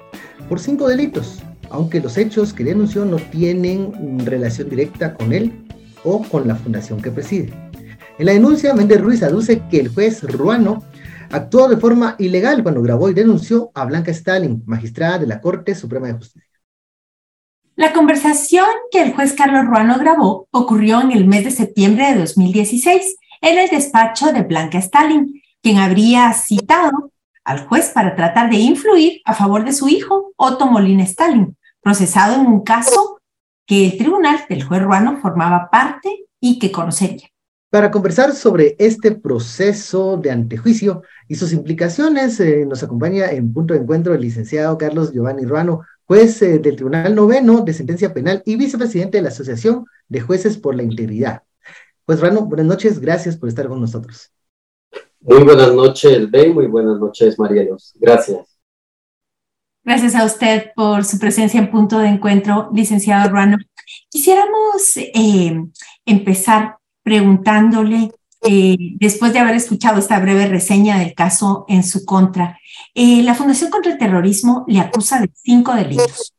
por 0.47 0.61
cinco 0.61 0.87
delitos, 0.87 1.43
aunque 1.69 1.99
los 1.99 2.17
hechos 2.17 2.53
que 2.53 2.63
denunció 2.63 3.03
no 3.03 3.17
tienen 3.17 4.25
relación 4.25 4.69
directa 4.69 5.15
con 5.15 5.33
él 5.33 5.51
o 6.05 6.23
con 6.23 6.47
la 6.47 6.55
fundación 6.55 7.01
que 7.01 7.11
preside. 7.11 7.53
En 8.19 8.25
la 8.25 8.31
denuncia, 8.31 8.73
Méndez 8.73 9.01
Ruiz 9.01 9.21
aduce 9.21 9.61
que 9.69 9.81
el 9.81 9.89
juez 9.89 10.23
Ruano 10.23 10.81
actuó 11.29 11.67
de 11.67 11.75
forma 11.75 12.15
ilegal 12.19 12.63
cuando 12.63 12.81
grabó 12.81 13.09
y 13.09 13.13
denunció 13.13 13.69
a 13.73 13.83
Blanca 13.83 14.11
Stalin, 14.11 14.63
magistrada 14.65 15.19
de 15.19 15.27
la 15.27 15.41
Corte 15.41 15.75
Suprema 15.75 16.07
de 16.07 16.13
Justicia. 16.13 16.54
La 17.77 17.91
conversación 17.91 18.67
que 18.89 19.01
el 19.01 19.13
juez 19.13 19.33
Carlos 19.33 19.65
Ruano 19.65 19.99
grabó 19.99 20.47
ocurrió 20.51 21.01
en 21.01 21.11
el 21.11 21.27
mes 21.27 21.43
de 21.43 21.51
septiembre 21.51 22.05
de 22.13 22.19
2016 22.19 23.17
en 23.41 23.57
el 23.57 23.69
despacho 23.69 24.31
de 24.31 24.43
Blanca 24.43 24.77
Stalin, 24.77 25.41
quien 25.61 25.79
habría 25.79 26.31
citado 26.31 27.11
al 27.43 27.67
juez 27.67 27.89
para 27.89 28.15
tratar 28.15 28.49
de 28.49 28.55
influir 28.55 29.21
a 29.25 29.33
favor 29.33 29.65
de 29.65 29.73
su 29.73 29.89
hijo, 29.89 30.31
Otto 30.37 30.67
Molina 30.67 31.03
Stalin, 31.03 31.57
procesado 31.81 32.39
en 32.39 32.47
un 32.47 32.61
caso 32.63 33.19
que 33.65 33.85
el 33.85 33.97
tribunal 33.97 34.39
del 34.47 34.63
juez 34.63 34.81
Ruano 34.81 35.17
formaba 35.17 35.69
parte 35.69 36.27
y 36.39 36.59
que 36.59 36.71
conocería. 36.71 37.27
Para 37.69 37.91
conversar 37.91 38.31
sobre 38.31 38.77
este 38.79 39.11
proceso 39.11 40.15
de 40.15 40.31
antejuicio 40.31 41.01
y 41.27 41.35
sus 41.35 41.51
implicaciones, 41.51 42.39
eh, 42.39 42.65
nos 42.65 42.83
acompaña 42.83 43.31
en 43.31 43.51
punto 43.51 43.73
de 43.73 43.81
encuentro 43.81 44.13
el 44.13 44.21
licenciado 44.21 44.77
Carlos 44.77 45.11
Giovanni 45.11 45.43
Ruano, 45.43 45.81
juez 46.05 46.41
eh, 46.41 46.59
del 46.59 46.75
Tribunal 46.75 47.15
Noveno 47.15 47.61
de 47.61 47.73
Sentencia 47.73 48.13
Penal 48.13 48.41
y 48.45 48.55
vicepresidente 48.55 49.17
de 49.17 49.23
la 49.23 49.29
Asociación 49.29 49.85
de 50.07 50.21
Jueces 50.21 50.57
por 50.57 50.75
la 50.75 50.83
Integridad. 50.83 51.43
Pues 52.05 52.19
Rano, 52.19 52.41
buenas 52.41 52.67
noches, 52.67 52.99
gracias 52.99 53.37
por 53.37 53.49
estar 53.49 53.67
con 53.67 53.81
nosotros. 53.81 54.31
Muy 55.19 55.43
buenas 55.43 55.73
noches, 55.73 56.29
Ben, 56.29 56.53
muy 56.53 56.67
buenas 56.67 56.99
noches, 56.99 57.39
Marielos. 57.39 57.93
Gracias. 57.95 58.55
Gracias 59.83 60.15
a 60.15 60.25
usted 60.25 60.71
por 60.75 61.03
su 61.03 61.19
presencia 61.19 61.59
en 61.59 61.69
punto 61.69 61.99
de 61.99 62.07
encuentro, 62.07 62.69
licenciado 62.73 63.29
Ruano. 63.29 63.57
Quisiéramos 64.09 64.97
eh, 64.97 65.63
empezar 66.05 66.77
preguntándole, 67.03 68.11
eh, 68.47 68.77
después 68.99 69.33
de 69.33 69.39
haber 69.39 69.55
escuchado 69.55 69.99
esta 69.99 70.19
breve 70.19 70.47
reseña 70.47 70.99
del 70.99 71.13
caso 71.13 71.65
en 71.67 71.83
su 71.83 72.05
contra, 72.05 72.59
eh, 72.93 73.23
la 73.23 73.35
Fundación 73.35 73.71
contra 73.71 73.91
el 73.91 73.97
Terrorismo 73.97 74.65
le 74.67 74.79
acusa 74.79 75.19
de 75.19 75.29
cinco 75.33 75.73
delitos. 75.73 76.33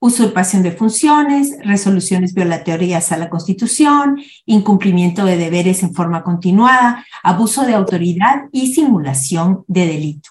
Usurpación 0.00 0.62
de 0.62 0.72
funciones, 0.72 1.56
resoluciones 1.62 2.34
violatorias 2.34 3.12
a 3.12 3.16
la 3.16 3.30
Constitución, 3.30 4.20
incumplimiento 4.46 5.24
de 5.24 5.36
deberes 5.36 5.82
en 5.82 5.94
forma 5.94 6.24
continuada, 6.24 7.06
abuso 7.22 7.64
de 7.64 7.74
autoridad 7.74 8.48
y 8.50 8.74
simulación 8.74 9.64
de 9.68 9.86
delito. 9.86 10.30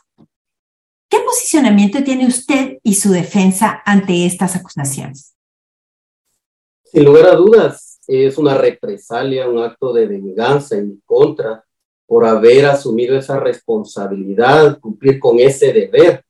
¿Qué 1.10 1.20
posicionamiento 1.20 2.04
tiene 2.04 2.26
usted 2.26 2.80
y 2.84 2.96
su 2.96 3.12
defensa 3.12 3.82
ante 3.86 4.26
estas 4.26 4.56
acusaciones? 4.56 5.36
Sin 6.86 7.06
lugar 7.06 7.28
a 7.28 7.36
dudas, 7.36 7.91
es 8.08 8.38
una 8.38 8.58
represalia, 8.58 9.50
un 9.50 9.60
acto 9.60 9.94
de 9.94 10.08
venganza 10.08 10.78
en 10.78 10.90
mi 10.90 11.00
contra 11.06 11.64
por 12.06 12.26
haber 12.26 12.66
asumido 12.66 13.18
esa 13.18 13.40
responsabilidad, 13.40 14.80
cumplir 14.80 15.20
con 15.20 15.40
ese 15.40 15.72
deber, 15.72 16.26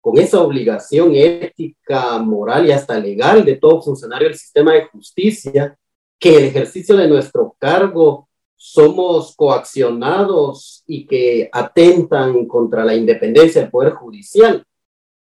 con 0.00 0.18
esa 0.18 0.42
obligación 0.42 1.14
ética, 1.14 2.18
moral 2.18 2.66
y 2.66 2.72
hasta 2.72 2.98
legal 2.98 3.42
de 3.44 3.56
todo 3.56 3.80
funcionario 3.80 4.28
del 4.28 4.36
sistema 4.36 4.74
de 4.74 4.84
justicia, 4.84 5.78
que 6.18 6.36
el 6.36 6.44
ejercicio 6.44 6.96
de 6.96 7.08
nuestro 7.08 7.56
cargo 7.58 8.28
somos 8.54 9.34
coaccionados 9.34 10.82
y 10.86 11.06
que 11.06 11.48
atentan 11.52 12.46
contra 12.46 12.84
la 12.84 12.94
independencia 12.94 13.62
del 13.62 13.70
Poder 13.70 13.94
Judicial. 13.94 14.64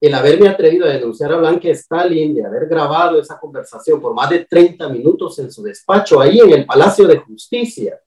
El 0.02 0.14
haberme 0.14 0.48
atrevido 0.48 0.86
a 0.86 0.90
denunciar 0.90 1.34
a 1.34 1.38
Blanca 1.38 1.70
Stalin, 1.70 2.34
de 2.34 2.46
haber 2.46 2.68
grabado 2.68 3.20
esa 3.20 3.38
conversación 3.40 4.00
por 4.00 4.14
más 4.14 4.30
de 4.30 4.46
30 4.46 4.88
minutos 4.90 5.38
en 5.40 5.52
su 5.52 5.62
despacho, 5.62 6.22
ahí 6.22 6.40
en 6.40 6.52
el 6.52 6.66
Palacio 6.66 7.06
de 7.08 7.18
Justicia, 7.18 8.00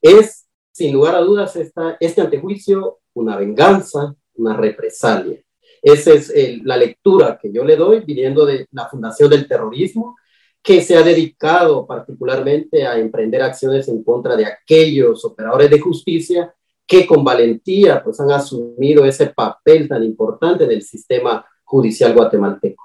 es, 0.00 0.46
sin 0.70 0.92
lugar 0.92 1.16
a 1.16 1.20
dudas, 1.20 1.56
esta, 1.56 1.96
este 1.98 2.20
antejuicio 2.20 3.00
una 3.14 3.36
venganza, 3.36 4.14
una 4.34 4.56
represalia. 4.56 5.42
Esa 5.82 6.12
es 6.12 6.32
la 6.62 6.76
lectura 6.76 7.38
que 7.40 7.52
yo 7.52 7.64
le 7.64 7.76
doy 7.76 8.00
viniendo 8.00 8.44
de 8.44 8.66
la 8.72 8.88
Fundación 8.88 9.30
del 9.30 9.48
Terrorismo 9.48 10.16
que 10.62 10.82
se 10.82 10.96
ha 10.96 11.02
dedicado 11.02 11.86
particularmente 11.86 12.86
a 12.86 12.98
emprender 12.98 13.42
acciones 13.42 13.88
en 13.88 14.04
contra 14.04 14.36
de 14.36 14.44
aquellos 14.44 15.24
operadores 15.24 15.70
de 15.70 15.80
justicia 15.80 16.54
que 16.90 17.06
con 17.06 17.22
valentía 17.22 18.02
pues 18.02 18.18
han 18.18 18.32
asumido 18.32 19.04
ese 19.04 19.28
papel 19.28 19.88
tan 19.88 20.02
importante 20.02 20.66
del 20.66 20.82
sistema 20.82 21.46
judicial 21.62 22.12
guatemalteco. 22.14 22.82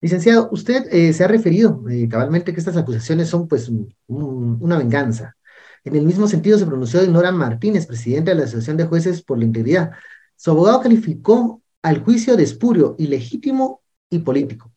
Licenciado, 0.00 0.48
usted 0.50 0.86
eh, 0.90 1.12
se 1.12 1.22
ha 1.22 1.28
referido 1.28 1.84
eh, 1.90 2.08
cabalmente 2.08 2.54
que 2.54 2.60
estas 2.60 2.78
acusaciones 2.78 3.28
son 3.28 3.46
pues 3.46 3.70
una 4.08 4.78
venganza. 4.78 5.36
En 5.84 5.94
el 5.94 6.06
mismo 6.06 6.26
sentido 6.28 6.56
se 6.56 6.64
pronunció 6.64 7.06
Nora 7.08 7.30
Martínez, 7.30 7.86
presidenta 7.86 8.30
de 8.30 8.38
la 8.38 8.44
Asociación 8.44 8.78
de 8.78 8.86
Jueces 8.86 9.22
por 9.22 9.38
la 9.38 9.44
Integridad. 9.44 9.90
Su 10.34 10.52
abogado 10.52 10.80
calificó 10.80 11.60
al 11.82 12.02
juicio 12.02 12.38
de 12.38 12.44
espurio, 12.44 12.96
ilegítimo 12.98 13.82
y 14.08 14.20
político. 14.20 14.72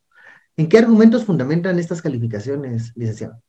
¿En 0.57 0.67
qué 0.67 0.79
argumentos 0.79 1.23
fundamentan 1.23 1.79
estas 1.79 2.01
calificaciones, 2.01 2.91
licenciado? 2.95 3.41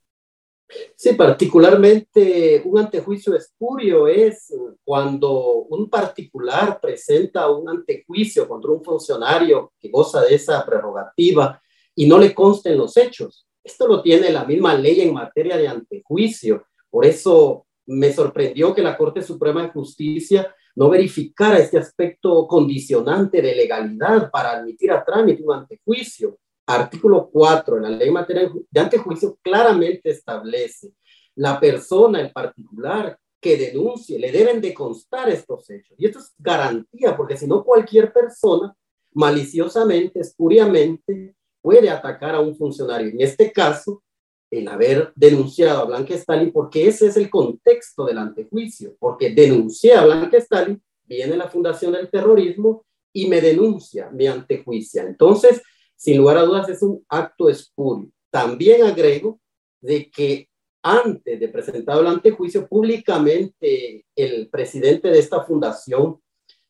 Sí, 0.96 1.12
particularmente 1.12 2.62
un 2.64 2.78
antejuicio 2.78 3.34
espurio 3.36 4.08
es 4.08 4.52
cuando 4.84 5.66
un 5.68 5.88
particular 5.88 6.80
presenta 6.80 7.48
un 7.50 7.68
antejuicio 7.68 8.48
contra 8.48 8.72
un 8.72 8.82
funcionario 8.82 9.72
que 9.78 9.90
goza 9.90 10.22
de 10.22 10.34
esa 10.34 10.64
prerrogativa 10.66 11.60
y 11.94 12.06
no 12.06 12.18
le 12.18 12.34
consten 12.34 12.76
los 12.76 12.96
hechos. 12.96 13.46
Esto 13.62 13.86
lo 13.86 14.02
tiene 14.02 14.30
la 14.30 14.44
misma 14.44 14.74
ley 14.74 15.00
en 15.00 15.14
materia 15.14 15.56
de 15.56 15.68
antejuicio. 15.68 16.66
Por 16.90 17.04
eso 17.04 17.66
me 17.86 18.12
sorprendió 18.12 18.74
que 18.74 18.82
la 18.82 18.96
Corte 18.96 19.22
Suprema 19.22 19.62
de 19.62 19.70
Justicia 19.70 20.54
no 20.74 20.90
verificara 20.90 21.58
este 21.58 21.78
aspecto 21.78 22.46
condicionante 22.46 23.40
de 23.40 23.54
legalidad 23.54 24.30
para 24.30 24.52
admitir 24.52 24.90
a 24.90 25.04
trámite 25.04 25.42
un 25.42 25.54
antejuicio 25.54 26.38
artículo 26.66 27.30
4 27.32 27.76
de 27.76 27.82
la 27.82 27.90
ley 27.90 28.08
en 28.08 28.14
materia 28.14 28.50
de 28.70 28.80
antejuicio 28.80 29.38
claramente 29.40 30.10
establece 30.10 30.92
la 31.36 31.60
persona 31.60 32.20
en 32.20 32.32
particular 32.32 33.18
que 33.40 33.56
denuncie, 33.56 34.18
le 34.18 34.32
deben 34.32 34.60
de 34.60 34.74
constar 34.74 35.28
estos 35.28 35.68
hechos. 35.70 35.94
Y 35.98 36.06
esto 36.06 36.18
es 36.18 36.34
garantía, 36.38 37.16
porque 37.16 37.36
si 37.36 37.46
no 37.46 37.62
cualquier 37.64 38.12
persona 38.12 38.74
maliciosamente, 39.12 40.20
espuriamente, 40.20 41.36
puede 41.62 41.88
atacar 41.88 42.34
a 42.34 42.40
un 42.40 42.56
funcionario. 42.56 43.08
En 43.08 43.20
este 43.20 43.52
caso, 43.52 44.02
el 44.50 44.68
haber 44.68 45.12
denunciado 45.14 45.80
a 45.80 45.84
Blanca 45.84 46.14
Stalin, 46.14 46.52
porque 46.52 46.86
ese 46.86 47.08
es 47.08 47.16
el 47.16 47.30
contexto 47.30 48.06
del 48.06 48.18
antejuicio, 48.18 48.96
porque 48.98 49.30
denuncié 49.30 49.94
a 49.94 50.04
Blanca 50.04 50.36
Stalin, 50.38 50.82
viene 51.04 51.36
la 51.36 51.48
Fundación 51.48 51.92
del 51.92 52.10
Terrorismo 52.10 52.84
y 53.12 53.26
me 53.26 53.40
denuncia, 53.40 54.10
me 54.10 54.28
antejuicia. 54.28 55.02
Entonces, 55.02 55.62
sin 55.96 56.18
lugar 56.18 56.38
a 56.38 56.42
dudas 56.42 56.68
es 56.68 56.82
un 56.82 57.04
acto 57.08 57.48
espurio. 57.48 58.10
También 58.30 58.82
agrego 58.84 59.40
de 59.80 60.10
que 60.10 60.48
antes 60.82 61.40
de 61.40 61.48
presentar 61.48 61.98
el 61.98 62.06
antejuicio 62.06 62.68
públicamente, 62.68 64.04
el 64.14 64.48
presidente 64.48 65.08
de 65.08 65.18
esta 65.18 65.42
fundación, 65.42 66.20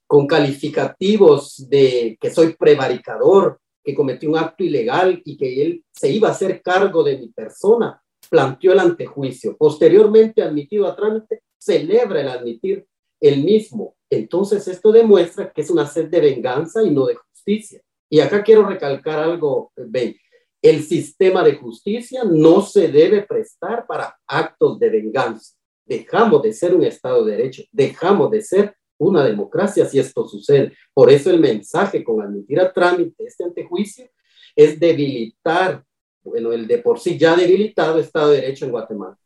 con 0.07 0.27
calificativos 0.27 1.69
de 1.69 2.17
que 2.21 2.31
soy 2.31 2.55
prevaricador, 2.55 3.61
que 3.83 3.95
cometí 3.95 4.27
un 4.27 4.39
acto 4.39 4.65
ilegal 4.65 5.21
y 5.25 5.37
que 5.37 5.63
él 5.63 5.85
se 5.93 6.11
iba 6.11 6.29
a 6.29 6.33
hacer 6.33 6.63
cargo 6.63 7.03
de 7.05 7.19
mi 7.19 7.29
persona, 7.29 8.01
planteó 8.31 8.73
el 8.73 8.81
antejuicio. 8.81 9.57
Posteriormente, 9.57 10.43
admitido 10.43 10.87
a 10.87 10.97
trámite, 10.97 11.43
celebra 11.59 12.21
el 12.21 12.29
admitir 12.29 12.87
el 13.21 13.45
mismo. 13.45 13.97
Entonces, 14.11 14.67
esto 14.69 14.93
demuestra 14.93 15.53
que 15.53 15.61
es 15.61 15.71
una 15.71 15.87
sed 15.87 16.09
de 16.09 16.21
venganza 16.21 16.83
y 16.83 16.91
no 16.91 17.07
de 17.07 17.17
justicia. 17.17 17.81
Y 18.09 18.21
acá 18.21 18.43
quiero 18.43 18.67
recalcar 18.67 19.19
algo, 19.19 19.73
Ben. 19.77 20.17
El 20.63 20.83
sistema 20.83 21.45
de 21.45 21.55
justicia 21.55 22.23
no 22.25 22.61
se 22.63 22.89
debe 22.89 23.23
prestar 23.23 23.87
para 23.87 24.17
actos 24.27 24.79
de 24.79 24.91
venganza. 24.91 25.55
Dejamos 25.85 26.43
de 26.43 26.53
ser 26.53 26.75
un 26.75 26.85
Estado 26.85 27.25
de 27.25 27.37
Derecho, 27.37 27.63
dejamos 27.71 28.31
de 28.31 28.43
ser 28.43 28.77
una 28.99 29.25
democracia 29.25 29.87
si 29.87 29.99
esto 29.99 30.27
sucede. 30.27 30.73
Por 30.93 31.11
eso 31.11 31.31
el 31.31 31.41
mensaje 31.41 32.03
con 32.03 32.23
admitir 32.23 32.61
a 32.61 32.73
trámite 32.73 33.25
este 33.25 33.45
antejuicio 33.45 34.09
es 34.55 34.81
debilitar, 34.81 35.85
bueno, 36.25 36.53
el 36.53 36.67
de 36.67 36.79
por 36.79 36.99
sí 36.99 37.19
ya 37.19 37.37
debilitado 37.37 37.99
Estado 37.99 38.31
de 38.31 38.41
Derecho 38.41 38.65
en 38.65 38.71
Guatemala. 38.73 39.19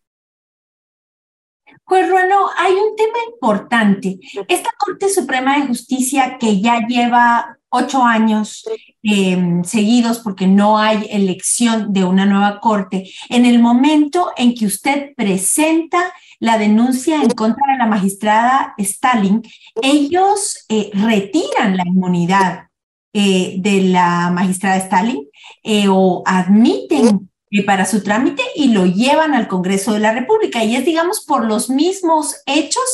Pues 1.86 2.08
Ruano, 2.08 2.48
hay 2.56 2.72
un 2.72 2.96
tema 2.96 3.18
importante. 3.32 4.18
Esta 4.48 4.70
Corte 4.78 5.08
Suprema 5.08 5.58
de 5.58 5.68
Justicia 5.68 6.36
que 6.38 6.60
ya 6.60 6.80
lleva 6.86 7.59
ocho 7.70 8.02
años 8.02 8.64
em, 9.02 9.64
seguidos 9.64 10.18
porque 10.18 10.46
no 10.46 10.78
hay 10.78 11.06
elección 11.10 11.92
de 11.92 12.04
una 12.04 12.26
nueva 12.26 12.60
corte, 12.60 13.10
en 13.28 13.46
el 13.46 13.58
momento 13.58 14.32
en 14.36 14.54
que 14.54 14.66
usted 14.66 15.14
presenta 15.16 16.12
la 16.38 16.58
denuncia 16.58 17.22
en 17.22 17.30
contra 17.30 17.72
de 17.72 17.78
la 17.78 17.86
magistrada 17.86 18.74
Stalin, 18.78 19.42
ellos 19.82 20.64
eh, 20.68 20.90
retiran 20.94 21.76
la 21.76 21.84
inmunidad 21.86 22.68
eh, 23.12 23.56
de 23.58 23.82
la 23.82 24.30
magistrada 24.30 24.76
Stalin 24.76 25.28
eh, 25.62 25.86
o 25.88 26.22
admiten 26.26 27.30
para 27.66 27.84
su 27.84 28.02
trámite 28.02 28.42
y 28.54 28.68
lo 28.68 28.86
llevan 28.86 29.34
al 29.34 29.48
Congreso 29.48 29.92
de 29.92 29.98
la 29.98 30.12
República. 30.12 30.62
Y 30.62 30.76
es, 30.76 30.84
digamos, 30.84 31.24
por 31.26 31.44
los 31.44 31.68
mismos 31.68 32.36
hechos 32.46 32.84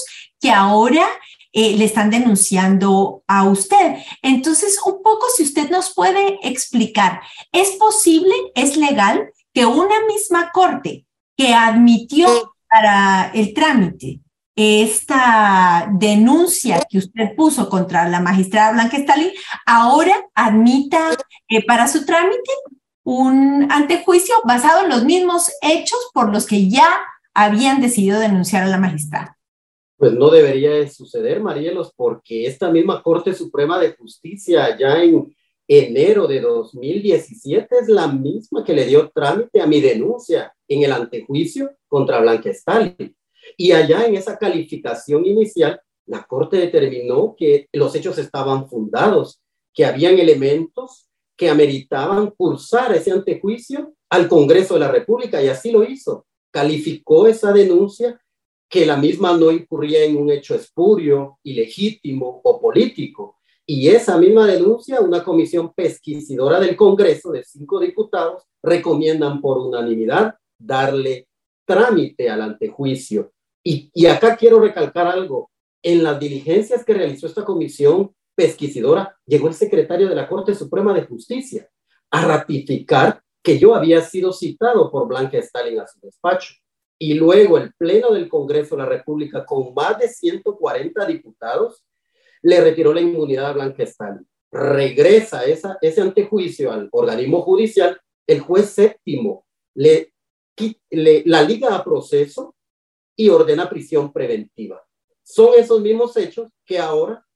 que 0.41 0.51
ahora 0.51 1.07
eh, 1.59 1.75
le 1.75 1.87
están 1.87 2.11
denunciando 2.11 3.25
a 3.27 3.45
usted. 3.45 3.97
Entonces, 4.21 4.79
un 4.85 5.03
poco 5.03 5.25
si 5.35 5.43
usted 5.43 5.71
nos 5.71 5.95
puede 5.95 6.39
explicar, 6.47 7.23
¿es 7.51 7.71
posible, 7.77 8.35
es 8.55 8.77
legal 8.77 9.31
que 9.55 9.65
una 9.65 10.05
misma 10.07 10.51
corte 10.53 11.07
que 11.35 11.55
admitió 11.55 12.29
para 12.69 13.31
el 13.33 13.55
trámite 13.55 14.21
esta 14.55 15.89
denuncia 15.95 16.79
que 16.91 16.99
usted 16.99 17.35
puso 17.35 17.71
contra 17.71 18.07
la 18.07 18.21
magistrada 18.21 18.73
Blanca 18.73 18.99
Stalin, 18.99 19.31
ahora 19.65 20.15
admita 20.35 21.09
eh, 21.49 21.65
para 21.65 21.89
su 21.89 22.05
trámite 22.05 22.53
un 23.03 23.73
antejuicio 23.73 24.35
basado 24.45 24.85
en 24.85 24.91
los 24.91 25.05
mismos 25.07 25.51
hechos 25.63 25.99
por 26.13 26.31
los 26.31 26.45
que 26.45 26.69
ya 26.69 26.87
habían 27.33 27.81
decidido 27.81 28.21
denunciar 28.21 28.65
a 28.65 28.67
la 28.67 28.77
magistrada? 28.77 29.36
Pues 29.97 30.13
no 30.13 30.31
debería 30.31 30.89
suceder, 30.89 31.41
Marielos, 31.41 31.93
porque 31.97 32.47
esta 32.47 32.71
misma 32.71 33.03
Corte 33.03 33.35
Suprema 33.35 33.79
de 33.81 33.93
Justicia, 33.95 34.77
ya 34.79 35.03
en 35.03 35.35
enero 35.67 36.27
de 36.27 36.41
2017 36.41 37.77
es 37.83 37.89
la 37.89 38.07
misma 38.07 38.63
que 38.65 38.75
le 38.75 38.87
dio 38.87 39.11
trámite 39.11 39.61
a 39.61 39.67
mi 39.67 39.81
denuncia 39.81 40.55
en 40.69 40.83
el 40.83 40.93
antejuicio 40.93 41.71
contra 41.89 42.21
Blanca 42.21 42.51
Stalin. 42.51 43.17
Y 43.57 43.73
allá 43.73 44.07
en 44.07 44.17
esa 44.17 44.37
calificación 44.37 45.25
inicial, 45.25 45.81
la 46.05 46.25
Corte 46.25 46.59
determinó 46.59 47.35
que 47.37 47.69
los 47.73 47.95
hechos 47.95 48.19
estaban 48.19 48.69
fundados, 48.69 49.41
que 49.73 49.85
habían 49.85 50.19
elementos 50.19 51.07
que 51.37 51.51
ameritaban 51.51 52.31
cursar 52.31 52.95
ese 52.95 53.13
antejuicio 53.13 53.95
al 54.09 54.29
Congreso 54.29 54.75
de 54.75 54.81
la 54.81 54.91
República 54.91 55.43
y 55.43 55.49
así 55.49 55.71
lo 55.71 55.85
hizo. 55.85 56.27
Calificó 56.51 57.27
esa 57.27 57.53
denuncia 57.53 58.19
que 58.69 58.85
la 58.85 58.97
misma 58.97 59.37
no 59.37 59.51
incurría 59.51 60.05
en 60.05 60.17
un 60.17 60.31
hecho 60.31 60.55
espurio, 60.55 61.39
ilegítimo 61.43 62.41
o 62.43 62.61
político. 62.61 63.39
Y 63.65 63.89
esa 63.89 64.17
misma 64.19 64.47
denuncia, 64.47 65.01
una 65.01 65.25
comisión 65.25 65.73
pesquisidora 65.75 66.61
del 66.61 66.77
Congreso 66.77 67.33
de 67.33 67.45
cinco 67.45 67.81
diputados 67.81 68.45
recomiendan 68.63 69.41
por 69.41 69.59
unanimidad 69.59 70.35
darle 70.59 71.29
trámite 71.65 72.31
al 72.31 72.43
antejuicio. 72.43 73.33
Y, 73.63 73.91
y 73.93 74.07
acá 74.07 74.37
quiero 74.37 74.61
recalcar 74.61 75.07
algo. 75.07 75.51
En 75.83 76.03
las 76.03 76.19
diligencias 76.19 76.85
que 76.85 76.95
realizó 76.95 77.27
esta 77.27 77.45
comisión 77.45 78.13
pesquisidora, 78.35 79.17
llegó 79.25 79.49
el 79.49 79.55
secretario 79.55 80.09
de 80.09 80.15
la 80.15 80.29
Corte 80.29 80.55
Suprema 80.55 80.93
de 80.95 81.07
Justicia 81.07 81.69
a 82.11 82.25
ratificar 82.25 83.23
que 83.43 83.59
yo 83.59 83.75
había 83.75 84.01
sido 84.01 84.33
citado 84.33 84.91
por 84.91 85.07
Blanca 85.09 85.39
Stalin 85.39 85.81
a 85.81 85.87
su 85.87 86.01
despacho. 86.01 86.55
Y 86.99 87.15
luego 87.15 87.59
el 87.59 87.75
Pleno 87.75 88.13
del 88.13 88.29
Congreso 88.29 88.77
de 88.77 88.83
la 88.83 88.89
República, 88.89 89.45
con 89.45 89.75
más 89.75 89.99
de 89.99 90.09
140 90.09 91.07
diputados, 91.07 91.85
le 92.43 92.61
retiró 92.61 92.95
la 92.95 93.01
inmunidad 93.01 93.47
a 93.47 93.53
Blanca 93.53 93.83
Stalin. 93.83 94.27
Regresa 94.51 95.45
esa, 95.45 95.79
ese 95.81 96.01
antejuicio 96.01 96.73
al 96.73 96.89
organismo 96.93 97.43
judicial, 97.43 98.01
el 98.27 98.41
juez 98.41 98.71
séptimo 98.71 99.47
le, 99.75 100.13
le, 100.91 101.23
la 101.27 101.43
liga 101.43 101.75
a 101.77 101.85
proceso 101.85 102.55
y 103.17 103.29
ordena 103.29 103.69
prisión 103.69 104.13
preventiva. 104.13 104.83
Son 105.23 105.51
esos 105.57 105.81
mismos 105.81 106.17
hechos 106.17 106.51
que 106.65 106.79
ahora, 106.79 107.27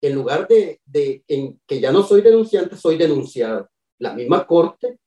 en 0.00 0.14
lugar 0.14 0.48
de, 0.48 0.80
que 1.66 1.80
ya 1.80 1.92
no 1.92 2.02
soy 2.02 2.22
denunciante, 2.22 2.76
soy 2.76 2.96
denunciado. 2.96 3.68
La 3.98 4.14
misma 4.14 4.46
corte 4.46 4.98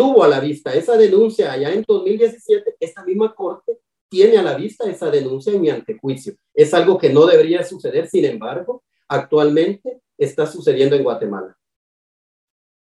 tuvo 0.00 0.24
a 0.24 0.28
la 0.28 0.40
vista 0.40 0.72
esa 0.72 0.96
denuncia 0.96 1.52
allá 1.52 1.74
en 1.74 1.84
2017, 1.86 2.76
esta 2.80 3.04
misma 3.04 3.34
corte 3.34 3.80
tiene 4.08 4.38
a 4.38 4.42
la 4.42 4.54
vista 4.54 4.88
esa 4.88 5.10
denuncia 5.10 5.52
en 5.52 5.60
mi 5.60 5.68
antejuicio. 5.68 6.32
Es 6.54 6.72
algo 6.72 6.96
que 6.96 7.12
no 7.12 7.26
debería 7.26 7.62
suceder, 7.62 8.08
sin 8.08 8.24
embargo, 8.24 8.82
actualmente 9.08 10.00
está 10.16 10.46
sucediendo 10.46 10.96
en 10.96 11.02
Guatemala. 11.02 11.54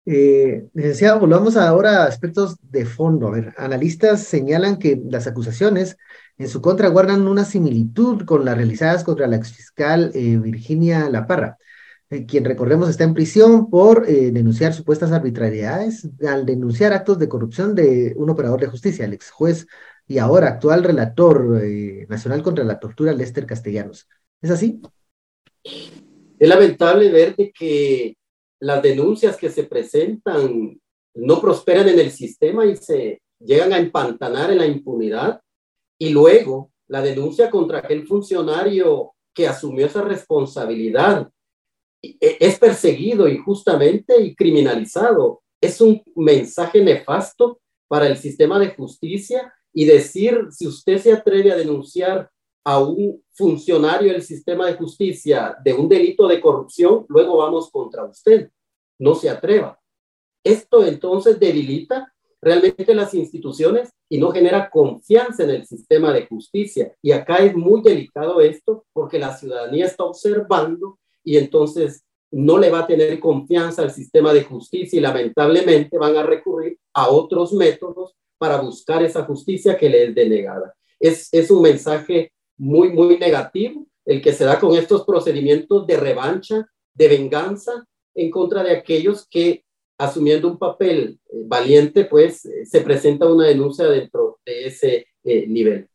Eh, 0.05 0.69
licenciado, 0.73 1.19
volvamos 1.19 1.57
ahora 1.57 2.03
a 2.03 2.07
aspectos 2.07 2.55
de 2.61 2.85
fondo. 2.85 3.27
A 3.27 3.31
ver, 3.31 3.53
analistas 3.57 4.23
señalan 4.23 4.79
que 4.79 4.97
las 5.09 5.27
acusaciones 5.27 5.97
en 6.37 6.47
su 6.47 6.61
contra 6.61 6.87
guardan 6.87 7.27
una 7.27 7.43
similitud 7.43 8.23
con 8.23 8.45
las 8.45 8.55
realizadas 8.55 9.03
contra 9.03 9.27
la 9.27 9.35
exfiscal 9.35 10.11
eh, 10.15 10.37
Virginia 10.37 11.09
Laparra, 11.09 11.57
eh, 12.11 12.25
quien 12.27 12.45
recordemos 12.45 12.89
está 12.89 13.03
en 13.03 13.15
prisión 13.15 13.69
por 13.69 14.07
eh, 14.07 14.31
denunciar 14.31 14.73
supuestas 14.73 15.11
arbitrariedades 15.11 16.07
al 16.27 16.45
denunciar 16.45 16.93
actos 16.93 17.17
de 17.17 17.27
corrupción 17.27 17.73
de 17.73 18.13
un 18.15 18.29
operador 18.29 18.61
de 18.61 18.67
justicia, 18.67 19.05
el 19.05 19.13
ex 19.13 19.31
juez 19.31 19.65
y 20.07 20.19
ahora 20.19 20.49
actual 20.49 20.83
relator 20.83 21.63
nacional 22.09 22.43
contra 22.43 22.65
la 22.65 22.79
tortura, 22.79 23.13
Lester 23.13 23.45
Castellanos. 23.45 24.07
¿Es 24.41 24.51
así? 24.51 24.81
Es 25.63 26.49
lamentable 26.49 27.09
ver 27.11 27.35
que 27.35 28.17
las 28.59 28.81
denuncias 28.81 29.37
que 29.37 29.49
se 29.49 29.63
presentan 29.63 30.79
no 31.13 31.41
prosperan 31.41 31.89
en 31.89 31.99
el 31.99 32.11
sistema 32.11 32.65
y 32.65 32.75
se 32.75 33.21
llegan 33.39 33.73
a 33.73 33.77
empantanar 33.77 34.51
en 34.51 34.59
la 34.59 34.65
impunidad. 34.65 35.41
Y 35.97 36.09
luego 36.09 36.71
la 36.87 37.01
denuncia 37.01 37.49
contra 37.49 37.79
aquel 37.79 38.05
funcionario 38.05 39.13
que 39.33 39.47
asumió 39.47 39.85
esa 39.85 40.01
responsabilidad 40.01 41.29
es 42.01 42.59
perseguido 42.59 43.27
injustamente 43.27 44.19
y 44.21 44.35
criminalizado. 44.35 45.41
Es 45.61 45.79
un 45.81 46.01
mensaje 46.15 46.83
nefasto 46.83 47.59
para 47.87 48.07
el 48.07 48.17
sistema 48.17 48.57
de 48.57 48.73
justicia 48.73 49.53
y 49.73 49.85
decir, 49.85 50.47
si 50.51 50.67
usted 50.67 50.97
se 50.97 51.13
atreve 51.13 51.51
a 51.51 51.57
denunciar 51.57 52.29
a 52.63 52.79
un 52.79 53.23
funcionario 53.31 54.11
del 54.11 54.21
sistema 54.21 54.67
de 54.67 54.75
justicia 54.75 55.55
de 55.63 55.73
un 55.73 55.87
delito 55.89 56.27
de 56.27 56.41
corrupción, 56.41 57.05
luego 57.09 57.37
vamos 57.37 57.69
contra 57.71 58.05
usted. 58.05 58.49
No 58.99 59.15
se 59.15 59.29
atreva. 59.29 59.79
Esto 60.43 60.85
entonces 60.85 61.39
debilita 61.39 62.13
realmente 62.41 62.95
las 62.95 63.13
instituciones 63.13 63.91
y 64.09 64.17
no 64.17 64.31
genera 64.31 64.69
confianza 64.69 65.43
en 65.43 65.51
el 65.51 65.65
sistema 65.65 66.11
de 66.11 66.25
justicia. 66.25 66.95
Y 67.01 67.11
acá 67.11 67.37
es 67.37 67.55
muy 67.55 67.81
delicado 67.81 68.41
esto 68.41 68.85
porque 68.93 69.19
la 69.19 69.35
ciudadanía 69.35 69.85
está 69.85 70.03
observando 70.03 70.97
y 71.23 71.37
entonces 71.37 72.03
no 72.31 72.57
le 72.57 72.69
va 72.69 72.79
a 72.79 72.87
tener 72.87 73.19
confianza 73.19 73.81
al 73.81 73.91
sistema 73.91 74.33
de 74.33 74.43
justicia 74.43 74.97
y 74.97 75.01
lamentablemente 75.01 75.97
van 75.97 76.15
a 76.15 76.23
recurrir 76.23 76.77
a 76.93 77.09
otros 77.09 77.51
métodos 77.53 78.15
para 78.37 78.59
buscar 78.59 79.03
esa 79.03 79.23
justicia 79.23 79.77
que 79.77 79.89
le 79.89 80.05
es 80.05 80.15
denegada. 80.15 80.73
Es, 80.99 81.29
es 81.31 81.51
un 81.51 81.61
mensaje 81.61 82.31
muy, 82.57 82.89
muy 82.89 83.17
negativo, 83.17 83.85
el 84.05 84.21
que 84.21 84.33
se 84.33 84.45
da 84.45 84.59
con 84.59 84.75
estos 84.75 85.05
procedimientos 85.05 85.85
de 85.85 85.97
revancha, 85.97 86.67
de 86.93 87.07
venganza 87.07 87.85
en 88.15 88.31
contra 88.31 88.63
de 88.63 88.71
aquellos 88.71 89.27
que, 89.27 89.63
asumiendo 89.97 90.47
un 90.47 90.57
papel 90.57 91.19
eh, 91.29 91.43
valiente, 91.45 92.05
pues 92.05 92.45
eh, 92.45 92.65
se 92.65 92.81
presenta 92.81 93.31
una 93.31 93.47
denuncia 93.47 93.85
dentro 93.87 94.39
de 94.45 94.67
ese 94.67 95.07
eh, 95.23 95.45
nivel. 95.47 95.87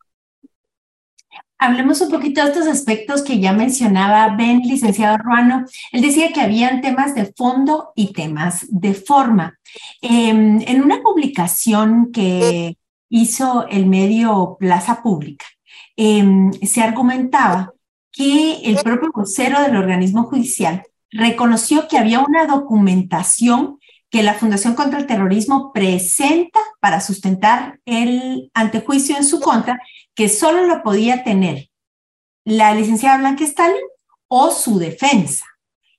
Hablemos 1.59 2.01
un 2.01 2.11
poquito 2.11 2.43
de 2.43 2.49
estos 2.49 2.67
aspectos 2.67 3.23
que 3.23 3.41
ya 3.41 3.53
mencionaba 3.53 4.37
Ben, 4.37 4.61
licenciado 4.61 5.17
Ruano. 5.19 5.65
Él 5.93 6.03
decía 6.03 6.33
que 6.33 6.41
habían 6.41 6.81
temas 6.81 7.15
de 7.15 7.33
fondo 7.37 7.93
y 7.95 8.13
temas 8.13 8.67
de 8.69 8.95
forma. 8.95 9.59
Em, 10.03 10.61
en 10.67 10.83
una 10.83 11.01
publicación 11.03 12.13
que 12.13 12.77
hizo 13.09 13.67
el 13.69 13.87
medio 13.87 14.57
Plaza 14.59 15.03
Pública, 15.03 15.47
Em, 15.97 16.53
se 16.53 16.83
argumentaba 16.83 17.73
que 18.13 18.61
el 18.65 18.77
propio 18.77 19.11
vocero 19.15 19.63
del 19.63 19.77
organismo 19.77 20.25
judicial 20.25 20.83
reconoció 21.11 21.89
que 21.89 21.97
había 21.97 22.21
una 22.21 22.47
documentación 22.47 23.79
que 24.11 24.23
la 24.23 24.35
Fundación 24.35 24.75
contra 24.75 24.99
el 24.99 25.07
Terrorismo 25.07 25.73
presenta 25.73 26.61
para 26.81 27.01
sustentar 27.01 27.81
el 27.85 28.51
antejuicio 28.55 29.17
en 29.17 29.25
su 29.25 29.41
contra, 29.41 29.81
que 30.15 30.29
solo 30.29 30.67
lo 30.67 30.83
podía 30.83 31.25
tener 31.25 31.69
la 32.45 32.75
licenciada 32.75 33.19
Blanca 33.19 33.45
Stalin 33.45 33.77
o 34.29 34.51
su 34.51 34.79
defensa, 34.79 35.45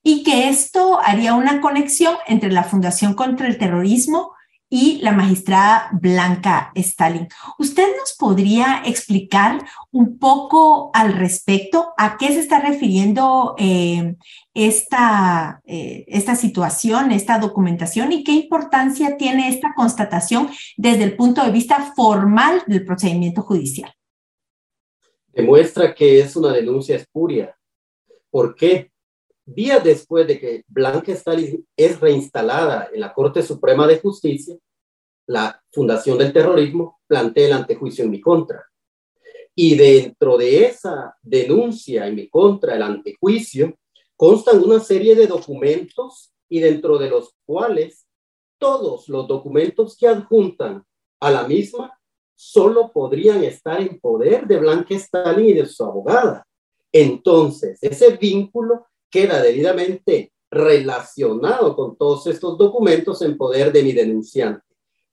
y 0.01 0.24
que 0.24 0.47
esto 0.47 0.99
haría 1.01 1.34
una 1.34 1.60
conexión 1.60 2.16
entre 2.28 2.51
la 2.51 2.64
Fundación 2.64 3.14
contra 3.14 3.47
el 3.47 3.58
Terrorismo 3.58 4.32
y 4.70 4.99
la 5.01 5.11
magistrada 5.11 5.89
Blanca 5.93 6.72
Stalin. 6.76 7.28
¿Usted 7.57 7.88
nos 7.97 8.15
podría 8.18 8.84
explicar 8.86 9.65
un 9.91 10.18
poco 10.20 10.91
al 10.93 11.13
respecto 11.13 11.93
a 11.97 12.18
qué 12.18 12.28
se 12.28 12.39
está 12.39 12.59
refiriendo 12.59 13.55
eh, 13.57 14.15
esta, 14.53 15.61
eh, 15.65 16.05
esta 16.07 16.36
situación, 16.36 17.11
esta 17.11 17.39
documentación 17.39 18.11
y 18.11 18.24
qué 18.24 18.34
importancia 18.34 19.18
tiene 19.18 19.49
esta 19.49 19.74
constatación 19.76 20.49
desde 20.76 21.03
el 21.03 21.15
punto 21.15 21.43
de 21.43 21.51
vista 21.51 21.93
formal 21.95 22.63
del 22.68 22.86
procedimiento 22.86 23.43
judicial? 23.43 23.93
Demuestra 25.32 25.93
que 25.93 26.20
es 26.20 26.36
una 26.36 26.51
denuncia 26.51 26.95
espuria. 26.95 27.55
¿Por 28.30 28.55
qué? 28.55 28.91
Días 29.47 29.81
después 29.81 30.27
de 30.27 30.41
que 30.41 30.65
Blanca 30.67 31.13
Stalin 31.13 31.65
es 31.77 32.01
reinstalada 32.01 32.89
en 32.91 32.99
la 32.99 33.13
Corte 33.13 33.41
Suprema 33.41 33.87
de 33.87 33.97
Justicia, 33.97 34.57
la 35.25 35.63
Fundación 35.71 36.17
del 36.17 36.33
Terrorismo 36.33 36.99
plantea 37.07 37.47
el 37.47 37.53
antejuicio 37.53 38.03
en 38.03 38.11
mi 38.11 38.19
contra. 38.19 38.65
Y 39.55 39.77
dentro 39.77 40.37
de 40.37 40.65
esa 40.65 41.15
denuncia 41.21 42.07
en 42.07 42.15
mi 42.15 42.27
contra, 42.27 42.75
el 42.75 42.81
antejuicio, 42.81 43.73
constan 44.17 44.61
una 44.61 44.81
serie 44.81 45.15
de 45.15 45.27
documentos 45.27 46.33
y 46.49 46.59
dentro 46.59 46.97
de 46.97 47.09
los 47.09 47.33
cuales 47.45 48.05
todos 48.57 49.07
los 49.07 49.29
documentos 49.29 49.95
que 49.95 50.09
adjuntan 50.09 50.83
a 51.21 51.31
la 51.31 51.47
misma 51.47 51.97
solo 52.35 52.91
podrían 52.91 53.45
estar 53.45 53.79
en 53.79 53.97
poder 53.97 54.45
de 54.45 54.57
Blanca 54.57 54.93
Stalin 54.93 55.47
y 55.47 55.53
de 55.53 55.65
su 55.67 55.85
abogada. 55.85 56.45
Entonces, 56.91 57.79
ese 57.81 58.17
vínculo 58.17 58.87
queda 59.10 59.41
debidamente 59.41 60.32
relacionado 60.49 61.76
con 61.76 61.97
todos 61.97 62.28
estos 62.28 62.58
documentos 62.58 63.22
en 63.22 63.38
poder 63.38 63.72
de 63.72 63.84
mi 63.84 63.91
denunciante. 63.91 64.64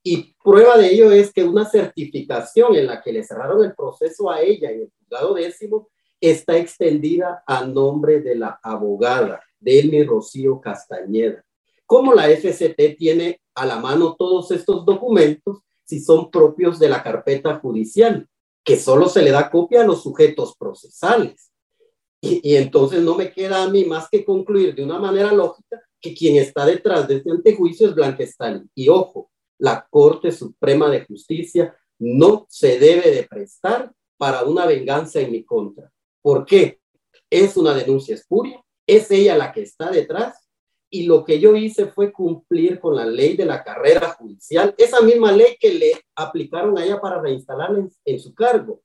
Y 0.02 0.34
prueba 0.42 0.76
de 0.76 0.92
ello 0.92 1.10
es 1.10 1.32
que 1.32 1.44
una 1.44 1.64
certificación 1.64 2.76
en 2.76 2.86
la 2.86 3.02
que 3.02 3.12
le 3.12 3.24
cerraron 3.24 3.64
el 3.64 3.74
proceso 3.74 4.30
a 4.30 4.42
ella 4.42 4.70
en 4.70 4.82
el 4.82 4.92
juzgado 4.98 5.34
décimo 5.34 5.88
está 6.20 6.56
extendida 6.56 7.42
a 7.46 7.66
nombre 7.66 8.20
de 8.20 8.34
la 8.34 8.60
abogada, 8.62 9.42
Delmi 9.58 10.04
Rocío 10.04 10.60
Castañeda. 10.60 11.44
¿Cómo 11.86 12.14
la 12.14 12.28
FCT 12.28 12.96
tiene 12.96 13.40
a 13.54 13.66
la 13.66 13.78
mano 13.78 14.14
todos 14.18 14.50
estos 14.50 14.84
documentos 14.84 15.60
si 15.84 16.00
son 16.00 16.30
propios 16.30 16.78
de 16.78 16.88
la 16.88 17.02
carpeta 17.02 17.58
judicial, 17.58 18.26
que 18.62 18.78
solo 18.78 19.08
se 19.08 19.22
le 19.22 19.30
da 19.30 19.50
copia 19.50 19.82
a 19.82 19.86
los 19.86 20.02
sujetos 20.02 20.56
procesales? 20.56 21.50
Y, 22.24 22.56
entonces 22.56 23.02
no 23.02 23.16
me 23.16 23.30
queda 23.30 23.62
a 23.62 23.68
mí 23.68 23.84
más 23.84 24.08
que 24.08 24.24
concluir 24.24 24.74
de 24.74 24.82
una 24.82 24.98
manera 24.98 25.30
lógica 25.32 25.82
que 26.00 26.14
quien 26.14 26.36
está 26.36 26.64
detrás 26.64 27.06
de 27.06 27.16
este 27.16 27.30
antejuicio 27.30 27.88
es 27.88 27.94
Blanquestal. 27.94 28.66
Y 28.74 28.88
ojo, 28.88 29.30
la 29.58 29.86
Corte 29.90 30.32
Suprema 30.32 30.88
de 30.90 31.04
Justicia 31.04 31.76
no 31.98 32.46
se 32.48 32.78
debe 32.78 33.10
de 33.10 33.24
prestar 33.24 33.92
para 34.16 34.44
una 34.44 34.64
venganza 34.64 35.20
en 35.20 35.32
mi 35.32 35.44
contra. 35.44 35.90
¿Por 36.22 36.46
qué? 36.46 36.80
Es 37.28 37.56
una 37.56 37.74
denuncia 37.74 38.14
espuria, 38.14 38.62
es 38.86 39.10
ella 39.10 39.36
la 39.36 39.52
que 39.52 39.62
está 39.62 39.90
detrás 39.90 40.48
y 40.90 41.04
lo 41.04 41.24
que 41.24 41.40
yo 41.40 41.56
hice 41.56 41.86
fue 41.86 42.12
cumplir 42.12 42.80
con 42.80 42.96
la 42.96 43.04
ley 43.04 43.36
de 43.36 43.44
la 43.44 43.62
carrera 43.62 44.10
judicial, 44.12 44.74
esa 44.78 45.02
misma 45.02 45.32
ley 45.32 45.56
que 45.60 45.74
le 45.74 45.92
aplicaron 46.14 46.78
a 46.78 46.84
ella 46.84 47.00
para 47.00 47.20
reinstalarla 47.20 47.80
en, 47.80 47.90
en 48.04 48.20
su 48.20 48.32
cargo. 48.32 48.80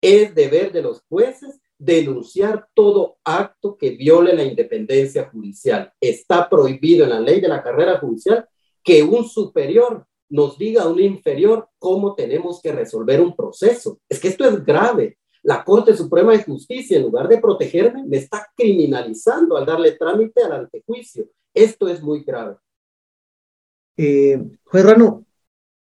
Es 0.00 0.34
deber 0.34 0.72
de 0.72 0.82
los 0.82 1.02
jueces 1.08 1.60
denunciar 1.78 2.68
todo 2.74 3.18
acto 3.24 3.76
que 3.78 3.90
viole 3.90 4.34
la 4.34 4.42
independencia 4.42 5.30
judicial. 5.30 5.92
Está 6.00 6.48
prohibido 6.48 7.04
en 7.04 7.10
la 7.10 7.20
ley 7.20 7.40
de 7.40 7.48
la 7.48 7.62
carrera 7.62 7.98
judicial 7.98 8.48
que 8.82 9.02
un 9.02 9.24
superior 9.24 10.06
nos 10.28 10.58
diga 10.58 10.82
a 10.82 10.88
un 10.88 11.00
inferior 11.00 11.68
cómo 11.78 12.14
tenemos 12.14 12.60
que 12.60 12.72
resolver 12.72 13.20
un 13.20 13.34
proceso. 13.34 14.00
Es 14.08 14.20
que 14.20 14.28
esto 14.28 14.44
es 14.44 14.64
grave. 14.64 15.18
La 15.42 15.64
Corte 15.64 15.96
Suprema 15.96 16.32
de 16.32 16.42
Justicia, 16.42 16.96
en 16.96 17.04
lugar 17.04 17.28
de 17.28 17.38
protegerme, 17.38 18.04
me 18.04 18.18
está 18.18 18.46
criminalizando 18.56 19.56
al 19.56 19.64
darle 19.64 19.92
trámite 19.92 20.42
al 20.42 20.52
antejuicio. 20.52 21.28
Esto 21.54 21.88
es 21.88 22.02
muy 22.02 22.24
grave. 22.24 22.56
Eh, 23.96 24.38
Rano, 24.72 25.24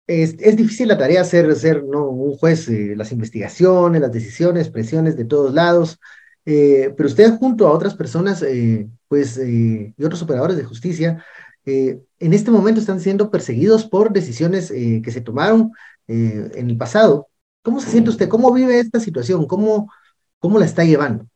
es, 0.07 0.37
difícil 0.55 0.87
la 0.87 0.97
tarea 0.97 1.23
ser, 1.23 1.53
ser 1.55 1.83
¿no? 1.83 2.07
un 2.09 2.37
juez, 2.37 2.67
eh, 2.69 2.95
las 2.95 3.11
investigaciones, 3.11 4.01
las 4.01 4.11
decisiones, 4.11 4.69
presiones 4.69 5.17
de 5.17 5.25
todos 5.25 5.53
lados, 5.53 5.99
eh, 6.45 6.93
pero 6.95 7.09
usted 7.09 7.37
junto 7.37 7.67
a 7.67 7.73
otras 7.73 7.93
personas, 7.95 8.41
eh, 8.41 8.87
pues, 9.09 9.37
y 9.37 9.93
otros 10.01 10.21
operadores 10.21 10.55
de 10.57 10.63
justicia, 10.63 11.23
en 11.65 12.33
este 12.33 12.49
momento 12.49 12.79
están 12.79 13.01
siendo 13.01 13.29
perseguidos 13.29 13.85
por 13.85 14.13
decisiones 14.13 14.71
que 14.71 15.11
se 15.11 15.19
tomaron 15.19 15.73
en 16.07 16.69
el 16.69 16.77
pasado. 16.77 17.27
¿Cómo 17.61 17.81
se 17.81 17.89
siente 17.89 18.09
usted? 18.09 18.29
¿Cómo 18.29 18.53
vive 18.53 18.79
esta 18.79 19.01
situación? 19.01 19.45
¿Cómo, 19.45 19.91
cómo 20.39 20.59
la 20.59 20.65
está 20.65 20.85
llevando? 20.85 21.27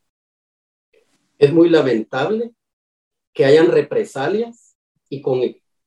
Es 1.37 1.51
muy 1.51 1.69
lamentable 1.69 2.53
que 3.33 3.43
hayan 3.43 3.67
represalias 3.67 4.77
y 5.09 5.21
con 5.21 5.41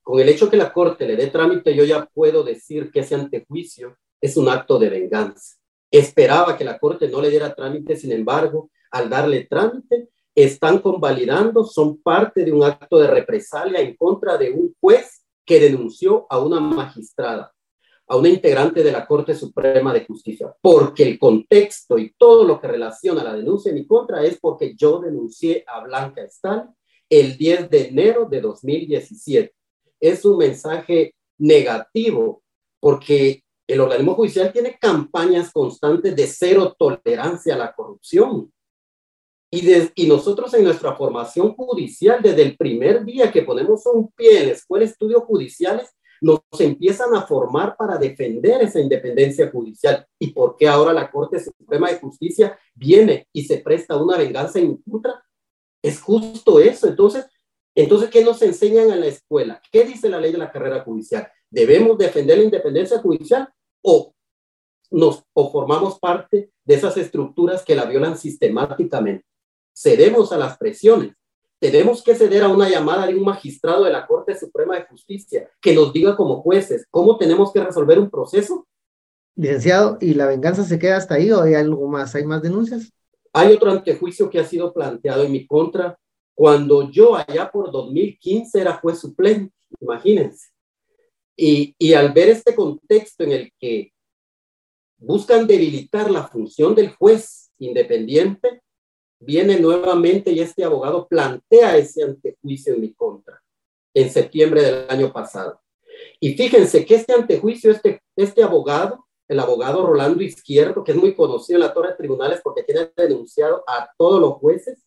con 0.05 0.21
el 0.21 0.29
hecho 0.29 0.51
que 0.51 0.59
la 0.59 0.73
Corte 0.73 1.07
le 1.07 1.17
dé 1.17 1.29
trámite, 1.29 1.75
yo 1.75 1.83
ya 1.85 2.05
puedo 2.05 2.45
decir 2.45 2.93
que 2.93 3.01
ese 3.01 3.15
antejuicio 3.15 3.97
es 4.21 4.37
un 4.37 4.51
acto 4.51 4.79
de 4.79 4.91
venganza. 4.91 5.57
Esperaba 5.91 6.59
que 6.59 6.65
la 6.65 6.79
Corte 6.79 7.09
no 7.09 7.23
le 7.23 7.31
diera 7.31 7.55
trámite, 7.55 7.97
sin 7.97 8.13
embargo, 8.13 8.71
al 8.91 9.09
darle 9.09 9.47
trámite, 9.47 10.11
están 10.35 10.81
convalidando, 10.81 11.65
son 11.65 12.03
parte 12.03 12.45
de 12.45 12.53
un 12.53 12.63
acto 12.63 12.99
de 12.99 13.07
represalia 13.07 13.81
en 13.81 13.97
contra 13.97 14.37
de 14.37 14.51
un 14.51 14.75
juez 14.79 15.25
que 15.43 15.59
denunció 15.59 16.27
a 16.29 16.39
una 16.39 16.61
magistrada, 16.61 17.55
a 18.07 18.17
una 18.17 18.29
integrante 18.29 18.83
de 18.83 18.93
la 18.93 19.07
Corte 19.07 19.35
Suprema 19.35 19.95
de 19.95 20.05
Justicia, 20.05 20.55
porque 20.61 21.05
el 21.05 21.19
contexto 21.19 21.97
y 21.97 22.13
todo 22.19 22.45
lo 22.45 22.61
que 22.61 22.69
relaciona 22.69 23.25
la 23.25 23.35
denuncia 23.35 23.71
en 23.71 23.77
mi 23.77 23.87
contra 23.87 24.23
es 24.23 24.39
porque 24.39 24.75
yo 24.77 25.01
denuncié 25.01 25.65
a 25.67 25.83
Blanca 25.83 26.23
Estal 26.23 26.69
el 27.09 27.39
10 27.39 27.71
de 27.71 27.89
enero 27.89 28.27
de 28.31 28.43
2017 28.43 29.55
es 30.11 30.25
un 30.25 30.37
mensaje 30.37 31.15
negativo, 31.39 32.43
porque 32.79 33.43
el 33.67 33.81
organismo 33.81 34.15
judicial 34.15 34.53
tiene 34.53 34.77
campañas 34.79 35.51
constantes 35.51 36.15
de 36.15 36.27
cero 36.27 36.75
tolerancia 36.79 37.55
a 37.55 37.59
la 37.59 37.73
corrupción. 37.73 38.53
Y, 39.51 40.07
nosotros 40.07 40.53
en 40.55 40.65
nuestra 40.65 40.95
formación 40.97 41.55
judicial, 41.55 42.21
desde 42.21 42.43
el 42.43 42.57
primer 42.57 43.05
día 43.05 43.31
que 43.31 43.43
ponemos 43.43 43.87
un 43.87 44.11
pie 44.13 44.41
en 44.41 44.47
la 44.49 44.53
escuela 44.53 44.85
de 44.85 44.91
estudios 44.91 45.23
judiciales, 45.23 45.89
nos 46.21 46.41
empiezan 46.59 47.15
a 47.15 47.23
formar 47.23 47.77
para 47.77 47.97
defender 47.97 48.63
esa 48.63 48.81
independencia 48.81 49.51
judicial. 49.51 50.07
¿Y 50.19 50.33
por 50.33 50.57
qué 50.57 50.69
ahora 50.69 50.93
la 50.93 51.11
Corte 51.11 51.39
Suprema 51.39 51.89
de 51.89 51.99
Justicia 51.99 52.59
viene 52.75 53.29
y 53.33 53.45
se 53.45 53.59
presta 53.59 53.97
una 53.97 54.19
venganza 54.19 54.59
en 54.59 54.77
contra? 54.79 55.25
Es 55.83 56.01
justo 56.01 56.59
eso. 56.59 56.89
Entonces, 56.89 57.27
entonces, 57.75 58.09
¿qué 58.11 58.25
nos 58.25 58.41
enseñan 58.43 58.91
en 58.91 59.01
la 59.01 59.07
escuela? 59.07 59.61
¿Qué 59.72 59.85
dice 59.85 60.09
la 60.09 60.20
ley 60.20 60.31
de 60.33 60.39
la 60.39 60.53
carrera 60.53 60.83
judicial? 60.83 61.29
¿Debemos 61.51 61.99
defender 61.99 62.39
la 62.39 62.45
independencia 62.45 62.99
judicial 63.01 63.49
o 63.83 64.12
nos 64.91 65.25
o 65.33 65.51
formamos 65.51 65.99
parte 65.99 66.51
de 66.64 66.75
esas 66.75 66.97
estructuras 66.97 67.64
que 67.64 67.75
la 67.75 67.85
violan 67.85 68.16
sistemáticamente? 68.16 69.25
Cedemos 69.77 70.33
a 70.33 70.39
las 70.39 70.57
presiones. 70.57 71.14
Tenemos 71.59 72.05
que 72.05 72.14
ceder 72.14 72.45
a 72.45 72.49
una 72.49 72.68
llamada 72.68 73.07
de 73.07 73.14
un 73.16 73.25
magistrado 73.25 73.85
de 73.85 73.91
la 73.91 74.07
Corte 74.07 74.39
Suprema 74.39 74.77
de 74.77 74.85
Justicia 74.85 75.51
que 75.61 75.75
nos 75.75 75.93
diga 75.93 76.16
como 76.16 76.43
jueces 76.43 76.87
cómo 76.91 77.16
tenemos 77.16 77.53
que 77.53 77.64
resolver 77.64 77.99
un 77.99 78.11
proceso. 78.11 78.66
Licenciado, 79.35 79.99
¿y 80.01 80.14
la 80.14 80.27
venganza 80.27 80.62
se 80.62 80.79
queda 80.79 80.97
hasta 80.97 81.14
ahí 81.14 81.33
o 81.33 81.43
hay 81.43 81.55
algo 81.55 81.89
más? 81.89 82.14
¿Hay 82.14 82.25
más 82.25 82.43
denuncias? 82.43 82.93
Hay 83.33 83.53
otro 83.53 83.72
antejuicio 83.72 84.31
que 84.31 84.39
ha 84.39 84.45
sido 84.45 84.72
planteado 84.72 85.25
en 85.25 85.33
mi 85.33 85.45
contra 85.45 85.99
cuando 86.35 86.91
yo 86.91 87.16
allá 87.16 87.51
por 87.51 87.70
2015 87.70 88.61
era 88.61 88.74
juez 88.74 88.99
suplente, 88.99 89.55
imagínense. 89.80 90.49
Y, 91.37 91.95
al 91.95 92.12
ver 92.12 92.28
este 92.28 92.55
contexto 92.55 93.24
en 93.24 93.32
el 93.32 93.53
que 93.59 93.93
buscan 94.99 95.47
debilitar 95.47 96.11
la 96.11 96.26
función 96.26 96.74
del 96.74 96.91
juez 96.91 97.51
independiente, 97.59 98.62
viene 99.18 99.59
nuevamente 99.59 100.30
y 100.32 100.41
este 100.41 100.64
abogado 100.64 101.09
plantea 101.09 101.76
ese 101.76 102.05
antejuicio 102.05 102.74
en 102.74 102.80
mi 102.80 102.93
contra 102.93 103.41
en 103.95 104.11
septiembre 104.11 104.62
del 104.62 104.91
año 104.91 105.12
pasado. 105.12 105.61
Y 106.20 106.35
fíjense 106.35 106.85
que 106.85 106.97
este 106.97 107.12
antejuicio, 107.12 107.70
este, 107.70 108.03
este 108.16 108.43
abogado, 108.43 109.07
el 109.28 109.41
abogado 109.41 109.87
Rolando 109.87 110.22
Izquierdo, 110.22 110.85
que 110.85 110.93
es 110.93 110.99
muy 110.99 111.14
conocido 111.14 111.57
en 111.57 111.66
la 111.66 111.72
torre 111.72 111.91
de 111.91 111.97
tribunales 111.97 112.41
porque 112.43 112.62
tiene 112.62 112.91
denunciado 112.97 113.64
a 113.66 113.89
todos 113.97 114.20
los 114.20 114.35
jueces, 114.35 114.85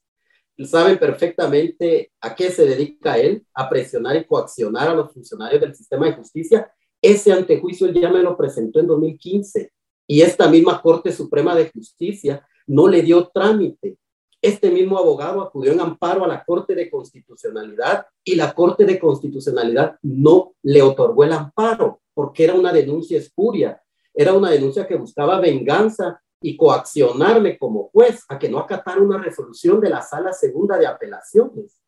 saben 0.65 0.97
perfectamente 0.97 2.11
a 2.21 2.33
qué 2.35 2.49
se 2.49 2.65
dedica 2.65 3.17
él, 3.17 3.45
a 3.53 3.69
presionar 3.69 4.15
y 4.15 4.25
coaccionar 4.25 4.89
a 4.89 4.95
los 4.95 5.11
funcionarios 5.11 5.61
del 5.61 5.75
sistema 5.75 6.07
de 6.07 6.13
justicia. 6.13 6.71
Ese 7.01 7.31
antejuicio 7.31 7.87
él 7.87 7.93
ya 7.93 8.09
me 8.09 8.23
lo 8.23 8.35
presentó 8.35 8.79
en 8.79 8.87
2015 8.87 9.71
y 10.07 10.21
esta 10.21 10.49
misma 10.49 10.81
Corte 10.81 11.11
Suprema 11.11 11.55
de 11.55 11.69
Justicia 11.69 12.47
no 12.65 12.87
le 12.87 13.01
dio 13.01 13.27
trámite. 13.27 13.97
Este 14.41 14.69
mismo 14.71 14.97
abogado 14.97 15.41
acudió 15.41 15.73
en 15.73 15.81
amparo 15.81 16.23
a 16.23 16.27
la 16.27 16.43
Corte 16.43 16.75
de 16.75 16.89
Constitucionalidad 16.89 18.05
y 18.23 18.35
la 18.35 18.53
Corte 18.53 18.85
de 18.85 18.99
Constitucionalidad 18.99 19.97
no 20.01 20.53
le 20.63 20.81
otorgó 20.81 21.23
el 21.23 21.33
amparo 21.33 22.01
porque 22.13 22.45
era 22.45 22.53
una 22.53 22.71
denuncia 22.71 23.17
espuria, 23.17 23.81
era 24.13 24.33
una 24.33 24.49
denuncia 24.49 24.87
que 24.87 24.95
buscaba 24.95 25.39
venganza 25.39 26.21
y 26.41 26.55
coaccionarme 26.55 27.57
como 27.57 27.89
juez 27.89 28.23
a 28.27 28.37
que 28.37 28.49
no 28.49 28.59
acatara 28.59 29.01
una 29.01 29.17
resolución 29.17 29.81
de 29.81 29.89
la 29.89 30.01
sala 30.01 30.33
segunda 30.33 30.77
de 30.77 30.87
apelaciones. 30.87 31.79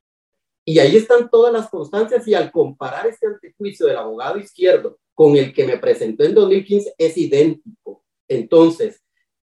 Y 0.65 0.79
ahí 0.79 0.97
están 0.97 1.29
todas 1.29 1.51
las 1.53 1.69
constancias 1.69 2.27
y 2.27 2.33
al 2.33 2.51
comparar 2.51 3.07
este 3.07 3.27
antejuicio 3.27 3.87
del 3.87 3.97
abogado 3.97 4.37
izquierdo 4.37 4.97
con 5.13 5.35
el 5.35 5.53
que 5.53 5.65
me 5.65 5.77
presentó 5.77 6.23
en 6.23 6.33
2015 6.33 6.95
es 6.97 7.17
idéntico. 7.17 8.03
Entonces, 8.27 9.01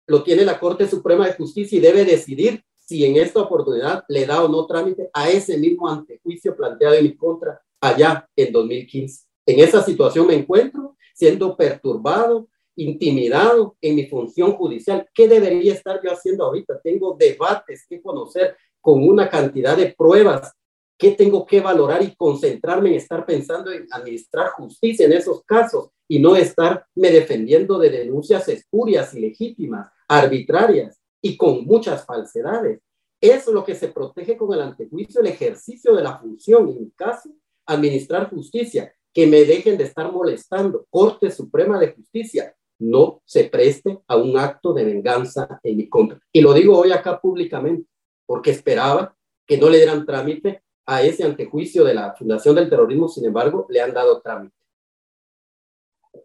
lo 0.07 0.23
tiene 0.23 0.45
la 0.45 0.61
Corte 0.61 0.87
Suprema 0.87 1.27
de 1.27 1.35
Justicia 1.35 1.79
y 1.79 1.81
debe 1.81 2.05
decidir 2.05 2.63
si 2.77 3.05
en 3.05 3.17
esta 3.17 3.41
oportunidad 3.41 4.05
le 4.09 4.27
da 4.27 4.45
o 4.45 4.49
no 4.49 4.67
trámite 4.67 5.11
a 5.13 5.29
ese 5.29 5.59
mismo 5.59 5.89
antejuicio 5.89 6.55
planteado 6.55 6.95
en 6.95 7.05
mi 7.05 7.17
contra 7.17 7.61
allá 7.81 8.29
en 8.37 8.53
2015. 8.53 9.25
En 9.47 9.61
esa 9.61 9.83
situación 9.83 10.27
me 10.27 10.35
encuentro 10.35 10.97
siendo 11.15 11.57
perturbado, 11.57 12.49
intimidado 12.77 13.77
en 13.81 13.97
mi 13.97 14.07
función 14.07 14.53
judicial. 14.53 15.09
¿Qué 15.13 15.29
debería 15.29 15.73
estar 15.73 16.01
yo 16.03 16.13
haciendo 16.13 16.45
ahorita? 16.45 16.81
Tengo 16.83 17.17
debates 17.19 17.87
que 17.89 18.01
conocer 18.01 18.57
con 18.81 19.07
una 19.07 19.29
cantidad 19.29 19.77
de 19.77 19.95
pruebas. 19.97 20.53
¿Qué 20.99 21.13
tengo 21.13 21.45
que 21.45 21.61
valorar 21.61 22.03
y 22.03 22.15
concentrarme 22.15 22.91
en 22.91 22.95
estar 22.97 23.27
pensando 23.27 23.71
en 23.71 23.87
administrar 23.91 24.51
justicia 24.51 25.07
en 25.07 25.13
esos 25.13 25.43
casos 25.45 25.91
y 26.09 26.19
no 26.19 26.37
estarme 26.37 27.11
defendiendo 27.11 27.79
de 27.79 27.91
denuncias 27.91 28.49
espurias, 28.49 29.13
ilegítimas, 29.15 29.91
arbitrarias 30.09 30.99
y 31.21 31.37
con 31.37 31.65
muchas 31.65 32.07
falsedades? 32.07 32.81
Eso 33.21 33.51
es 33.51 33.55
lo 33.55 33.65
que 33.65 33.75
se 33.75 33.89
protege 33.89 34.37
con 34.37 34.53
el 34.55 34.61
antejuicio, 34.61 35.21
el 35.21 35.27
ejercicio 35.27 35.95
de 35.95 36.03
la 36.03 36.19
función, 36.19 36.69
en 36.69 36.81
mi 36.81 36.91
caso, 36.91 37.31
administrar 37.67 38.31
justicia, 38.31 38.93
que 39.13 39.27
me 39.27 39.45
dejen 39.45 39.79
de 39.79 39.85
estar 39.85 40.13
molestando. 40.13 40.87
Corte 40.91 41.31
Suprema 41.31 41.79
de 41.79 41.93
Justicia, 41.93 42.55
no 42.79 43.23
se 43.25 43.45
preste 43.45 43.99
a 44.07 44.17
un 44.17 44.37
acto 44.37 44.73
de 44.73 44.85
venganza 44.85 45.61
en 45.63 45.77
mi 45.77 45.89
contra. 45.89 46.19
Y 46.33 46.41
lo 46.41 46.53
digo 46.53 46.79
hoy 46.79 46.93
acá 46.93 47.21
públicamente, 47.21 47.89
porque 48.27 48.51
esperaba 48.51 49.15
que 49.47 49.59
no 49.59 49.69
le 49.69 49.79
dieran 49.79 50.05
trámite 50.05 50.63
a 50.85 51.03
ese 51.03 51.25
antejuicio 51.25 51.85
de 51.85 51.95
la 51.95 52.15
Fundación 52.15 52.55
del 52.55 52.71
Terrorismo, 52.71 53.09
sin 53.09 53.25
embargo, 53.25 53.67
le 53.69 53.81
han 53.81 53.93
dado 53.93 54.21
trámite. 54.21 54.55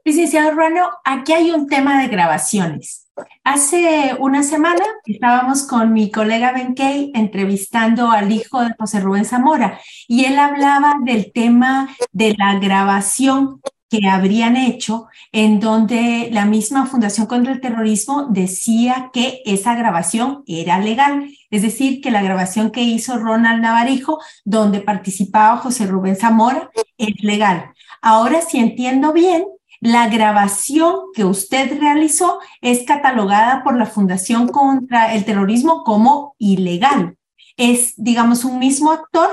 Licenciado 0.04 0.52
Ruano, 0.52 0.90
aquí 1.04 1.34
hay 1.34 1.52
un 1.52 1.68
tema 1.68 2.02
de 2.02 2.08
grabaciones. 2.08 3.12
Hace 3.44 4.16
una 4.20 4.42
semana 4.42 4.84
estábamos 5.06 5.64
con 5.68 5.94
mi 5.94 6.10
colega 6.10 6.54
Ben 6.54 6.74
Kay 6.74 7.12
entrevistando 7.14 8.10
al 8.10 8.32
hijo 8.32 8.62
de 8.64 8.74
José 8.80 9.00
Rubén 9.00 9.26
Zamora 9.26 9.80
y 10.08 10.26
él 10.26 10.40
hablaba 10.40 10.96
del 11.04 11.32
tema 11.32 11.96
de 12.12 12.36
la 12.38 12.58
grabación 12.58 13.62
que 13.92 14.08
habrían 14.08 14.56
hecho 14.56 15.08
en 15.34 15.60
donde 15.60 16.30
la 16.32 16.46
misma 16.46 16.86
Fundación 16.86 17.28
contra 17.28 17.52
el 17.52 17.60
Terrorismo 17.60 18.28
decía 18.30 19.10
que 19.12 19.42
esa 19.46 19.76
grabación 19.76 20.44
era 20.48 20.80
legal, 20.80 21.30
es 21.50 21.62
decir, 21.62 22.00
que 22.00 22.10
la 22.10 22.22
grabación 22.22 22.72
que 22.72 22.84
hizo 22.84 23.18
Ronald 23.18 23.62
Navarijo, 23.62 24.20
donde 24.46 24.80
participaba 24.80 25.58
José 25.58 25.88
Rubén 25.88 26.16
Zamora, 26.16 26.72
es 26.98 27.22
legal. 27.22 27.74
Ahora, 28.02 28.42
si 28.42 28.60
entiendo 28.60 29.12
bien, 29.12 29.44
la 29.82 30.08
grabación 30.08 30.96
que 31.14 31.26
usted 31.26 31.78
realizó 31.78 32.40
es 32.62 32.86
catalogada 32.86 33.62
por 33.62 33.78
la 33.78 33.88
Fundación 33.88 34.48
contra 34.48 35.14
el 35.14 35.26
Terrorismo 35.26 35.84
como 35.84 36.36
ilegal. 36.38 37.18
Es, 37.58 37.96
digamos, 37.98 38.46
un 38.46 38.58
mismo 38.58 38.94
actor, 38.94 39.30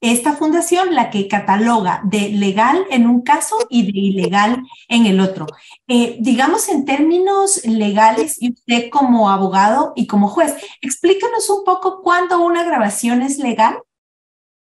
esta 0.00 0.34
fundación, 0.34 0.94
la 0.94 1.10
que 1.10 1.26
cataloga 1.26 2.00
de 2.04 2.30
legal 2.30 2.86
en 2.90 3.06
un 3.06 3.22
caso 3.22 3.56
y 3.68 3.90
de 3.90 3.98
ilegal 3.98 4.62
en 4.88 5.06
el 5.06 5.20
otro. 5.20 5.46
Eh, 5.88 6.16
digamos, 6.20 6.68
en 6.68 6.84
términos 6.84 7.64
legales, 7.64 8.40
y 8.40 8.52
usted 8.52 8.90
como 8.90 9.30
abogado 9.30 9.92
y 9.96 10.06
como 10.06 10.28
juez, 10.28 10.54
explícanos 10.80 11.50
un 11.50 11.64
poco 11.64 12.02
cuándo 12.02 12.40
una 12.40 12.64
grabación 12.64 13.22
es 13.22 13.38
legal 13.38 13.78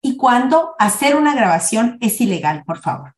y 0.02 0.18
cuándo 0.18 0.76
hacer 0.80 1.16
una 1.16 1.34
grabación 1.34 1.98
es 2.02 2.20
ilegal, 2.20 2.64
por 2.66 2.80
favor. 2.80 3.14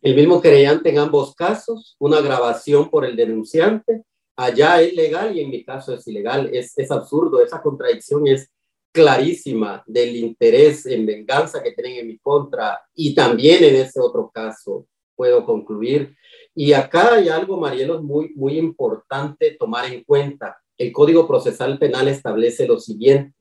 El 0.00 0.14
mismo 0.14 0.40
querellante 0.40 0.90
en 0.90 0.98
ambos 0.98 1.34
casos, 1.34 1.96
una 1.98 2.20
grabación 2.20 2.90
por 2.90 3.04
el 3.04 3.16
denunciante, 3.16 4.04
allá 4.36 4.80
es 4.80 4.94
legal 4.94 5.36
y 5.36 5.40
en 5.40 5.50
mi 5.50 5.64
caso 5.64 5.94
es 5.94 6.06
ilegal. 6.06 6.50
Es, 6.52 6.76
es 6.76 6.90
absurdo, 6.90 7.42
esa 7.42 7.60
contradicción 7.60 8.26
es 8.26 8.50
clarísima 8.98 9.82
del 9.86 10.16
interés 10.16 10.86
en 10.86 11.06
venganza 11.06 11.62
que 11.62 11.72
tienen 11.72 12.00
en 12.00 12.08
mi 12.08 12.18
contra 12.18 12.80
y 12.94 13.14
también 13.14 13.62
en 13.62 13.76
ese 13.76 14.00
otro 14.00 14.30
caso 14.34 14.86
puedo 15.14 15.44
concluir. 15.44 16.16
Y 16.54 16.72
acá 16.72 17.14
hay 17.14 17.28
algo, 17.28 17.56
Marielo, 17.56 18.02
muy, 18.02 18.32
muy 18.34 18.58
importante 18.58 19.56
tomar 19.58 19.92
en 19.92 20.02
cuenta. 20.02 20.56
El 20.76 20.90
Código 20.92 21.26
Procesal 21.28 21.78
Penal 21.78 22.08
establece 22.08 22.66
lo 22.66 22.80
siguiente. 22.80 23.34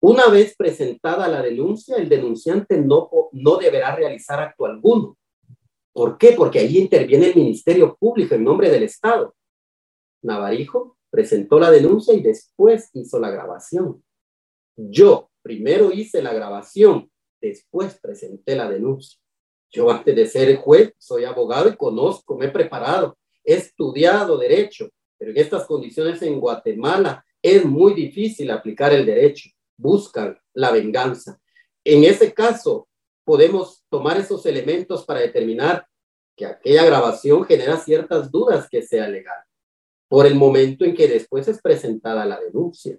Una 0.00 0.26
vez 0.26 0.56
presentada 0.56 1.28
la 1.28 1.42
denuncia, 1.42 1.96
el 1.96 2.08
denunciante 2.08 2.78
no, 2.78 3.08
no 3.32 3.56
deberá 3.56 3.94
realizar 3.94 4.40
acto 4.40 4.66
alguno 4.66 5.16
¿Por 5.96 6.18
qué? 6.18 6.32
Porque 6.32 6.58
ahí 6.58 6.76
interviene 6.76 7.28
el 7.28 7.36
Ministerio 7.36 7.96
Público 7.96 8.34
en 8.34 8.44
nombre 8.44 8.68
del 8.68 8.82
Estado. 8.82 9.34
Navarijo 10.20 10.98
presentó 11.08 11.58
la 11.58 11.70
denuncia 11.70 12.12
y 12.12 12.20
después 12.20 12.90
hizo 12.92 13.18
la 13.18 13.30
grabación. 13.30 14.04
Yo 14.76 15.30
primero 15.42 15.90
hice 15.92 16.22
la 16.22 16.34
grabación, 16.34 17.10
después 17.40 17.98
presenté 18.00 18.54
la 18.54 18.68
denuncia. 18.68 19.18
Yo 19.70 19.90
antes 19.90 20.14
de 20.14 20.26
ser 20.26 20.56
juez 20.56 20.92
soy 20.98 21.24
abogado 21.24 21.68
y 21.68 21.76
conozco, 21.76 22.36
me 22.36 22.46
he 22.46 22.50
preparado, 22.50 23.18
he 23.44 23.54
estudiado 23.54 24.36
derecho, 24.38 24.88
pero 25.18 25.30
en 25.30 25.38
estas 25.38 25.66
condiciones 25.66 26.20
en 26.22 26.38
Guatemala 26.40 27.24
es 27.42 27.64
muy 27.64 27.94
difícil 27.94 28.50
aplicar 28.50 28.92
el 28.92 29.06
derecho. 29.06 29.50
Buscan 29.76 30.38
la 30.54 30.70
venganza. 30.70 31.40
En 31.84 32.04
ese 32.04 32.32
caso, 32.32 32.88
podemos 33.24 33.84
tomar 33.88 34.18
esos 34.18 34.44
elementos 34.46 35.04
para 35.04 35.20
determinar 35.20 35.86
que 36.36 36.46
aquella 36.46 36.84
grabación 36.84 37.44
genera 37.44 37.76
ciertas 37.78 38.30
dudas 38.30 38.68
que 38.68 38.82
sea 38.82 39.08
legal, 39.08 39.38
por 40.08 40.26
el 40.26 40.34
momento 40.34 40.84
en 40.84 40.94
que 40.94 41.08
después 41.08 41.48
es 41.48 41.60
presentada 41.62 42.24
la 42.24 42.38
denuncia, 42.40 42.98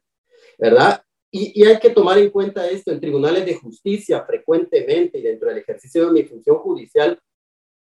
¿verdad? 0.57 1.03
Y, 1.31 1.63
hay 1.65 1.79
que 1.79 1.89
tomar 1.89 2.17
en 2.17 2.29
cuenta 2.29 2.69
esto 2.69 2.91
en 2.91 2.99
tribunales 2.99 3.45
de 3.45 3.55
justicia 3.55 4.23
frecuentemente 4.25 5.19
y 5.19 5.21
dentro 5.21 5.49
del 5.49 5.59
ejercicio 5.59 6.05
de 6.05 6.11
mi 6.11 6.23
función 6.23 6.57
judicial, 6.57 7.19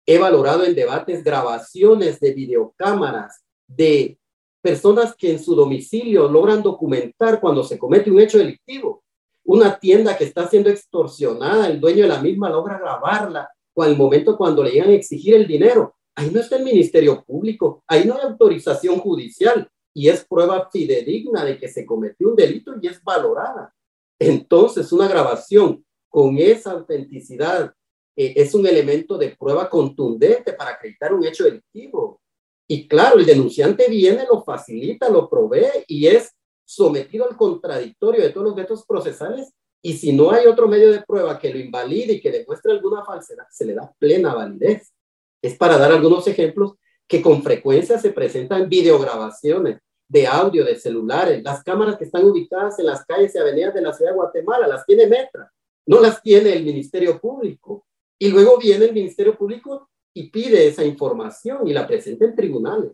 he 0.05 0.17
valorado 0.17 0.63
en 0.63 0.73
debates 0.73 1.23
grabaciones 1.23 2.19
de 2.19 2.33
videocámaras 2.33 3.43
de 3.67 4.17
personas 4.61 5.15
que 5.15 5.31
en 5.31 5.39
su 5.39 5.53
domicilio 5.53 6.27
logran 6.27 6.63
documentar 6.63 7.39
cuando 7.39 7.63
se 7.63 7.77
comete 7.77 8.09
un 8.09 8.19
hecho 8.19 8.38
delictivo 8.38 9.03
una 9.47 9.79
tienda 9.79 10.17
que 10.17 10.25
está 10.25 10.47
siendo 10.47 10.69
extorsionada, 10.69 11.67
el 11.67 11.79
dueño 11.79 12.03
de 12.03 12.09
la 12.09 12.21
misma 12.21 12.49
logra 12.49 12.77
grabarla, 12.77 13.49
al 13.77 13.95
momento 13.95 14.38
cuando 14.38 14.61
le 14.61 14.71
llegan 14.71 14.89
a 14.89 14.93
exigir 14.93 15.35
el 15.35 15.47
dinero. 15.47 15.95
Ahí 16.15 16.29
no 16.31 16.41
está 16.41 16.57
el 16.57 16.63
Ministerio 16.63 17.23
Público, 17.23 17.83
ahí 17.88 18.05
no 18.05 18.15
hay 18.15 18.23
autorización 18.23 18.99
judicial 18.99 19.69
y 19.98 20.10
es 20.10 20.24
prueba 20.24 20.70
fidedigna 20.72 21.43
de 21.43 21.58
que 21.58 21.68
se 21.68 21.84
cometió 21.84 22.30
un 22.30 22.36
delito 22.36 22.76
y 22.80 22.86
es 22.86 23.04
valorada. 23.04 23.74
Entonces, 24.20 24.91
una 24.91 25.08
grabación 25.08 25.84
con 26.08 26.38
esa 26.38 26.74
autenticidad 26.74 27.74
eh, 28.16 28.34
es 28.36 28.54
un 28.54 28.68
elemento 28.68 29.18
de 29.18 29.36
prueba 29.36 29.68
contundente 29.68 30.54
para 30.54 30.74
acreditar 30.74 31.16
un 31.16 31.26
hecho 31.26 31.45
delictivo. 31.45 32.22
Y 32.68 32.88
claro, 32.88 33.18
el 33.18 33.26
denunciante 33.26 33.89
viene, 33.89 34.28
lo 34.32 34.43
facilita, 34.43 35.10
lo 35.10 35.28
provee 35.28 35.84
y 35.88 36.06
es 36.06 36.32
sometido 36.64 37.28
al 37.28 37.36
contradictorio 37.36 38.22
de 38.22 38.30
todos 38.30 38.50
los 38.50 38.56
métodos 38.56 38.86
procesales 38.86 39.52
y 39.82 39.93
si 39.93 40.14
no 40.14 40.30
hay 40.30 40.45
otro 40.45 40.68
medio 40.68 40.91
de 40.91 41.02
prueba 41.02 41.39
que 41.39 41.52
lo 41.52 41.58
invalide 41.58 42.14
y 42.14 42.22
que 42.22 42.30
demuestre 42.30 42.72
alguna 42.72 43.04
falsedad, 43.04 43.48
se 43.50 43.66
le 43.66 43.74
da 43.74 43.91
plena 43.98 44.36
validez. 44.36 44.93
Es 45.41 45.58
para 45.58 45.76
dar 45.80 45.91
algunos 45.91 46.28
ejemplos 46.28 46.74
que 47.08 47.20
con 47.20 47.41
frecuencia 47.41 47.98
se 47.98 48.12
presentan 48.12 48.70
videograbaciones 48.70 49.80
de 50.08 50.26
audio 50.26 50.64
de 50.64 50.76
celulares, 50.76 51.43
las 51.43 51.64
cámaras 51.64 51.97
que 51.97 52.05
están 52.05 52.24
ubicadas 52.26 52.80
en 52.80 52.86
las 52.86 53.05
calles 53.05 53.36
y 53.36 53.38
avenidas 53.38 53.74
de 53.74 53.82
la 53.82 53.93
ciudad 53.93 54.12
de 54.12 54.18
Guatemala, 54.18 54.68
las 54.68 54.86
tiene 54.86 55.08
Metra, 55.08 55.51
no 55.86 55.99
las 55.99 56.22
tiene 56.22 56.53
el 56.53 56.64
Ministerio 56.64 57.20
Público. 57.20 57.86
Y 58.20 58.30
luego 58.30 58.58
viene 58.58 58.86
el 58.86 58.93
Ministerio 58.93 59.38
Público 59.38 59.89
y 60.14 60.30
pide 60.30 60.68
esa 60.68 60.84
información 60.84 61.68
y 61.68 61.74
la 61.74 61.86
presenta 61.86 62.26
en 62.26 62.36
tribunales. 62.36 62.91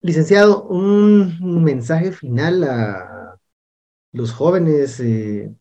Licenciado, 0.00 0.64
un 0.64 1.62
mensaje 1.62 2.10
final 2.12 2.64
a 2.64 3.38
los 4.12 4.32
jóvenes 4.32 5.00
eh, 5.00 5.54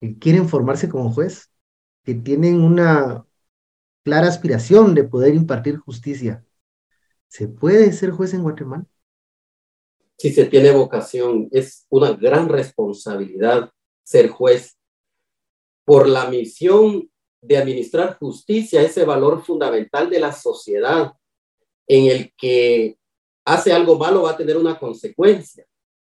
que 0.00 0.18
quieren 0.18 0.48
formarse 0.48 0.88
como 0.88 1.12
juez, 1.12 1.50
que 2.04 2.14
tienen 2.14 2.60
una 2.60 3.24
clara 4.04 4.28
aspiración 4.28 4.94
de 4.94 5.04
poder 5.04 5.34
impartir 5.34 5.78
justicia. 5.78 6.44
¿Se 7.32 7.48
puede 7.48 7.94
ser 7.94 8.10
juez 8.10 8.34
en 8.34 8.42
Guatemala? 8.42 8.84
Si 10.18 10.34
se 10.34 10.44
tiene 10.44 10.70
vocación, 10.70 11.48
es 11.50 11.86
una 11.88 12.12
gran 12.12 12.46
responsabilidad 12.50 13.72
ser 14.04 14.28
juez 14.28 14.76
por 15.86 16.10
la 16.10 16.28
misión 16.28 17.10
de 17.40 17.56
administrar 17.56 18.18
justicia, 18.18 18.82
ese 18.82 19.06
valor 19.06 19.42
fundamental 19.42 20.10
de 20.10 20.20
la 20.20 20.30
sociedad 20.30 21.12
en 21.88 22.10
el 22.10 22.34
que 22.36 22.98
hace 23.46 23.72
algo 23.72 23.96
malo 23.96 24.24
va 24.24 24.32
a 24.32 24.36
tener 24.36 24.58
una 24.58 24.78
consecuencia, 24.78 25.64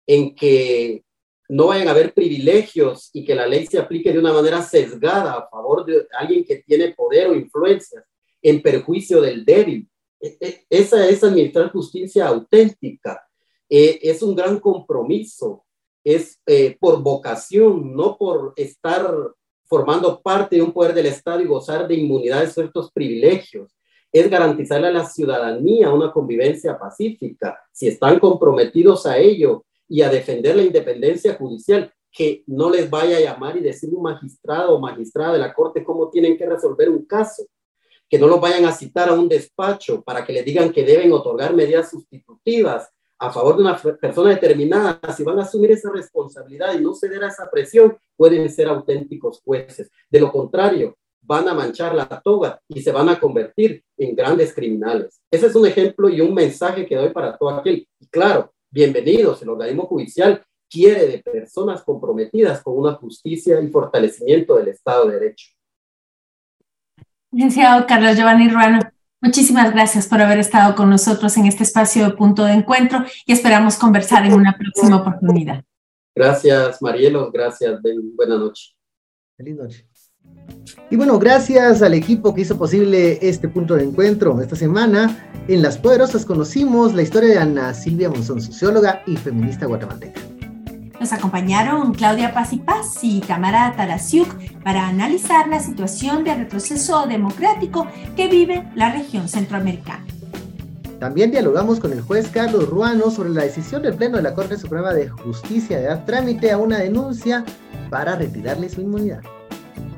en 0.07 0.33
que 0.33 1.03
no 1.49 1.67
vayan 1.67 1.87
a 1.87 1.91
haber 1.91 2.15
privilegios 2.15 3.11
y 3.13 3.23
que 3.23 3.35
la 3.35 3.45
ley 3.45 3.67
se 3.67 3.77
aplique 3.77 4.11
de 4.11 4.17
una 4.17 4.33
manera 4.33 4.63
sesgada 4.63 5.33
a 5.33 5.47
favor 5.49 5.85
de 5.85 6.07
alguien 6.17 6.43
que 6.43 6.63
tiene 6.63 6.95
poder 6.95 7.27
o 7.27 7.35
influencia 7.35 8.03
en 8.41 8.59
perjuicio 8.59 9.21
del 9.21 9.45
débil. 9.45 9.87
E, 10.21 10.37
e, 10.39 10.65
esa 10.69 11.07
es 11.07 11.23
administrar 11.23 11.71
justicia 11.71 12.27
auténtica. 12.27 13.21
E, 13.69 13.99
es 14.01 14.21
un 14.21 14.35
gran 14.35 14.59
compromiso. 14.59 15.65
Es 16.03 16.41
eh, 16.45 16.77
por 16.79 17.01
vocación, 17.01 17.95
no 17.95 18.17
por 18.17 18.53
estar 18.55 19.13
formando 19.65 20.21
parte 20.21 20.57
de 20.57 20.61
un 20.61 20.73
poder 20.73 20.93
del 20.93 21.05
Estado 21.05 21.41
y 21.41 21.45
gozar 21.45 21.87
de 21.87 21.95
inmunidad 21.95 22.41
de 22.41 22.47
ciertos 22.47 22.91
privilegios 22.91 23.75
es 24.11 24.29
garantizarle 24.29 24.87
a 24.87 24.91
la 24.91 25.05
ciudadanía 25.05 25.91
una 25.91 26.11
convivencia 26.11 26.77
pacífica. 26.77 27.59
Si 27.71 27.87
están 27.87 28.19
comprometidos 28.19 29.05
a 29.05 29.17
ello 29.17 29.65
y 29.87 30.01
a 30.01 30.09
defender 30.09 30.55
la 30.55 30.63
independencia 30.63 31.35
judicial, 31.35 31.91
que 32.11 32.43
no 32.45 32.69
les 32.69 32.89
vaya 32.89 33.17
a 33.17 33.21
llamar 33.21 33.55
y 33.55 33.61
decir 33.61 33.89
un 33.93 34.03
magistrado 34.03 34.75
o 34.75 34.79
magistrada 34.79 35.33
de 35.33 35.39
la 35.39 35.53
corte 35.53 35.83
cómo 35.83 36.09
tienen 36.09 36.37
que 36.37 36.45
resolver 36.45 36.89
un 36.89 37.05
caso, 37.05 37.43
que 38.11 38.19
no 38.19 38.27
los 38.27 38.41
vayan 38.41 38.65
a 38.65 38.73
citar 38.73 39.07
a 39.07 39.13
un 39.13 39.29
despacho 39.29 40.01
para 40.01 40.25
que 40.25 40.33
les 40.33 40.43
digan 40.43 40.73
que 40.73 40.83
deben 40.83 41.13
otorgar 41.13 41.55
medidas 41.55 41.91
sustitutivas 41.91 42.89
a 43.17 43.31
favor 43.31 43.55
de 43.55 43.61
una 43.61 43.77
persona 43.77 44.31
determinada, 44.31 44.99
si 45.15 45.23
van 45.23 45.39
a 45.39 45.43
asumir 45.43 45.71
esa 45.71 45.89
responsabilidad 45.93 46.73
y 46.73 46.81
no 46.81 46.93
ceder 46.93 47.23
a 47.23 47.29
esa 47.29 47.49
presión, 47.49 47.97
pueden 48.17 48.49
ser 48.49 48.67
auténticos 48.67 49.41
jueces. 49.45 49.89
De 50.09 50.19
lo 50.19 50.29
contrario, 50.29 50.97
van 51.21 51.47
a 51.47 51.53
manchar 51.53 51.95
la 51.95 52.05
toga 52.21 52.59
y 52.67 52.81
se 52.81 52.91
van 52.91 53.07
a 53.07 53.17
convertir 53.17 53.81
en 53.95 54.13
grandes 54.13 54.53
criminales. 54.53 55.21
Ese 55.31 55.47
es 55.47 55.55
un 55.55 55.65
ejemplo 55.65 56.09
y 56.09 56.19
un 56.19 56.33
mensaje 56.33 56.85
que 56.85 56.97
doy 56.97 57.11
para 57.11 57.37
todo 57.37 57.51
aquel. 57.51 57.87
Y 57.97 58.07
claro, 58.07 58.51
bienvenidos, 58.69 59.41
el 59.41 59.49
organismo 59.49 59.85
judicial 59.85 60.43
requiere 60.65 61.07
de 61.07 61.19
personas 61.19 61.81
comprometidas 61.83 62.61
con 62.61 62.77
una 62.77 62.95
justicia 62.95 63.61
y 63.61 63.67
fortalecimiento 63.69 64.57
del 64.57 64.67
Estado 64.67 65.05
de 65.05 65.19
Derecho. 65.19 65.53
Licenciado 67.33 67.87
Carlos 67.87 68.17
Giovanni 68.17 68.49
Ruano, 68.49 68.79
muchísimas 69.21 69.71
gracias 69.71 70.05
por 70.05 70.21
haber 70.21 70.39
estado 70.39 70.75
con 70.75 70.89
nosotros 70.89 71.37
en 71.37 71.45
este 71.45 71.63
espacio 71.63 72.03
de 72.03 72.13
punto 72.13 72.43
de 72.43 72.51
encuentro 72.51 73.05
y 73.25 73.31
esperamos 73.31 73.77
conversar 73.77 74.25
en 74.25 74.33
una 74.33 74.57
próxima 74.57 74.97
oportunidad. 74.97 75.63
Gracias, 76.13 76.81
Marielos. 76.81 77.31
Gracias, 77.31 77.79
Buenas 77.81 78.37
noches. 78.37 78.75
Feliz 79.37 79.55
noche. 79.55 79.87
Y 80.89 80.97
bueno, 80.97 81.17
gracias 81.19 81.81
al 81.81 81.93
equipo 81.93 82.35
que 82.35 82.41
hizo 82.41 82.57
posible 82.57 83.17
este 83.21 83.47
punto 83.47 83.75
de 83.75 83.85
encuentro. 83.85 84.41
Esta 84.41 84.57
semana, 84.57 85.29
en 85.47 85.61
Las 85.61 85.77
Poderosas, 85.77 86.25
conocimos 86.25 86.93
la 86.93 87.01
historia 87.01 87.29
de 87.29 87.37
Ana 87.37 87.73
Silvia 87.73 88.09
Monzón, 88.09 88.41
socióloga 88.41 89.03
y 89.07 89.15
feminista 89.15 89.67
guatemalteca. 89.67 90.19
Nos 91.01 91.13
acompañaron 91.13 91.95
Claudia 91.95 92.31
Paz 92.31 92.53
y 92.53 92.59
Paz 92.59 92.99
y 93.01 93.21
Tamara 93.21 93.73
Tarasiuk 93.75 94.35
para 94.61 94.87
analizar 94.87 95.47
la 95.47 95.59
situación 95.59 96.23
de 96.23 96.35
retroceso 96.35 97.07
democrático 97.07 97.87
que 98.15 98.27
vive 98.27 98.69
la 98.75 98.91
región 98.91 99.27
centroamericana. 99.27 100.05
También 100.99 101.31
dialogamos 101.31 101.79
con 101.79 101.91
el 101.91 102.01
juez 102.01 102.29
Carlos 102.31 102.69
Ruano 102.69 103.09
sobre 103.09 103.31
la 103.31 103.41
decisión 103.41 103.81
del 103.81 103.95
Pleno 103.95 104.17
de 104.17 104.21
la 104.21 104.35
Corte 104.35 104.59
Suprema 104.59 104.93
de 104.93 105.09
Justicia 105.09 105.79
de 105.79 105.85
dar 105.85 106.05
trámite 106.05 106.51
a 106.51 106.59
una 106.59 106.77
denuncia 106.77 107.45
para 107.89 108.15
retirarle 108.15 108.69
su 108.69 108.81
inmunidad. 108.81 109.21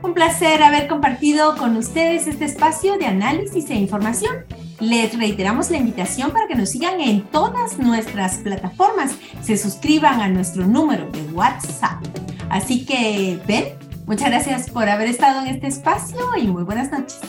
Un 0.03 0.13
placer 0.13 0.63
haber 0.63 0.87
compartido 0.87 1.57
con 1.57 1.75
ustedes 1.75 2.27
este 2.27 2.45
espacio 2.45 2.97
de 2.97 3.07
análisis 3.07 3.69
e 3.69 3.75
información. 3.75 4.45
Les 4.83 5.17
reiteramos 5.17 5.71
la 5.71 5.77
invitación 5.77 6.31
para 6.31 6.45
que 6.45 6.55
nos 6.55 6.71
sigan 6.71 6.99
en 6.99 7.21
todas 7.21 7.79
nuestras 7.79 8.39
plataformas, 8.39 9.15
se 9.41 9.55
suscriban 9.55 10.19
a 10.19 10.27
nuestro 10.27 10.67
número 10.67 11.09
de 11.09 11.21
WhatsApp. 11.31 12.03
Así 12.49 12.85
que, 12.85 13.39
Ben, 13.47 13.77
muchas 14.05 14.27
gracias 14.27 14.69
por 14.69 14.89
haber 14.89 15.07
estado 15.07 15.39
en 15.39 15.55
este 15.55 15.67
espacio 15.67 16.17
y 16.37 16.47
muy 16.47 16.63
buenas 16.63 16.91
noches. 16.91 17.21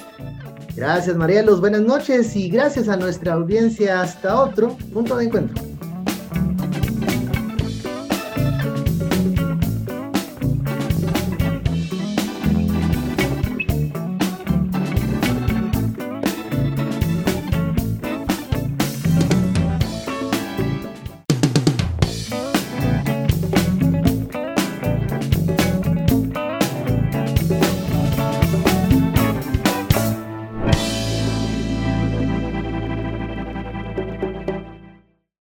Gracias, 0.75 1.15
Marielos. 1.15 1.61
Buenas 1.61 1.83
noches 1.83 2.35
y 2.35 2.49
gracias 2.49 2.89
a 2.89 2.97
nuestra 2.97 3.35
audiencia. 3.35 4.01
Hasta 4.01 4.41
otro 4.41 4.77
punto 4.93 5.17
de 5.17 5.27
encuentro. 5.27 5.63